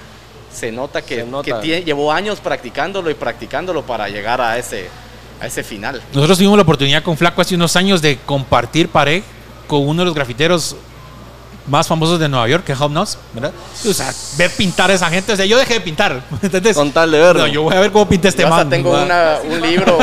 se 0.53 0.71
nota 0.71 1.01
que, 1.01 1.17
Se 1.17 1.25
nota. 1.25 1.59
que 1.59 1.83
llevó 1.83 2.11
años 2.11 2.39
practicándolo 2.39 3.09
y 3.09 3.13
practicándolo 3.15 3.83
para 3.83 4.07
llegar 4.07 4.39
a 4.39 4.57
ese, 4.57 4.87
a 5.41 5.47
ese 5.47 5.63
final. 5.63 6.01
Nosotros 6.13 6.37
tuvimos 6.37 6.55
la 6.55 6.63
oportunidad 6.63 7.03
con 7.03 7.17
Flaco 7.17 7.41
hace 7.41 7.55
unos 7.55 7.75
años 7.75 8.01
de 8.01 8.17
compartir 8.25 8.87
pared 8.87 9.21
con 9.67 9.85
uno 9.85 10.03
de 10.03 10.05
los 10.05 10.15
grafiteros 10.15 10.77
más 11.67 11.87
famosos 11.87 12.19
de 12.19 12.29
Nueva 12.29 12.47
York, 12.47 12.63
que 12.63 12.73
Knox, 12.75 13.17
¿verdad? 13.33 13.51
O 13.87 13.93
sea, 13.93 14.13
ver 14.37 14.49
pintar 14.51 14.89
a 14.89 14.93
esa 14.93 15.09
gente. 15.09 15.33
O 15.33 15.35
sea, 15.35 15.45
yo 15.45 15.57
dejé 15.57 15.75
de 15.75 15.81
pintar, 15.81 16.23
¿entendés? 16.41 16.75
Con 16.75 16.91
tal 16.91 17.11
de 17.11 17.19
verlo. 17.19 17.41
No, 17.41 17.47
yo 17.47 17.63
voy 17.63 17.75
a 17.75 17.79
ver 17.81 17.91
cómo 17.91 18.07
pinta 18.07 18.29
este 18.29 18.41
Yo 18.43 18.47
hasta 18.47 18.57
man. 18.59 18.69
tengo 18.69 18.91
una- 18.91 19.37
un 19.43 19.61
libro, 19.69 19.97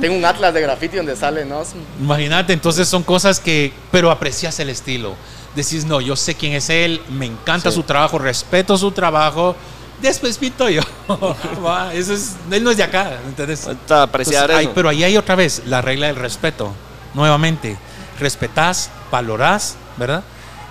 tengo 0.00 0.16
un 0.16 0.24
atlas 0.24 0.54
de 0.54 0.60
graffiti 0.60 0.96
donde 0.96 1.16
sale, 1.16 1.44
¿no? 1.44 1.62
Imagínate, 2.00 2.52
entonces 2.52 2.88
son 2.88 3.02
cosas 3.02 3.40
que, 3.40 3.72
pero 3.90 4.10
aprecias 4.10 4.58
el 4.60 4.70
estilo. 4.70 5.14
Decís, 5.54 5.84
no, 5.84 6.00
yo 6.00 6.14
sé 6.14 6.34
quién 6.36 6.52
es 6.52 6.70
él, 6.70 7.02
me 7.10 7.26
encanta 7.26 7.70
Sí. 7.70 7.74
su 7.76 7.82
trabajo, 7.82 8.18
respeto 8.18 8.78
su 8.78 8.92
trabajo, 8.92 9.56
después 10.00 10.38
pinto 10.38 10.68
yo. 10.68 10.82
Va, 11.66 11.92
eso 11.92 12.14
es, 12.14 12.36
él 12.52 12.62
no 12.62 12.70
es 12.70 12.76
de 12.76 12.84
acá, 12.84 13.18
¿entendés? 13.26 13.66
Ahorita 13.66 14.02
apreciar 14.04 14.44
Entonces, 14.44 14.66
eso. 14.66 14.72
pero 14.74 14.88
ahí 14.88 15.02
hay 15.02 15.16
otra 15.16 15.34
vez 15.34 15.62
la 15.66 15.80
regla 15.82 16.06
del 16.06 16.16
respeto. 16.16 16.72
Nuevamente, 17.14 17.76
respetás, 18.20 18.90
valorás, 19.10 19.74
¿verdad? 19.96 20.22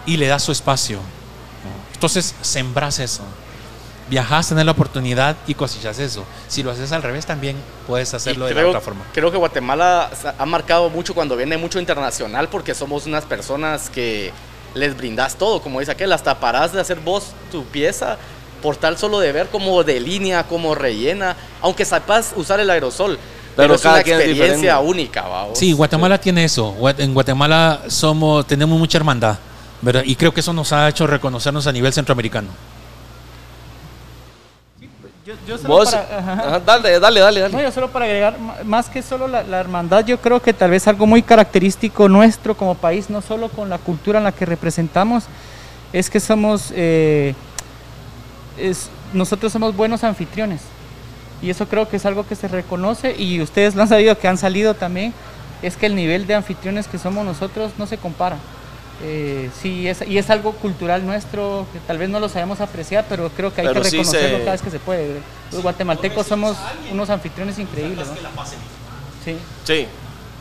Y 0.05 0.17
le 0.17 0.27
das 0.27 0.43
su 0.43 0.51
espacio. 0.51 0.99
Entonces, 1.93 2.33
sembrás 2.41 2.99
eso. 2.99 3.23
Viajás, 4.09 4.49
tenés 4.49 4.65
la 4.65 4.71
oportunidad 4.71 5.35
y 5.45 5.53
cosechas 5.53 5.99
eso. 5.99 6.23
Si 6.47 6.63
lo 6.63 6.71
haces 6.71 6.91
al 6.91 7.03
revés, 7.03 7.25
también 7.25 7.57
puedes 7.85 8.13
hacerlo 8.13 8.45
Y 8.45 8.47
de 8.47 8.53
creo, 8.55 8.63
la 8.63 8.69
otra 8.69 8.81
forma. 8.81 9.05
Creo 9.13 9.29
que 9.31 9.38
Guatemala 9.38 10.09
ha 10.38 10.45
marcado 10.45 10.89
mucho 10.89 11.13
cuando 11.13 11.35
viene 11.35 11.57
mucho 11.57 11.79
internacional 11.79 12.47
porque 12.47 12.73
somos 12.73 13.05
unas 13.05 13.25
personas 13.25 13.89
que 13.89 14.31
les 14.73 14.95
brindas 14.97 15.35
todo, 15.35 15.62
como 15.62 15.79
dice 15.79 15.91
aquel, 15.91 16.12
hasta 16.12 16.39
parás 16.39 16.73
de 16.73 16.81
hacer 16.81 16.99
vos 16.99 17.33
tu 17.51 17.65
pieza 17.65 18.17
por 18.63 18.77
tal 18.77 18.97
solo 18.97 19.19
de 19.19 19.31
ver 19.31 19.49
cómo 19.49 19.83
delinea, 19.83 20.43
cómo 20.47 20.75
rellena, 20.75 21.35
aunque 21.62 21.85
sepas 21.85 22.33
usar 22.35 22.59
el 22.59 22.69
aerosol. 22.69 23.19
Pero, 23.55 23.73
Pero 23.73 23.75
es 23.75 23.85
una 23.85 23.99
experiencia 23.99 24.79
única, 24.79 25.23
¿va? 25.23 25.47
Sí, 25.53 25.73
Guatemala 25.73 26.19
tiene 26.19 26.45
eso. 26.45 26.75
En 26.97 27.13
Guatemala 27.13 27.81
somos, 27.89 28.47
tenemos 28.47 28.79
mucha 28.79 28.97
hermandad, 28.97 29.38
¿verdad? 29.81 30.03
Y 30.05 30.15
creo 30.15 30.33
que 30.33 30.39
eso 30.41 30.53
nos 30.53 30.71
ha 30.73 30.87
hecho 30.89 31.07
reconocernos 31.07 31.67
a 31.67 31.71
nivel 31.71 31.93
centroamericano. 31.93 32.49
Yo, 35.25 35.33
yo 35.47 35.57
solo 35.57 35.69
Vos, 35.75 35.91
para- 35.91 36.17
ajá. 36.19 36.33
ajá, 36.33 36.59
dale, 36.59 36.99
dale, 36.99 37.19
dale, 37.19 37.39
dale. 37.41 37.53
No, 37.53 37.61
yo 37.61 37.71
solo 37.71 37.89
para 37.89 38.05
agregar, 38.05 38.37
más 38.65 38.89
que 38.89 39.01
solo 39.01 39.27
la, 39.27 39.43
la 39.43 39.59
hermandad, 39.59 40.03
yo 40.05 40.17
creo 40.19 40.41
que 40.41 40.53
tal 40.53 40.71
vez 40.71 40.87
algo 40.87 41.05
muy 41.05 41.21
característico 41.21 42.09
nuestro 42.09 42.55
como 42.55 42.75
país, 42.75 43.09
no 43.09 43.21
solo 43.21 43.49
con 43.49 43.69
la 43.69 43.77
cultura 43.77 44.17
en 44.19 44.23
la 44.23 44.31
que 44.31 44.45
representamos, 44.45 45.25
es 45.93 46.09
que 46.09 46.19
somos, 46.19 46.71
eh, 46.75 47.35
es- 48.57 48.89
nosotros 49.13 49.51
somos 49.51 49.75
buenos 49.75 50.03
anfitriones. 50.03 50.61
Y 51.41 51.49
eso 51.49 51.67
creo 51.67 51.87
que 51.87 51.97
es 51.97 52.05
algo 52.05 52.25
que 52.27 52.35
se 52.35 52.47
reconoce 52.47 53.15
y 53.15 53.41
ustedes 53.41 53.75
lo 53.75 53.83
han 53.83 53.87
sabido 53.87 54.17
que 54.17 54.27
han 54.27 54.37
salido 54.37 54.73
también, 54.73 55.13
es 55.61 55.77
que 55.77 55.85
el 55.85 55.95
nivel 55.95 56.25
de 56.27 56.35
anfitriones 56.35 56.87
que 56.87 56.97
somos 56.97 57.23
nosotros 57.25 57.71
no 57.77 57.85
se 57.87 57.97
compara. 57.97 58.37
Eh, 59.01 59.49
sí, 59.62 59.88
es, 59.88 60.01
y 60.07 60.17
es 60.17 60.29
algo 60.29 60.51
cultural 60.53 61.05
nuestro 61.05 61.65
que 61.71 61.79
tal 61.79 61.97
vez 61.97 62.09
no 62.09 62.19
lo 62.19 62.27
sabemos 62.27 62.59
apreciar, 62.59 63.05
pero 63.07 63.29
creo 63.29 63.53
que 63.53 63.62
hay 63.62 63.67
Pero 63.67 63.81
que 63.81 63.89
sí 63.89 63.97
reconocerlo 63.97 64.38
se- 64.38 64.43
cada 64.43 64.51
vez 64.51 64.62
que 64.62 64.71
se 64.71 64.79
puede. 64.79 65.19
Los 65.51 65.62
guatemaltecos 65.62 66.27
somos 66.27 66.57
unos 66.91 67.09
anfitriones 67.09 67.57
increíbles. 67.59 68.07
¿no? 68.07 68.13
Sí. 69.23 69.38
Sí. 69.65 69.88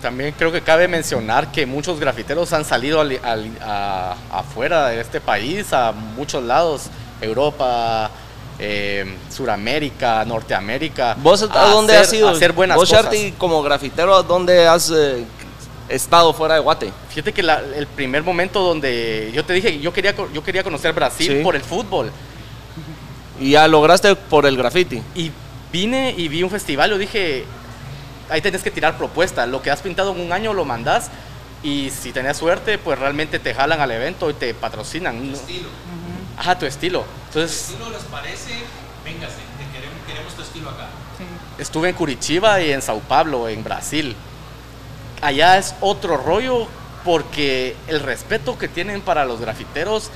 También 0.03 0.33
creo 0.39 0.53
que 0.53 0.61
cabe 0.63 0.87
mencionar 0.87 1.51
que 1.51 1.67
muchos 1.67 1.99
grafiteros 1.99 2.53
han 2.53 2.65
salido 2.65 3.01
al- 3.01 3.21
al- 3.25 3.51
a- 3.61 4.17
afuera 4.33 4.89
de 4.89 5.01
este 5.01 5.21
país, 5.21 5.73
a 5.73 5.93
muchos 5.93 6.43
lados, 6.45 6.83
Europa, 7.21 8.11
eh, 8.61 9.17
Suramérica, 9.31 10.25
Norteamérica. 10.25 11.17
¿Vos 11.21 11.43
a 11.43 11.47
dónde 11.71 11.95
hacer- 11.97 12.07
has 12.07 12.13
ido? 12.13 12.29
a 12.29 12.33
hacer 12.33 12.53
buenas 12.53 12.77
Vos, 12.77 12.89
cosas. 12.89 13.05
Sharty, 13.05 13.33
como 13.39 13.63
grafitero, 13.63 14.15
¿a 14.17 14.23
dónde 14.23 14.67
has 14.69 14.91
eh, 14.91 15.25
estado 15.89 16.33
fuera 16.33 16.55
de 16.55 16.61
Guate? 16.61 16.93
Fíjate 17.11 17.33
que 17.33 17.43
la- 17.43 17.61
el 17.77 17.87
primer 17.87 18.23
momento 18.23 18.61
donde 18.61 19.31
yo 19.35 19.45
te 19.45 19.53
dije 19.55 19.79
yo 19.81 19.93
quería, 19.93 20.15
yo 20.33 20.43
quería 20.45 20.63
conocer 20.63 20.93
Brasil 20.93 21.39
Sí. 21.39 21.43
por 21.43 21.57
el 21.57 21.63
fútbol 21.63 22.11
Y 23.41 23.51
ya 23.53 23.69
lograste 23.69 24.15
por 24.17 24.47
el 24.47 24.57
graffiti. 24.57 25.03
y 25.15 25.31
vine 25.73 26.15
y 26.17 26.29
vi 26.29 26.43
un 26.43 26.51
festival, 26.51 26.91
yo 26.91 26.99
dije, 26.99 27.45
ahí 28.31 28.41
tenés 28.41 28.63
que 28.63 28.71
tirar 28.71 28.97
propuesta, 28.99 29.47
lo 29.47 29.63
que 29.63 29.71
has 29.71 29.81
pintado 29.81 30.13
en 30.13 30.21
un 30.21 30.33
año 30.33 30.53
lo 30.55 30.65
mandás 30.65 31.11
y 31.63 31.91
si 31.91 32.13
tenés 32.13 32.37
suerte, 32.37 32.79
pues 32.79 32.99
realmente 32.99 33.39
te 33.39 33.55
jalan 33.55 33.81
al 33.81 33.91
evento 33.91 34.29
y 34.31 34.35
te 34.35 34.55
patrocinan. 34.55 35.31
¿no? 35.33 35.39
Ajá, 36.37 36.59
tu 36.59 36.67
estilo. 36.67 37.05
Entonces 37.29 37.75
les 37.93 38.03
parece? 38.05 38.51
Véngase, 39.05 39.37
queremos, 40.07 40.35
tu 40.35 40.43
estilo 40.43 40.71
acá. 40.71 40.87
estuve 41.59 41.89
en 41.89 41.95
Curitiba 41.97 42.61
y 42.61 42.71
en 42.73 42.81
Sao 42.83 43.01
Paulo, 43.01 43.49
en 43.49 43.63
Brasil. 43.65 44.15
Allá 45.21 45.59
es 45.59 45.75
otro 45.81 46.17
rollo 46.17 46.67
porque 47.05 47.77
el 47.87 48.01
respeto 48.01 48.59
que 48.59 48.69
tienen 48.69 49.01
para 49.01 49.25
los 49.25 49.41
grafiteros 49.41 50.11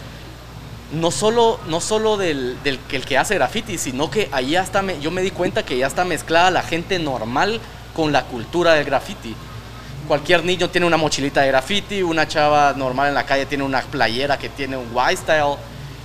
no 0.92 1.10
solo, 1.10 1.58
no 1.66 1.80
solo 1.80 2.16
del, 2.16 2.62
del 2.62 2.78
que 2.78 3.18
hace 3.18 3.34
graffiti, 3.34 3.78
sino 3.78 4.10
que 4.10 4.28
ahí 4.32 4.56
hasta 4.56 4.82
me, 4.82 5.00
yo 5.00 5.10
me 5.10 5.22
di 5.22 5.30
cuenta 5.30 5.64
que 5.64 5.78
ya 5.78 5.86
está 5.86 6.04
mezclada 6.04 6.50
la 6.50 6.62
gente 6.62 6.98
normal 6.98 7.60
con 7.94 8.12
la 8.12 8.24
cultura 8.24 8.74
del 8.74 8.84
graffiti. 8.84 9.34
Cualquier 10.06 10.44
niño 10.44 10.68
tiene 10.68 10.86
una 10.86 10.96
mochilita 10.96 11.40
de 11.40 11.48
graffiti, 11.48 12.02
una 12.02 12.28
chava 12.28 12.74
normal 12.74 13.08
en 13.08 13.14
la 13.14 13.24
calle 13.24 13.46
tiene 13.46 13.64
una 13.64 13.80
playera 13.80 14.38
que 14.38 14.48
tiene 14.48 14.76
un 14.76 14.88
Y-style. 15.10 15.56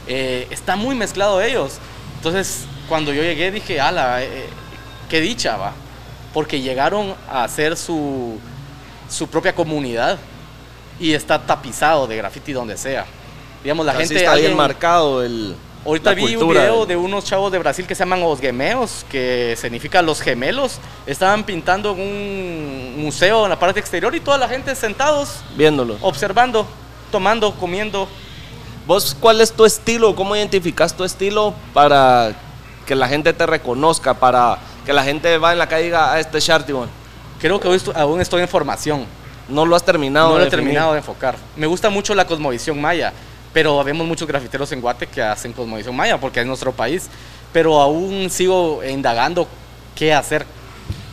Eh, 0.07 0.47
está 0.51 0.75
muy 0.75 0.95
mezclado 0.95 1.41
ellos. 1.41 1.79
Entonces, 2.15 2.65
cuando 2.87 3.11
yo 3.11 3.23
llegué 3.23 3.51
dije, 3.51 3.81
ala, 3.81 4.23
eh, 4.23 4.47
qué 5.09 5.19
dicha 5.19 5.57
va. 5.57 5.73
Porque 6.33 6.61
llegaron 6.61 7.15
a 7.29 7.43
hacer 7.43 7.75
su, 7.75 8.39
su 9.09 9.27
propia 9.27 9.53
comunidad 9.53 10.17
y 10.99 11.13
está 11.13 11.39
tapizado 11.39 12.07
de 12.07 12.17
graffiti 12.17 12.53
donde 12.53 12.77
sea. 12.77 13.05
Digamos, 13.63 13.85
la 13.85 13.91
Así 13.93 14.01
gente... 14.03 14.15
está 14.17 14.35
bien 14.35 14.55
marcado 14.55 15.23
el. 15.23 15.55
Ahorita 15.85 16.13
vi 16.13 16.35
un 16.35 16.49
video 16.49 16.79
del- 16.79 16.87
de 16.89 16.95
unos 16.97 17.23
chavos 17.23 17.49
de 17.51 17.59
Brasil 17.59 17.87
que 17.87 17.95
se 17.95 17.99
llaman 17.99 18.21
Os 18.23 18.41
Gemeos, 18.41 19.05
que 19.09 19.55
significa 19.59 20.01
los 20.01 20.19
gemelos. 20.21 20.79
Estaban 21.05 21.43
pintando 21.45 21.91
en 21.93 21.99
un 22.01 22.95
museo 23.03 23.45
en 23.45 23.49
la 23.51 23.59
parte 23.59 23.79
exterior 23.79 24.13
y 24.13 24.19
toda 24.19 24.37
la 24.37 24.49
gente 24.49 24.75
sentados, 24.75 25.29
Viéndolo. 25.55 25.97
observando, 26.01 26.67
tomando, 27.11 27.53
comiendo. 27.55 28.09
¿Vos 28.85 29.15
cuál 29.19 29.39
es 29.39 29.51
tu 29.53 29.65
estilo? 29.65 30.15
¿Cómo 30.15 30.35
identificas 30.35 30.93
tu 30.95 31.03
estilo 31.05 31.53
para 31.73 32.33
que 32.85 32.95
la 32.95 33.07
gente 33.07 33.31
te 33.33 33.45
reconozca? 33.45 34.13
Para 34.13 34.57
que 34.85 34.91
la 34.93 35.03
gente 35.03 35.37
va 35.37 35.53
en 35.53 35.59
la 35.59 35.67
calle 35.67 35.83
y 35.83 35.85
diga, 35.85 36.11
ah, 36.13 36.19
este 36.19 36.37
es 36.39 36.43
Sharty, 36.45 36.73
man"? 36.73 36.89
Creo 37.39 37.59
que 37.59 37.67
aún 37.95 38.21
estoy 38.21 38.41
en 38.41 38.47
formación. 38.47 39.05
No 39.49 39.65
lo 39.65 39.75
has 39.75 39.83
terminado. 39.85 40.29
No 40.29 40.33
lo 40.35 40.39
de 40.39 40.43
he 40.43 40.45
definir. 40.49 40.65
terminado 40.65 40.91
de 40.93 40.97
enfocar. 40.99 41.35
Me 41.55 41.67
gusta 41.67 41.89
mucho 41.89 42.13
la 42.15 42.25
cosmovisión 42.25 42.79
maya, 42.81 43.13
pero 43.53 43.83
vemos 43.83 44.05
muchos 44.07 44.27
grafiteros 44.27 44.71
en 44.71 44.81
Guate 44.81 45.07
que 45.07 45.21
hacen 45.21 45.53
cosmovisión 45.53 45.95
maya 45.95 46.17
porque 46.19 46.41
es 46.41 46.45
nuestro 46.45 46.71
país. 46.71 47.07
Pero 47.53 47.79
aún 47.79 48.29
sigo 48.29 48.81
indagando 48.83 49.47
qué 49.95 50.13
hacer. 50.13 50.45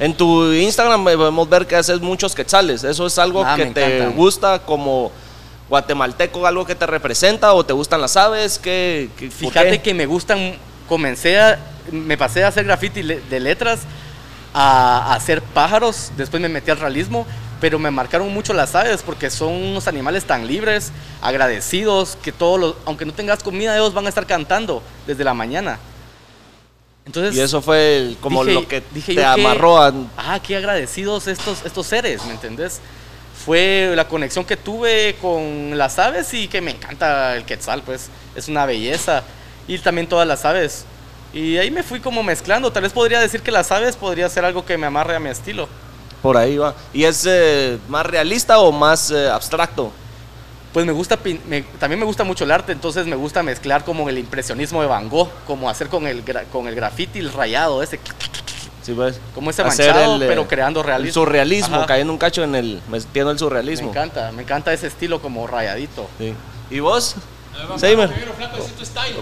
En 0.01 0.17
tu 0.17 0.53
Instagram 0.53 1.05
podemos 1.05 1.49
ver 1.49 1.67
que 1.67 1.77
haces 1.77 2.01
muchos 2.01 2.35
quetzales. 2.35 2.83
¿Eso 2.83 3.07
es 3.07 3.19
algo 3.19 3.45
Ah, 3.45 3.55
que 3.57 3.67
te 3.67 3.85
encantan. 3.85 4.17
gusta 4.17 4.59
como 4.61 5.13
guatemalteco, 5.69 6.47
algo 6.47 6.65
que 6.67 6.75
te 6.75 6.87
representa 6.87 7.53
o 7.55 7.65
te 7.65 7.73
gustan 7.73 8.01
las 8.01 8.17
aves? 8.17 8.59
¿Qué, 8.59 9.09
qué- 9.17 9.31
Fíjate 9.31 9.71
qué? 9.71 9.83
que 9.83 9.95
me 9.95 10.07
gustan, 10.07 10.57
comencé 10.89 11.39
a, 11.41 11.59
me 11.91 12.17
pasé 12.19 12.45
a 12.45 12.49
hacer 12.49 12.65
graffiti 12.65 13.03
de 13.03 13.41
letras 13.41 13.81
a, 14.55 15.13
a 15.13 15.15
hacer 15.17 15.43
pájaros, 15.43 16.13
después 16.17 16.41
me 16.41 16.49
metí 16.49 16.71
al 16.71 16.79
realismo, 16.79 17.27
pero 17.61 17.79
me 17.79 17.91
marcaron 17.91 18.33
mucho 18.33 18.53
las 18.55 18.75
aves 18.75 19.03
porque 19.03 19.29
son 19.31 19.53
unos 19.53 19.89
animales 19.89 20.25
tan 20.25 20.47
libres, 20.47 20.93
agradecidos, 21.21 22.17
que 22.23 22.31
todos 22.33 22.61
los, 22.61 22.75
aunque 22.85 23.05
no 23.05 23.13
tengas 23.13 23.43
comida, 23.43 23.75
ellos 23.77 23.93
van 23.95 24.07
a 24.07 24.09
estar 24.09 24.27
cantando 24.27 24.83
desde 25.07 25.25
la 25.25 25.35
mañana. 25.35 25.79
Entonces, 27.07 27.35
Y 27.35 27.41
eso 27.41 27.61
fue 27.61 27.99
el- 27.99 28.17
como 28.21 28.45
dije- 28.45 28.55
lo 28.55 28.69
que 28.69 28.83
dije 28.93 29.15
te 29.15 29.21
que- 29.21 29.25
amarró 29.27 29.79
a... 29.83 29.93
ah, 30.17 30.41
qué 30.43 30.57
agradecidos 30.57 31.27
estos, 31.27 31.65
estos 31.65 31.87
seres, 31.87 32.25
¿me 32.25 32.33
entendés? 32.33 32.81
Fue 33.45 33.93
la 33.95 34.09
conexión 34.09 34.45
que 34.45 34.57
tuve 34.57 35.17
con 35.21 35.77
las 35.77 35.99
aves 35.99 36.33
y 36.33 36.49
que 36.49 36.61
me 36.63 36.71
encanta 36.71 37.37
el 37.37 37.45
quetzal, 37.45 37.83
pues 37.83 38.09
es 38.35 38.49
una 38.49 38.65
belleza. 38.65 39.23
Y 39.69 39.77
también 39.79 40.07
todas 40.07 40.27
las 40.27 40.45
aves. 40.45 40.85
Y 41.35 41.59
ahí 41.59 41.71
me 41.71 41.83
fui 41.83 42.01
como 42.01 42.23
mezclando. 42.23 42.71
Tal 42.73 42.85
vez 42.85 42.93
podría 42.93 43.21
decir 43.21 43.43
que 43.43 43.51
las 43.51 43.71
aves 43.73 43.97
podría 43.97 44.29
ser 44.29 44.45
algo 44.45 44.65
que 44.65 44.79
me 44.79 44.87
amarre 44.87 45.17
a 45.17 45.21
mi 45.21 45.29
estilo. 45.29 45.69
Por 46.23 46.37
ahí 46.37 46.57
va. 46.57 46.75
¿Y 46.93 47.05
es 47.05 47.27
eh, 47.29 47.79
más 47.89 48.07
realista 48.07 48.59
o 48.61 48.71
más 48.73 49.11
eh, 49.11 49.29
abstracto? 49.29 49.93
Pues 50.73 50.87
me 50.87 50.93
gusta, 50.93 51.19
me- 51.47 51.63
también 51.79 52.01
me 52.01 52.07
gusta 52.07 52.25
mucho 52.25 52.45
el 52.45 52.51
arte, 52.51 52.73
entonces 52.73 53.07
me 53.07 53.15
gusta 53.17 53.43
mezclar 53.43 53.85
como 53.85 54.09
el 54.09 54.19
impresionismo 54.19 54.81
de 54.81 54.89
Van 54.89 55.09
Gogh, 55.09 55.29
como 55.47 55.69
hacer 55.71 55.89
con 55.89 56.07
el, 56.07 56.25
con 56.51 56.67
el 56.67 56.75
graffiti, 56.75 57.19
el 57.21 57.33
rayado, 57.33 57.81
ese, 57.83 58.01
Sí, 58.83 58.93
pues. 58.93 59.21
como 59.35 59.51
ese 59.51 59.63
manchado, 59.65 60.17
el, 60.17 60.23
eh, 60.23 60.27
pero 60.29 60.49
creando 60.49 60.81
El 60.81 60.87
realismo. 60.87 61.15
surrealismo, 61.23 61.77
Ajá. 61.77 61.87
cayendo 61.87 62.13
un 62.13 62.19
cacho 62.19 62.43
en 62.43 62.55
el... 62.57 62.83
metiendo 62.89 63.31
el 63.31 63.37
Me 63.37 63.39
surrealismo. 63.39 63.91
encanta, 63.91 64.33
me 64.33 64.43
encanta 64.43 64.73
ese 64.73 64.89
estilo 64.89 65.23
como 65.23 65.47
rayadito. 65.47 66.09
Sí. 66.19 66.35
¿Y 66.71 66.81
vos? 66.81 67.15
Seimer. 67.77 68.11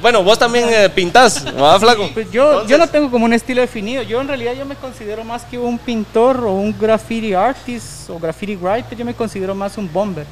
Bueno, 0.01 0.23
vos 0.23 0.39
también 0.39 0.69
eh, 0.71 0.89
pintás, 0.89 1.45
¿verdad, 1.45 1.79
flaco? 1.81 2.11
Pues 2.13 2.31
yo, 2.31 2.67
yo 2.67 2.79
no 2.79 2.89
tengo 2.89 3.11
como 3.11 3.25
un 3.25 3.33
estilo 3.33 3.61
definido. 3.61 4.03
Yo 4.03 4.21
en 4.21 4.29
realidad 4.29 4.53
yo 4.55 4.65
me 4.65 4.75
considero 4.77 5.25
más 5.25 5.45
que 5.45 5.59
un 5.59 5.79
pintor 5.79 6.45
o 6.45 6.53
un 6.53 6.75
graffiti 6.79 7.35
artist 7.35 8.11
o 8.11 8.19
graffiti 8.19 8.57
writer. 8.57 8.97
Yo 8.99 9.05
me 9.05 9.15
considero 9.15 9.55
más 9.55 9.77
un 9.79 9.91
bomber. 9.93 10.27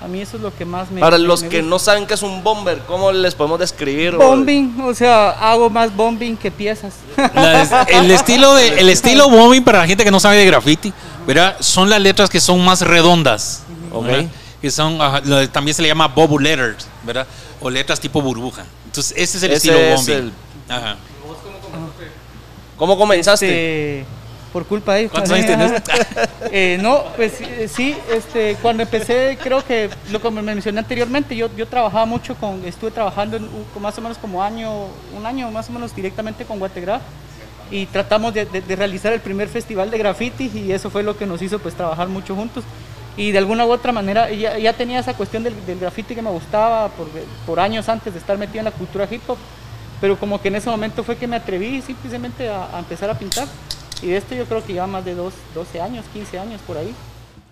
A 0.00 0.06
mí 0.06 0.20
eso 0.20 0.36
es 0.36 0.42
lo 0.42 0.54
que 0.54 0.66
más 0.66 0.90
me 0.90 1.00
Para 1.00 1.16
los 1.16 1.42
me 1.42 1.48
que 1.48 1.58
gusta. 1.60 1.70
no 1.70 1.78
saben 1.78 2.06
qué 2.06 2.12
es 2.14 2.22
un 2.22 2.42
bomber, 2.44 2.80
¿cómo 2.86 3.10
les 3.10 3.34
podemos 3.34 3.58
describir? 3.58 4.14
o- 4.14 4.18
Bombing, 4.18 4.78
o 4.84 4.92
sea, 4.94 5.30
hago 5.30 5.70
más 5.70 5.94
bombing 5.96 6.36
que 6.36 6.50
piezas. 6.50 6.92
La- 7.16 7.86
el 7.88 8.10
estilo 8.10 8.52
de 8.54 8.80
el 8.80 8.90
estilo 8.90 9.30
bombing 9.30 9.64
para 9.64 9.78
la 9.78 9.86
gente 9.86 10.04
que 10.04 10.10
no 10.10 10.20
sabe 10.20 10.36
de 10.36 10.44
graffiti, 10.44 10.92
¿verdad? 11.26 11.56
Son 11.60 11.88
las 11.88 12.00
letras 12.02 12.28
que 12.28 12.38
son 12.38 12.62
más 12.62 12.82
redondas, 12.82 13.62
Ok. 13.92 14.04
¿verdad? 14.06 14.24
Que 14.64 14.70
son 14.70 14.96
lo- 15.24 15.46
también 15.50 15.74
se 15.74 15.82
le 15.82 15.88
llama 15.88 16.08
bubble 16.08 16.48
letters, 16.48 16.86
¿verdad? 17.02 17.26
O 17.60 17.68
letras 17.68 18.00
tipo 18.00 18.22
burbuja. 18.22 18.64
Entonces, 18.86 19.12
ese 19.14 19.36
es 19.36 19.42
el 19.42 19.50
Ese 19.52 19.56
estilo 19.68 19.76
es 19.78 19.96
bombing. 19.96 20.14
el- 20.14 20.32
Ajá. 20.72 20.96
¿Cómo 22.78 22.96
comenzaste? 22.96 24.00
Este, 24.00 24.06
por 24.54 24.64
culpa 24.64 24.94
de 24.94 25.00
ellos. 25.00 25.12
¿Cuántos 25.12 25.32
años 25.32 25.46
tenés? 25.46 25.82
Eh, 26.50 26.78
no, 26.80 27.04
pues 27.14 27.32
sí, 27.74 27.94
este, 28.10 28.56
cuando 28.62 28.82
empecé, 28.84 29.36
creo 29.42 29.62
que 29.62 29.90
lo 30.10 30.22
que 30.22 30.30
me 30.30 30.40
mencioné 30.40 30.78
anteriormente, 30.78 31.36
yo, 31.36 31.50
yo 31.56 31.66
trabajaba 31.66 32.06
mucho 32.06 32.34
con, 32.36 32.64
estuve 32.64 32.90
trabajando 32.90 33.36
en, 33.36 33.42
un- 33.44 33.82
más 33.82 33.98
o 33.98 34.00
menos 34.00 34.16
como 34.16 34.42
año, 34.42 34.70
un 35.14 35.26
año 35.26 35.50
más 35.50 35.68
o 35.68 35.72
menos 35.72 35.94
directamente 35.94 36.46
con 36.46 36.58
Guategraf 36.58 37.02
y 37.70 37.84
tratamos 37.84 38.32
de, 38.32 38.46
de- 38.46 38.62
de 38.62 38.76
realizar 38.76 39.12
el 39.12 39.20
primer 39.20 39.48
festival 39.48 39.90
de 39.90 39.98
graffiti 39.98 40.50
y 40.54 40.72
eso 40.72 40.88
fue 40.88 41.02
lo 41.02 41.18
que 41.18 41.26
nos 41.26 41.42
hizo 41.42 41.58
pues 41.58 41.74
trabajar 41.74 42.08
mucho 42.08 42.34
juntos 42.34 42.64
y 43.16 43.30
de 43.32 43.38
alguna 43.38 43.64
u 43.66 43.70
otra 43.70 43.92
manera 43.92 44.30
ya, 44.30 44.58
ya 44.58 44.72
tenía 44.72 44.98
esa 45.00 45.14
cuestión 45.14 45.42
del, 45.44 45.54
del 45.66 45.78
graffiti 45.78 46.14
que 46.14 46.22
me 46.22 46.30
gustaba 46.30 46.88
por, 46.88 47.08
por 47.46 47.60
años 47.60 47.88
antes 47.88 48.12
de 48.12 48.18
estar 48.18 48.36
metido 48.38 48.58
en 48.60 48.64
la 48.66 48.70
cultura 48.72 49.06
hip 49.10 49.22
hop 49.28 49.38
pero 50.00 50.18
como 50.18 50.40
que 50.42 50.48
en 50.48 50.56
ese 50.56 50.68
momento 50.68 51.02
fue 51.04 51.16
que 51.16 51.26
me 51.26 51.36
atreví 51.36 51.80
simplemente 51.80 52.48
a, 52.48 52.76
a 52.76 52.78
empezar 52.80 53.08
a 53.08 53.18
pintar. 53.18 53.48
Y 54.02 54.08
de 54.08 54.18
esto 54.18 54.34
yo 54.34 54.44
creo 54.44 54.62
que 54.62 54.74
ya 54.74 54.86
más 54.86 55.02
de 55.04 55.14
dos, 55.14 55.32
12 55.54 55.80
años, 55.80 56.04
15 56.12 56.38
años 56.38 56.60
por 56.66 56.76
ahí. 56.76 56.92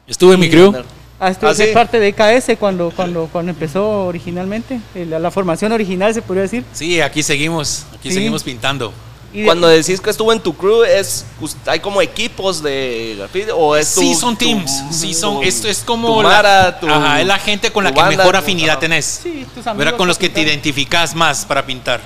Estuve 0.07 0.35
en 0.35 0.41
mi 0.41 0.51
crew. 0.51 0.75
Ah, 1.19 1.31
estuve 1.31 1.51
¿Ah, 1.51 1.55
sí? 1.55 1.65
parte 1.73 1.99
de 1.99 2.09
IKS 2.09 2.59
cuando, 2.59 2.91
cuando, 2.95 3.29
cuando 3.33 3.53
empezó 3.53 4.07
originalmente, 4.07 4.81
la, 4.95 5.19
la 5.19 5.31
formación 5.31 5.73
original 5.73 6.13
se 6.13 6.21
podría 6.21 6.43
decir. 6.43 6.65
Sí, 6.75 7.01
aquí 7.01 7.23
seguimos, 7.23 7.87
aquí 7.95 8.09
Sí. 8.11 8.17
seguimos 8.17 8.43
pintando. 8.43 8.93
Y 9.33 9.41
de- 9.41 9.45
Cuando 9.47 9.67
decís 9.67 10.01
que 10.01 10.11
estuvo 10.11 10.31
en 10.33 10.41
tu 10.41 10.55
crew, 10.55 10.83
es 10.85 11.25
us- 11.41 11.57
¿hay 11.67 11.81
como 11.81 12.03
equipos 12.03 12.63
de 12.63 13.15
graffiti 13.19 13.47
o 13.55 13.75
es 13.75 13.95
tu, 13.95 14.01
sí, 14.03 14.15
son 14.15 14.37
tu- 14.37 14.45
teams. 14.45 14.71
Sí, 14.91 15.15
son. 15.15 15.37
tu- 15.37 15.43
Esto 15.43 15.69
es 15.69 15.79
como. 15.79 16.09
tu 16.17 16.23
la, 16.23 16.29
mara, 16.29 16.79
tu- 16.81 16.89
ajá, 16.89 17.21
es 17.21 17.27
la 17.27 17.39
gente 17.39 17.71
con 17.73 17.83
la 17.85 17.91
tu 17.91 17.95
que 17.95 18.01
banda, 18.03 18.17
mejor 18.19 18.33
tu- 18.35 18.39
afinidad 18.39 18.79
tenés. 18.79 19.21
Sí, 19.23 19.47
tus 19.55 19.67
amigos 19.67 19.79
¿verdad? 19.87 19.97
Con 19.97 20.07
los 20.09 20.19
que 20.19 20.29
te 20.29 20.35
pintan. 20.35 20.53
identificas 20.53 21.15
más 21.15 21.45
para 21.47 21.65
pintar. 21.65 22.01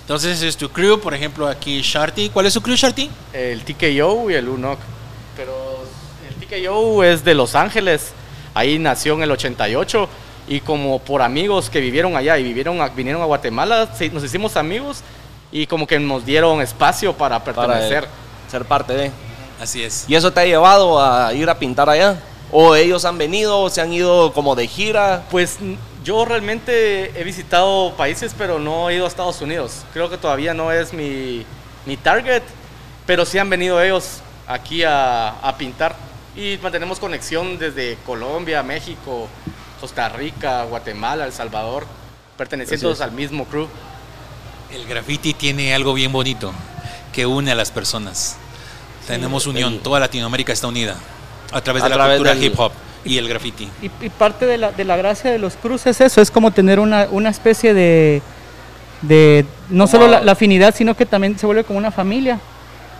Entonces 0.00 0.42
es 0.42 0.56
tu 0.56 0.68
crew, 0.68 0.98
por 1.00 1.14
ejemplo, 1.14 1.46
aquí 1.46 1.80
Sharty. 1.80 2.28
¿Cuál 2.30 2.46
es 2.46 2.52
su 2.54 2.60
crew, 2.60 2.74
Sharty? 2.76 3.08
El 3.32 3.62
TKO 3.64 4.30
y 4.30 4.34
el 4.34 4.48
UNOC. 4.48 4.78
Pero 5.36 5.84
el 6.28 6.34
TKO 6.46 7.04
es 7.04 7.24
de 7.24 7.34
Los 7.34 7.54
Ángeles. 7.54 8.08
Ahí 8.52 8.78
nació 8.78 9.14
en 9.14 9.22
el 9.22 9.30
88. 9.30 10.08
Y 10.48 10.60
como 10.60 10.98
por 10.98 11.22
amigos 11.22 11.70
que 11.70 11.80
vivieron 11.80 12.16
allá 12.16 12.36
y 12.36 12.42
vivieron 12.42 12.80
a- 12.82 12.88
vinieron 12.88 13.22
a 13.22 13.26
Guatemala, 13.26 13.88
nos 14.12 14.24
hicimos 14.24 14.56
amigos 14.56 14.98
y 15.52 15.66
como 15.66 15.86
que 15.86 16.00
nos 16.00 16.24
dieron 16.24 16.60
espacio 16.60 17.12
para 17.12 17.44
para 17.44 17.66
pertenecer. 17.66 18.08
ser 18.50 18.64
parte 18.64 18.94
de. 18.94 19.10
Así 19.60 19.84
es. 19.84 20.06
¿Y 20.08 20.16
eso 20.16 20.32
te 20.32 20.40
ha 20.40 20.44
llevado 20.44 21.00
a 21.00 21.32
ir 21.34 21.48
a 21.48 21.58
pintar 21.58 21.88
allá? 21.88 22.20
¿O 22.50 22.74
ellos 22.74 23.04
han 23.04 23.16
venido, 23.16 23.60
o 23.60 23.70
se 23.70 23.80
han 23.80 23.92
ido 23.92 24.32
como 24.32 24.56
de 24.56 24.66
gira? 24.66 25.22
Pues 25.30 25.58
yo 26.02 26.24
realmente 26.24 27.18
he 27.18 27.22
visitado 27.22 27.92
países, 27.96 28.34
pero 28.36 28.58
no 28.58 28.90
he 28.90 28.96
ido 28.96 29.04
a 29.04 29.08
Estados 29.08 29.40
Unidos. 29.40 29.84
Creo 29.92 30.10
que 30.10 30.18
todavía 30.18 30.52
no 30.52 30.72
es 30.72 30.92
mi, 30.92 31.46
mi 31.86 31.96
target, 31.96 32.42
pero 33.06 33.24
sí 33.24 33.38
han 33.38 33.48
venido 33.48 33.80
ellos 33.80 34.20
aquí 34.48 34.82
a, 34.82 35.28
a 35.28 35.56
pintar. 35.56 35.94
Y 36.34 36.58
mantenemos 36.62 36.98
conexión 36.98 37.58
desde 37.58 37.96
Colombia, 38.04 38.62
México, 38.62 39.28
Costa 39.80 40.08
Rica, 40.08 40.64
Guatemala, 40.64 41.24
El 41.26 41.32
Salvador, 41.32 41.86
perteneciendo 42.36 42.90
Así 42.90 42.96
es. 42.96 43.00
al 43.00 43.12
mismo 43.12 43.44
crew. 43.44 43.68
El 44.72 44.86
graffiti 44.86 45.34
tiene 45.34 45.74
algo 45.74 45.92
bien 45.94 46.12
bonito 46.12 46.52
que 47.12 47.26
une 47.26 47.52
a 47.52 47.54
las 47.54 47.70
personas. 47.70 48.36
Tenemos 49.06 49.46
unión, 49.46 49.74
el- 49.74 49.80
toda 49.80 50.00
Latinoamérica 50.00 50.52
está 50.52 50.66
unida 50.68 50.96
a 51.52 51.60
través 51.60 51.82
A 51.82 51.86
de 51.86 51.90
la 51.90 51.96
través 51.96 52.16
cultura 52.18 52.34
del- 52.34 52.44
hip 52.44 52.58
hop 52.58 52.72
y 53.04 53.18
el 53.18 53.28
graffiti. 53.28 53.68
Y, 53.82 53.86
y 54.04 54.08
parte 54.08 54.46
de 54.46 54.56
la, 54.58 54.72
de 54.72 54.84
la 54.84 54.96
gracia 54.96 55.30
de 55.30 55.38
los 55.38 55.54
cruces 55.56 56.00
es 56.00 56.12
eso, 56.12 56.20
es 56.22 56.30
como 56.30 56.52
tener 56.52 56.80
una, 56.80 57.08
una 57.10 57.28
especie 57.28 57.74
de, 57.74 58.22
de 59.02 59.44
no 59.68 59.84
Como- 59.84 59.88
solo 59.88 60.08
la, 60.08 60.20
la 60.22 60.32
afinidad, 60.32 60.74
sino 60.74 60.96
que 60.96 61.04
también 61.04 61.38
se 61.38 61.44
vuelve 61.46 61.64
como 61.64 61.78
una 61.78 61.90
familia. 61.90 62.38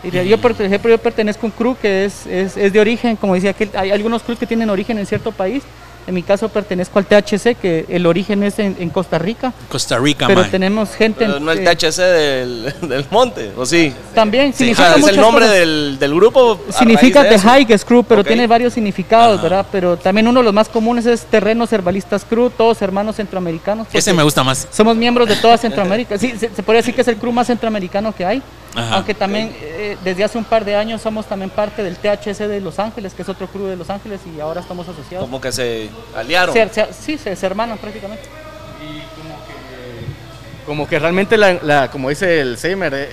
Y 0.05 0.11
de- 0.11 0.27
yo, 0.29 0.39
por 0.39 0.51
ejemplo, 0.51 0.91
yo 0.91 0.99
pertenezco 0.99 1.47
a 1.47 1.51
un 1.51 1.53
crew 1.53 1.77
que 1.81 2.05
es, 2.05 2.27
es, 2.27 2.57
es 2.57 2.73
de 2.73 2.81
origen, 2.81 3.17
como 3.17 3.35
decía, 3.35 3.53
que 3.55 3.71
hay 3.75 3.93
algunos 3.93 4.23
crews 4.23 4.39
que 4.39 4.47
tienen 4.47 4.69
origen 4.69 4.99
en 4.99 5.07
cierto 5.07 5.31
país 5.33 5.63
En 6.07 6.15
mi 6.15 6.23
caso 6.23 6.49
pertenezco 6.49 6.99
al 6.99 7.07
THC, 7.07 7.57
que 7.61 7.87
el 7.89 8.07
origen 8.07 8.43
es 8.43 8.59
en, 8.59 8.77
en 8.79 8.91
Costa 8.91 9.19
Rica, 9.19 9.53
Costa 9.69 9.99
Rica, 9.99 10.27
pero 10.27 10.45
tenemos 10.47 10.91
gente... 10.95 11.27
Pero 11.27 11.41
no 11.41 11.53
el 11.53 11.65
THC 11.65 11.97
del, 11.99 12.75
del 12.83 13.07
monte, 13.11 13.53
¿o 13.57 13.65
sí? 13.65 13.93
También 14.15 14.51
O 14.51 14.53
significa 14.53 14.95
sea, 14.95 14.97
es 14.97 15.07
el 15.09 15.21
nombre 15.21 15.47
del, 15.49 15.99
del 15.99 16.15
grupo. 16.15 16.61
Significa 16.71 17.29
The. 17.29 17.39
Hike 17.39 17.79
Crew, 17.81 18.05
pero 18.05 18.25
tiene 18.25 18.47
varios 18.47 18.73
significados, 18.73 19.39
Ajá. 19.39 19.43
¿verdad? 19.43 19.67
Pero 19.71 19.97
también 19.97 20.27
uno 20.29 20.41
de 20.41 20.45
los 20.45 20.55
más 20.55 20.69
comunes 20.69 21.07
es 21.07 21.25
Terrenos 21.25 21.73
Herbalistas 21.73 22.25
Crew, 22.25 22.51
todos 22.51 22.83
hermanos 22.83 23.17
centroamericanos. 23.17 23.87
Ese 23.93 24.13
me 24.13 24.23
gusta 24.23 24.43
más. 24.43 24.67
Somos 24.71 24.97
miembros 24.97 25.29
de 25.29 25.37
toda 25.37 25.57
Centroamérica. 25.57 26.19
Sí, 26.19 26.35
se, 26.39 26.51
se 26.55 26.63
podría 26.63 26.81
decir 26.81 26.95
que 26.95 27.03
es 27.03 27.09
el 27.09 27.17
crew 27.17 27.33
más 27.33 27.47
centroamericano 27.47 28.13
que 28.15 28.25
hay. 28.25 28.43
Ajá. 28.75 28.97
Aunque 28.97 29.13
también 29.15 29.55
eh, 29.61 29.99
desde 30.03 30.25
hace 30.25 30.39
un 30.39 30.45
par 30.45 30.65
de 30.65 30.75
años 30.75 31.03
somos 31.03 31.27
también 31.27 31.51
parte 31.51 31.83
del 31.83 31.97
THC 31.97 32.47
de 32.49 32.61
Los 32.61 32.79
Ángeles, 32.79 33.13
que 33.13 33.23
es 33.23 33.29
otro 33.29 33.47
crew 33.47 33.67
de 33.67 33.77
Los 33.77 33.91
Ángeles 33.91 34.21
y 34.35 34.41
ahora 34.41 34.61
estamos 34.63 34.89
asociados. 34.89 35.27
Como 35.27 35.41
que 35.41 35.53
se 35.53 35.91
aliaron. 36.17 36.53
Se- 36.55 36.69
se- 36.69 36.93
sí, 36.93 37.19
se, 37.19 37.35
se 37.37 37.47
hermanan 37.47 37.79
prácticamente. 37.79 38.25
Como 40.67 40.87
que 40.89 40.99
realmente, 40.99 41.37
la, 41.37 41.55
la- 41.63 41.91
como 41.91 42.09
dice 42.09 42.41
el 42.41 42.57
Seimer, 42.57 42.95
eh, 42.95 43.09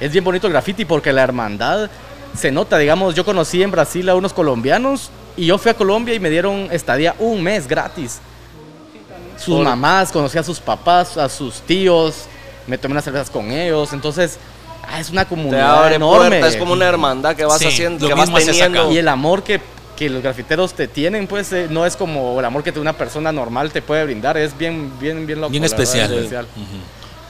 es 0.00 0.10
bien 0.10 0.24
bonito 0.24 0.46
el 0.46 0.52
graffiti 0.52 0.84
porque 0.84 1.12
la 1.12 1.22
hermandad 1.22 1.90
se 2.36 2.50
nota. 2.50 2.78
Digamos, 2.78 3.14
yo 3.14 3.24
conocí 3.24 3.62
en 3.62 3.70
Brasil 3.70 4.08
a 4.08 4.14
unos 4.14 4.32
colombianos 4.32 5.10
y 5.36 5.46
yo 5.46 5.58
fui 5.58 5.70
a 5.70 5.74
Colombia 5.74 6.14
y 6.14 6.20
me 6.20 6.30
dieron 6.30 6.68
estadía 6.70 7.14
un 7.18 7.42
mes 7.42 7.68
gratis. 7.68 8.20
Sus 9.36 9.56
Por- 9.56 9.64
mamás, 9.64 10.10
conocí 10.12 10.38
a 10.38 10.42
sus 10.42 10.60
papás, 10.60 11.16
a 11.18 11.28
sus 11.28 11.60
tíos, 11.62 12.24
me 12.66 12.78
tomé 12.78 12.92
unas 12.92 13.04
cervezas 13.04 13.28
con 13.30 13.50
ellos. 13.50 13.92
Entonces, 13.92 14.38
ah, 14.88 14.98
es 14.98 15.10
una 15.10 15.26
comunidad 15.26 15.92
enorme. 15.92 16.28
puertas, 16.30 16.54
es 16.54 16.56
como 16.58 16.72
una 16.72 16.86
hermandad 16.86 17.36
que 17.36 17.44
vas 17.44 17.58
Sí, 17.58 17.66
haciendo, 17.66 18.08
lo 18.08 18.14
que 18.14 18.20
vas 18.20 18.32
teniendo. 18.46 18.90
Y 18.90 18.96
el 18.98 19.08
amor 19.08 19.42
que, 19.42 19.60
que 19.96 20.10
los 20.10 20.22
grafiteros 20.22 20.74
te 20.74 20.88
tienen, 20.88 21.26
pues 21.26 21.52
eh, 21.52 21.66
no 21.70 21.86
es 21.86 21.96
como 21.96 22.38
el 22.38 22.44
amor 22.44 22.62
que 22.62 22.78
una 22.78 22.92
persona 22.92 23.32
normal 23.32 23.70
te 23.70 23.82
puede 23.82 24.04
brindar. 24.04 24.36
Es 24.36 24.56
bien, 24.56 24.92
bien, 25.00 25.26
bien 25.26 25.40
loco. 25.40 25.50
Bien 25.50 25.62
la 25.62 25.68
verdad, 25.68 25.84
especial. 25.84 26.12
especial. 26.14 26.46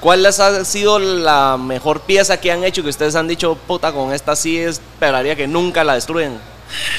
¿Cuál 0.00 0.22
les 0.22 0.38
ha 0.38 0.64
sido 0.64 0.98
la 0.98 1.56
mejor 1.56 2.00
pieza 2.00 2.38
que 2.38 2.52
han 2.52 2.62
hecho 2.62 2.82
que 2.82 2.90
ustedes 2.90 3.14
han 3.14 3.26
dicho, 3.26 3.56
puta, 3.66 3.92
con 3.92 4.12
esta 4.12 4.36
sí 4.36 4.58
esperaría 4.58 5.34
que 5.34 5.46
nunca 5.46 5.82
la 5.82 5.94
destruyen? 5.94 6.38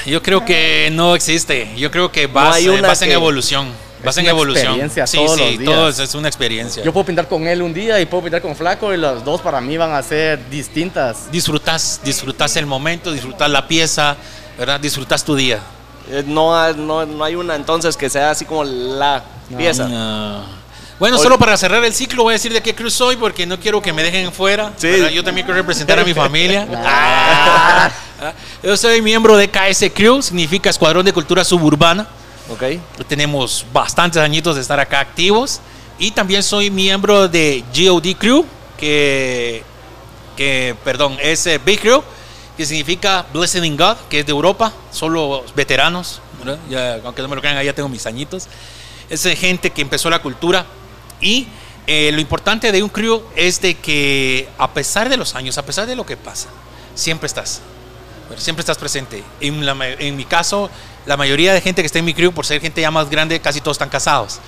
Yo 0.06 0.22
creo 0.22 0.44
que 0.44 0.90
no 0.92 1.14
existe. 1.14 1.70
Yo 1.76 1.90
creo 1.90 2.10
que 2.10 2.26
vas, 2.26 2.56
hay 2.56 2.66
eh, 2.66 2.70
una 2.70 2.88
vas 2.88 3.02
en 3.02 3.12
evolución. 3.12 3.68
Vas 4.04 4.16
en 4.16 4.24
una 4.24 4.30
evolución. 4.30 4.66
experiencia 4.66 5.06
sí, 5.06 5.16
todos 5.18 5.34
sí, 5.36 5.40
los 5.40 5.58
días. 5.58 5.64
todo 5.64 5.88
es, 5.88 5.98
es 5.98 6.14
una 6.14 6.28
experiencia. 6.28 6.82
Yo 6.82 6.92
puedo 6.92 7.06
pintar 7.06 7.28
con 7.28 7.46
él 7.46 7.62
un 7.62 7.72
día 7.72 8.00
y 8.00 8.06
puedo 8.06 8.24
pintar 8.24 8.42
con 8.42 8.54
Flaco 8.54 8.92
y 8.92 8.96
las 8.96 9.24
dos 9.24 9.40
para 9.40 9.60
mí 9.60 9.76
van 9.76 9.92
a 9.92 10.02
ser 10.02 10.48
distintas. 10.50 11.30
disfrutas, 11.30 12.00
disfrutas 12.04 12.56
el 12.56 12.66
momento, 12.66 13.12
disfrutas 13.12 13.50
la 13.50 13.66
pieza, 13.66 14.16
¿verdad? 14.58 14.80
Disfrutas 14.80 15.24
tu 15.24 15.34
día. 15.34 15.60
Eh, 16.10 16.22
No, 16.26 16.72
no, 16.74 17.04
no 17.06 17.24
hay 17.24 17.34
una 17.34 17.54
entonces 17.56 17.96
que 17.96 18.08
sea 18.08 18.30
así 18.30 18.44
como 18.44 18.64
la 18.64 19.22
pieza. 19.56 19.88
No. 19.88 20.44
Bueno, 20.98 21.18
solo 21.18 21.38
para 21.38 21.56
cerrar 21.58 21.84
el 21.84 21.92
ciclo 21.92 22.22
voy 22.22 22.32
a 22.32 22.34
decir 22.34 22.52
de 22.52 22.62
qué 22.62 22.74
cruz 22.74 22.94
soy 22.94 23.16
porque 23.16 23.44
no 23.44 23.60
quiero 23.60 23.82
que 23.82 23.92
me 23.92 24.02
dejen 24.02 24.32
fuera. 24.32 24.72
Sí. 24.78 24.88
Yo 25.12 25.22
también 25.22 25.46
quiero 25.46 25.60
representar 25.60 25.98
a 25.98 26.04
mi 26.04 26.14
familia. 26.14 26.66
Ah. 28.18 28.32
Yo 28.62 28.74
soy 28.78 29.02
miembro 29.02 29.36
de 29.36 29.50
KS 29.50 29.90
Crew, 29.94 30.22
significa 30.22 30.70
Escuadrón 30.70 31.04
de 31.04 31.12
Cultura 31.12 31.44
Suburbana. 31.44 32.06
¿Ok? 32.48 32.62
Tenemos 33.06 33.66
bastantes 33.74 34.22
añitos 34.22 34.54
de 34.54 34.62
estar 34.62 34.80
acá 34.80 35.00
activos. 35.00 35.60
Y 35.98 36.12
también 36.12 36.42
soy 36.42 36.70
miembro 36.70 37.28
de 37.28 37.62
GOD 37.74 38.16
Crew, 38.16 38.46
que, 38.78 39.62
que 40.34 40.74
perdón, 40.82 41.18
es 41.22 41.46
eh, 41.46 41.60
Big 41.64 41.80
Crew, 41.80 42.02
que 42.56 42.64
significa 42.66 43.26
Blessed 43.32 43.62
in 43.62 43.76
God, 43.76 43.96
que 44.08 44.20
es 44.20 44.26
de 44.26 44.32
Europa, 44.32 44.72
solo 44.90 45.44
veteranos. 45.54 46.20
¿verdad? 46.38 46.58
Ya, 46.68 47.00
aunque 47.04 47.22
no 47.22 47.28
me 47.28 47.36
lo 47.36 47.40
crean, 47.40 47.62
ya 47.64 47.72
tengo 47.72 47.88
mis 47.88 48.06
añitos. 48.06 48.46
Es 49.08 49.24
eh, 49.26 49.36
gente 49.36 49.70
que 49.70 49.82
empezó 49.82 50.10
la 50.10 50.20
cultura. 50.20 50.64
Y 51.20 51.48
eh, 51.86 52.10
lo 52.12 52.20
importante 52.20 52.72
de 52.72 52.82
un 52.82 52.88
crew 52.88 53.22
es 53.36 53.60
de 53.60 53.74
que 53.74 54.48
a 54.58 54.72
pesar 54.72 55.08
de 55.08 55.16
los 55.16 55.34
años, 55.34 55.56
a 55.58 55.64
pesar 55.64 55.86
de 55.86 55.96
lo 55.96 56.04
que 56.04 56.16
pasa, 56.16 56.48
siempre 56.94 57.26
estás. 57.26 57.60
Siempre 58.36 58.60
estás 58.60 58.78
presente. 58.78 59.22
En, 59.40 59.64
la 59.64 59.76
en 59.98 60.16
mi 60.16 60.24
caso, 60.24 60.68
la 61.06 61.16
mayoría 61.16 61.54
de 61.54 61.60
gente 61.60 61.82
que 61.82 61.86
está 61.86 62.00
en 62.00 62.04
mi 62.04 62.12
crew, 62.12 62.32
por 62.32 62.44
ser 62.44 62.60
gente 62.60 62.80
ya 62.80 62.90
más 62.90 63.08
grande, 63.08 63.40
casi 63.40 63.60
todos 63.60 63.76
están 63.76 63.88
casados. 63.88 64.40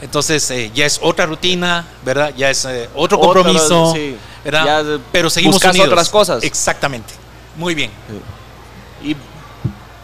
Entonces 0.00 0.50
eh, 0.50 0.70
ya 0.74 0.86
es 0.86 0.98
otra 1.02 1.26
rutina, 1.26 1.86
¿verdad? 2.04 2.32
Ya 2.36 2.50
es 2.50 2.64
eh, 2.64 2.88
otro 2.94 3.18
compromiso, 3.18 3.92
sí. 3.94 4.16
¿verdad? 4.44 4.64
Ya, 4.64 4.98
Pero 5.12 5.30
seguimos 5.30 5.56
buscas 5.56 5.72
unidos. 5.72 5.88
otras 5.88 6.08
cosas. 6.08 6.42
Exactamente. 6.42 7.14
Muy 7.56 7.74
bien. 7.74 7.90
Y 9.02 9.16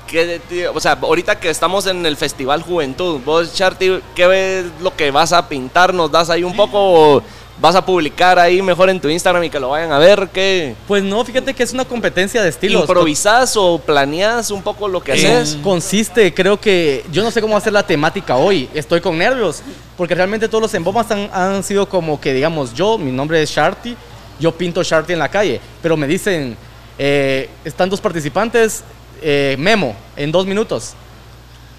¿qué 0.07 0.41
te- 0.49 0.69
o 0.69 0.79
sea, 0.81 0.99
ahorita 1.01 1.39
que 1.39 1.51
estamos 1.51 1.87
en 1.87 2.05
el 2.05 2.17
Festival 2.17 2.63
Juventud, 2.63 3.21
vos, 3.25 3.55
Charty, 3.55 4.01
¿qué 4.15 4.27
ves 4.27 4.65
lo 4.81 4.95
que 4.95 5.11
vas 5.11 5.33
a 5.33 5.49
pintar? 5.49 5.93
¿Nos 5.95 6.11
das 6.11 6.31
ahí 6.31 6.45
un 6.45 6.55
poco 6.55 6.79
o 7.17 7.23
vas 7.61 7.75
a 7.75 7.85
publicar 7.85 8.39
ahí 8.39 8.61
mejor 8.61 8.91
en 8.91 9.01
tu 9.01 9.09
Instagram 9.09 9.45
y 9.45 9.51
que 9.51 9.59
lo 9.61 9.71
vayan 9.71 9.93
a 9.93 9.99
ver? 9.99 10.29
¿Qué? 10.33 10.75
Pues 10.87 11.03
no, 11.03 11.25
fíjate 11.25 11.55
que 11.55 11.63
es 11.63 11.73
una 11.73 11.85
competencia 11.85 12.43
de 12.43 12.49
estilos. 12.51 12.83
¿Improvisás 12.83 13.57
o 13.57 13.79
planeás 13.79 14.51
un 14.51 14.63
poco 14.63 14.87
lo 14.89 15.03
que 15.03 15.13
Eh, 15.13 15.15
haces? 15.15 15.57
Consiste, 15.63 16.33
creo 16.35 16.61
que, 16.61 17.05
yo 17.11 17.23
no 17.23 17.31
sé 17.31 17.41
cómo 17.41 17.53
va 17.55 17.59
a 17.59 17.63
ser 17.63 17.73
la 17.73 17.87
temática 17.87 18.37
hoy, 18.37 18.69
estoy 18.75 19.01
con 19.01 19.17
nervios, 19.17 19.63
porque 19.97 20.15
realmente 20.15 20.49
todos 20.49 20.63
los 20.63 20.75
embomas 20.75 21.11
han, 21.11 21.31
han 21.33 21.63
sido 21.65 21.89
como 21.89 22.21
que, 22.21 22.33
digamos, 22.35 22.75
yo, 22.75 22.99
mi 22.99 23.13
nombre 23.13 23.43
es 23.43 23.51
Sharty, 23.51 23.97
yo 24.39 24.53
pinto 24.53 24.83
Sharty 24.83 25.13
en 25.15 25.19
la 25.21 25.29
calle, 25.31 25.61
pero 25.81 25.97
me 25.97 26.07
dicen, 26.07 26.57
eh, 26.99 27.49
están 27.65 27.89
dos 27.91 28.01
participantes, 28.01 28.83
eh, 29.23 29.57
memo, 29.59 29.95
en 30.17 30.31
dos 30.33 30.47
minutos. 30.47 30.95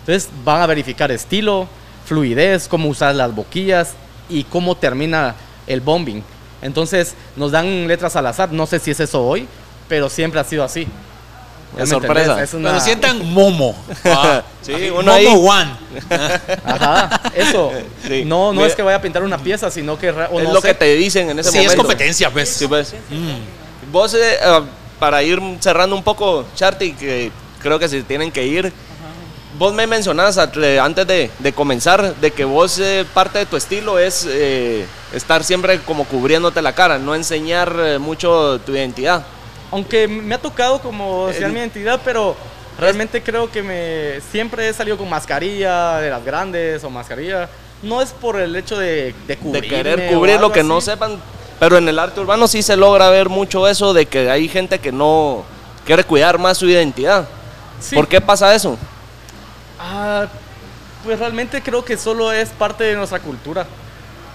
Entonces 0.02 0.30
van 0.44 0.62
a 0.62 0.66
verificar 0.68 1.12
estilo, 1.12 1.68
fluidez, 2.06 2.68
cómo 2.68 2.90
usar 2.90 3.16
las 3.16 3.34
boquillas 3.34 3.94
y 4.30 4.44
cómo 4.44 4.76
termina 4.76 5.36
el 5.68 5.82
bombing. 5.82 6.24
Entonces 6.62 7.14
nos 7.36 7.52
dan 7.52 7.88
letras 7.88 8.16
al 8.16 8.26
azar, 8.28 8.52
no 8.52 8.66
sé 8.66 8.80
si 8.80 8.92
es 8.92 9.00
eso 9.00 9.24
hoy, 9.26 9.48
pero 9.88 10.10
siempre 10.10 10.40
ha 10.40 10.44
sido 10.44 10.64
así. 10.64 10.88
¿Ya 11.78 11.84
Es 11.84 11.90
sorpresa. 11.90 12.42
Es 12.44 12.54
una- 12.54 12.70
Cuando 12.70 12.86
sientan 12.86 13.34
Momo. 13.34 13.76
Ah, 14.06 14.44
Sí, 14.62 14.74
uno 14.92 15.02
Momo 15.02 15.12
ahí. 15.12 15.26
One. 15.28 15.72
Ajá, 16.66 17.22
eso. 17.36 17.72
Sí. 18.08 18.24
No, 18.26 18.48
no 18.48 18.54
Mira. 18.54 18.68
es 18.68 18.76
que 18.76 18.82
vaya 18.84 18.98
a 18.98 19.02
pintar 19.02 19.24
una 19.24 19.38
pieza, 19.40 19.72
sino 19.72 19.98
que... 19.98 20.12
o 20.12 20.40
es 20.40 20.48
no 20.48 20.54
lo 20.54 20.62
sé. 20.62 20.68
que 20.70 20.74
te 20.76 20.94
dicen 20.96 21.30
en 21.32 21.40
ese 21.40 21.50
Sí, 21.50 21.58
momento. 21.58 21.74
es 21.74 21.78
competencia, 21.80 22.30
pues. 22.30 22.50
Sí, 22.50 22.68
pues. 22.68 22.94
Mm. 23.10 23.92
Vos, 23.92 24.14
eh, 24.14 24.20
eh, 24.42 24.62
para 25.04 25.22
ir 25.22 25.38
cerrando 25.60 25.98
un 25.98 26.02
poco, 26.02 26.46
Charty, 26.56 26.94
que 26.94 27.30
creo 27.62 27.78
que 27.78 27.90
se 27.90 28.04
tienen 28.04 28.32
que 28.32 28.46
ir. 28.46 28.72
Vos 29.60 29.74
me 29.74 29.86
mencionabas 29.86 30.38
antes 30.38 31.06
de, 31.06 31.30
de 31.40 31.52
comenzar 31.52 32.16
de 32.16 32.32
que 32.32 32.46
vos 32.46 32.80
eh, 32.80 33.06
parte 33.14 33.40
de 33.40 33.46
tu 33.46 33.58
estilo 33.58 34.00
es 34.00 34.26
eh, 34.26 34.86
estar 35.14 35.44
siempre 35.44 35.80
como 35.80 36.06
cubriéndote 36.06 36.62
la 36.62 36.72
cara, 36.74 37.00
no 37.00 37.16
enseñar 37.16 37.76
eh, 37.78 38.00
mucho 38.00 38.62
tu 38.66 38.72
identidad. 38.72 39.26
Aunque 39.72 40.08
me 40.08 40.36
ha 40.36 40.38
tocado 40.42 40.80
como 40.80 41.28
enseñar 41.28 41.52
mi 41.52 41.60
identidad, 41.60 42.00
pero 42.06 42.38
realmente 42.80 43.22
creo 43.22 43.52
que 43.52 43.62
me 43.62 44.22
siempre 44.32 44.70
he 44.70 44.74
salido 44.74 44.98
con 44.98 45.10
mascarilla 45.10 45.98
de 45.98 46.12
las 46.12 46.24
grandes 46.24 46.82
o 46.86 46.90
mascarilla. 46.90 47.50
No 47.82 48.02
es 48.02 48.14
por 48.14 48.40
el 48.40 48.56
hecho 48.56 48.78
de, 48.78 48.88
de 48.88 49.14
De 49.28 49.38
cubrirme 49.38 49.68
querer 49.68 50.14
cubrir 50.14 50.40
lo 50.40 50.50
que 50.50 50.64
no 50.64 50.78
así. 50.78 50.92
sepan. 50.92 51.20
Pero 51.60 51.78
en 51.78 51.88
el 51.88 51.98
arte 52.00 52.20
urbano 52.20 52.48
sí 52.48 52.62
se 52.62 52.76
logra 52.76 53.10
ver 53.10 53.30
mucho 53.30 53.68
eso 53.68 53.94
de 53.94 54.06
que 54.06 54.30
hay 54.30 54.48
gente 54.50 54.80
que 54.80 54.92
no 54.92 55.44
quiere 55.86 56.04
cuidar 56.04 56.38
más 56.38 56.58
su 56.58 56.68
identidad. 56.68 57.28
Sí. 57.80 57.96
¿Por 57.96 58.08
qué 58.08 58.20
pasa 58.22 58.54
eso? 58.54 58.78
Ah, 59.80 60.28
pues 61.04 61.20
realmente 61.20 61.62
creo 61.62 61.84
que 61.84 61.98
solo 61.98 62.32
es 62.32 62.50
parte 62.50 62.84
de 62.86 62.96
nuestra 62.96 63.20
cultura. 63.20 63.66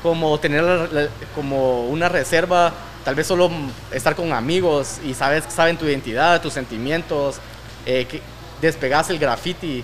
Como 0.03 0.39
tener 0.39 0.63
la- 0.63 1.09
como 1.35 1.87
una 1.89 2.09
reserva, 2.09 2.73
tal 3.05 3.15
vez 3.15 3.27
solo 3.27 3.51
estar 3.93 4.15
con 4.15 4.33
amigos 4.33 4.99
y 5.05 5.13
sabes, 5.15 5.45
saben 5.49 5.77
tu 5.77 5.87
identidad, 5.87 6.41
tus 6.41 6.53
sentimientos, 6.53 7.37
eh, 7.85 8.07
que 8.09 8.23
despegas 8.61 9.11
el 9.11 9.19
graffiti 9.19 9.83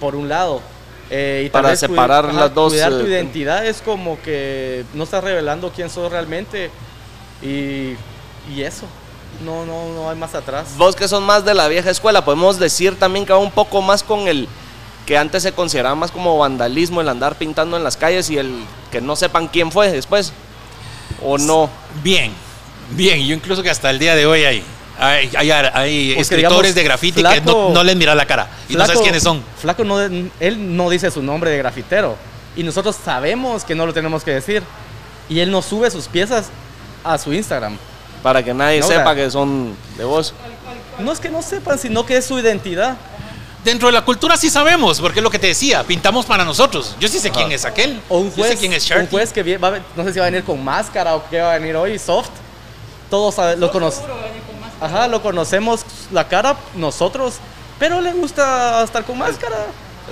por 0.00 0.14
un 0.14 0.28
lado. 0.28 0.60
Eh, 1.16 1.44
y 1.46 1.48
Para 1.48 1.68
vez 1.68 1.78
separar 1.78 2.34
las 2.34 2.52
dos, 2.52 2.72
Cuidar 2.72 2.90
tu 2.90 3.06
eh, 3.06 3.10
identidad 3.10 3.64
es 3.64 3.80
como 3.80 4.20
que 4.20 4.84
no 4.94 5.04
estás 5.04 5.22
revelando 5.22 5.70
quién 5.70 5.88
sos 5.88 6.10
realmente 6.10 6.72
y, 7.40 7.94
y 8.52 8.62
eso. 8.62 8.86
No, 9.44 9.64
no, 9.64 9.94
no 9.94 10.10
hay 10.10 10.16
más 10.16 10.34
atrás. 10.34 10.74
Vos 10.76 10.96
que 10.96 11.06
son 11.06 11.22
más 11.22 11.44
de 11.44 11.54
la 11.54 11.68
vieja 11.68 11.88
escuela, 11.88 12.24
podemos 12.24 12.58
decir 12.58 12.98
también 12.98 13.24
que 13.24 13.32
va 13.32 13.38
un 13.38 13.52
poco 13.52 13.80
más 13.80 14.02
con 14.02 14.26
el 14.26 14.48
que 15.06 15.16
antes 15.16 15.44
se 15.44 15.52
consideraba 15.52 15.94
más 15.94 16.10
como 16.10 16.36
vandalismo 16.36 17.00
el 17.00 17.08
andar 17.08 17.36
pintando 17.36 17.76
en 17.76 17.84
las 17.84 17.96
calles 17.96 18.28
y 18.30 18.38
el 18.38 18.64
que 18.90 19.00
no 19.00 19.14
sepan 19.14 19.46
quién 19.46 19.70
fue 19.70 19.92
después. 19.92 20.32
¿O 21.22 21.38
no? 21.38 21.70
Bien, 22.02 22.32
bien. 22.90 23.24
Yo 23.24 23.36
incluso 23.36 23.62
que 23.62 23.70
hasta 23.70 23.88
el 23.90 24.00
día 24.00 24.16
de 24.16 24.26
hoy 24.26 24.44
hay, 24.44 24.64
hay, 24.98 25.30
hay, 25.36 25.50
hay 25.50 26.14
Porque, 26.14 26.20
escritores 26.20 26.74
digamos, 26.74 26.74
de 26.74 26.84
graffiti 26.84 27.22
que 27.22 27.40
no, 27.40 27.82
les 27.82 27.96
mira 27.96 28.14
la 28.14 28.26
cara 28.26 28.48
y 28.68 28.74
no 28.74 28.86
sabes 28.86 29.02
quiénes 29.02 29.22
son. 29.22 29.42
Flaco 29.60 29.84
no, 29.84 30.00
él 30.00 30.76
no 30.76 30.90
dice 30.90 31.10
su 31.10 31.22
nombre 31.22 31.50
de 31.50 31.58
grafitero. 31.58 32.16
Y 32.56 32.62
nosotros 32.62 32.96
sabemos 33.04 33.64
que 33.64 33.74
no 33.74 33.84
lo 33.86 33.92
tenemos 33.92 34.22
que 34.22 34.32
decir. 34.32 34.62
Y 35.28 35.40
él 35.40 35.50
no 35.50 35.62
sube 35.62 35.90
sus 35.90 36.06
piezas 36.06 36.46
a 37.02 37.18
su 37.18 37.32
Instagram. 37.32 37.76
Para 38.22 38.42
que 38.42 38.54
nadie 38.54 38.80
No, 38.80 38.86
sepa 38.86 39.14
que 39.14 39.30
son 39.30 39.76
de 39.96 40.04
vos. 40.04 40.32
No 40.98 41.12
es 41.12 41.18
que 41.18 41.28
no 41.28 41.42
sepan, 41.42 41.78
sino 41.78 42.06
que 42.06 42.16
es 42.16 42.24
su 42.24 42.38
identidad. 42.38 42.96
Dentro 43.64 43.88
de 43.88 43.92
la 43.92 44.04
cultura 44.04 44.36
sí 44.36 44.50
sabemos, 44.50 45.00
porque 45.00 45.20
es 45.20 45.22
lo 45.22 45.30
que 45.30 45.38
te 45.38 45.46
decía, 45.46 45.82
pintamos 45.84 46.26
para 46.26 46.44
nosotros. 46.44 46.96
Yo 47.00 47.08
sí 47.08 47.18
sé 47.18 47.30
quién 47.30 47.50
es 47.50 47.64
aquel. 47.64 48.00
O 48.10 48.18
un 48.18 48.28
Yo 48.28 48.36
juez, 48.36 48.50
sé 48.50 48.56
quién 48.58 48.72
es 48.74 48.90
un 48.90 49.06
juez 49.06 49.32
que 49.32 49.56
va 49.56 49.78
no 49.96 50.04
sé 50.04 50.12
si 50.12 50.18
va 50.18 50.26
a 50.26 50.30
venir 50.30 50.44
con 50.44 50.62
máscara 50.62 51.16
o 51.16 51.24
qué 51.28 51.40
va 51.40 51.54
a 51.54 51.58
venir 51.58 51.74
hoy, 51.74 51.98
soft. 51.98 52.30
Todos 53.08 53.58
lo 53.58 53.70
conocemos. 53.72 54.10
Ajá, 54.84 55.08
lo 55.08 55.22
conocemos 55.22 55.80
la 56.12 56.28
cara 56.28 56.56
nosotros, 56.74 57.34
pero 57.78 58.00
le 58.00 58.12
gusta 58.12 58.82
estar 58.84 59.04
con 59.04 59.18
máscara. 59.18 59.56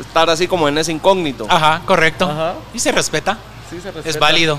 Estar 0.00 0.30
así 0.30 0.48
como 0.48 0.68
en 0.68 0.78
ese 0.78 0.90
incógnito. 0.92 1.46
Ajá, 1.48 1.82
correcto. 1.84 2.24
Ajá. 2.24 2.54
Y 2.72 2.78
se 2.78 2.90
respeta. 2.92 3.36
Sí, 3.70 3.78
se 3.80 3.88
Es 3.90 3.94
respeta. 3.94 4.18
válido. 4.18 4.58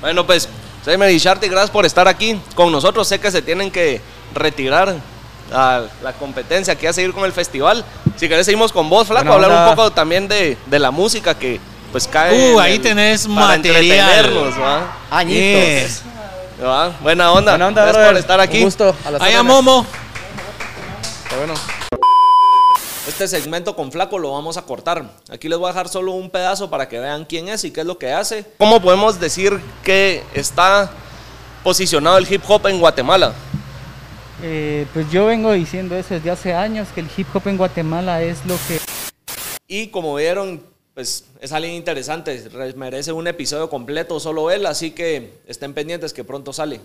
Bueno, 0.00 0.26
pues, 0.26 0.48
Seimer 0.84 1.10
y 1.10 1.18
Sharty, 1.18 1.48
gracias 1.48 1.70
por 1.70 1.86
estar 1.86 2.08
aquí 2.08 2.38
con 2.54 2.70
nosotros. 2.72 3.06
Sé 3.08 3.18
que 3.20 3.30
se 3.30 3.42
tienen 3.42 3.70
que 3.70 4.00
retirar 4.34 4.96
a 5.52 5.82
la 6.02 6.12
competencia, 6.14 6.74
que 6.76 6.88
a 6.88 6.92
seguir 6.92 7.12
con 7.12 7.24
el 7.24 7.32
festival. 7.32 7.84
Si 8.16 8.28
querés, 8.28 8.44
seguimos 8.46 8.72
con 8.72 8.88
vos, 8.90 9.06
Flaco, 9.08 9.26
Buena 9.26 9.44
hablar 9.46 9.68
un 9.70 9.74
poco 9.76 9.90
también 9.92 10.26
de, 10.28 10.58
de 10.66 10.78
la 10.78 10.90
música 10.90 11.34
que 11.38 11.60
pues 11.92 12.08
cae. 12.08 12.32
Uh, 12.54 12.58
en 12.58 12.64
ahí 12.64 12.74
el- 12.74 12.82
tenés 12.82 13.26
para 13.28 13.46
material. 13.58 13.76
entretenernos, 13.82 14.60
¿va? 14.60 14.96
Añitos. 15.10 16.02
¿Va? 16.62 16.96
Buena 17.00 17.32
onda. 17.32 17.52
Buena 17.52 17.68
onda, 17.68 17.84
gracias 17.84 18.06
por 18.06 18.16
estar 18.16 18.40
aquí. 18.40 18.58
Un 18.58 18.64
gusto. 18.64 18.94
A 19.04 19.10
las 19.10 19.22
Allá 19.22 19.40
órdenes. 19.40 19.64
Momo. 19.64 19.86
Está 21.24 21.36
bueno. 21.36 21.54
Este 23.08 23.28
segmento 23.28 23.76
con 23.76 23.92
Flaco 23.92 24.18
lo 24.18 24.32
vamos 24.32 24.56
a 24.56 24.62
cortar. 24.62 25.04
Aquí 25.30 25.48
les 25.48 25.58
voy 25.58 25.66
a 25.68 25.72
dejar 25.72 25.88
solo 25.88 26.12
un 26.12 26.30
pedazo 26.30 26.70
para 26.70 26.88
que 26.88 26.98
vean 26.98 27.24
quién 27.24 27.48
es 27.48 27.64
y 27.64 27.70
qué 27.70 27.80
es 27.80 27.86
lo 27.86 27.98
que 27.98 28.12
hace. 28.12 28.46
¿Cómo 28.58 28.80
podemos 28.80 29.20
decir 29.20 29.60
que 29.82 30.22
está 30.32 30.90
posicionado 31.62 32.16
el 32.18 32.32
hip 32.32 32.42
hop 32.48 32.66
en 32.66 32.80
Guatemala? 32.80 33.34
Eh, 34.42 34.86
pues 34.92 35.10
yo 35.10 35.26
vengo 35.26 35.52
diciendo 35.52 35.96
eso 35.96 36.14
desde 36.14 36.30
hace 36.30 36.54
años, 36.54 36.88
que 36.94 37.00
el 37.00 37.08
hip 37.14 37.26
hop 37.34 37.46
en 37.46 37.56
Guatemala 37.56 38.22
es 38.22 38.44
lo 38.46 38.56
que 38.68 38.80
Y 39.68 39.88
como 39.88 40.14
vieron, 40.14 40.62
pues 40.94 41.24
es 41.40 41.52
alguien 41.52 41.74
interesante, 41.74 42.48
re- 42.52 42.72
merece 42.74 43.12
un 43.12 43.26
episodio 43.26 43.68
completo 43.68 44.20
solo 44.20 44.50
él, 44.50 44.64
así 44.66 44.92
que 44.92 45.40
estén 45.46 45.74
pendientes 45.74 46.12
que 46.12 46.22
pronto 46.24 46.52
sale. 46.52 46.80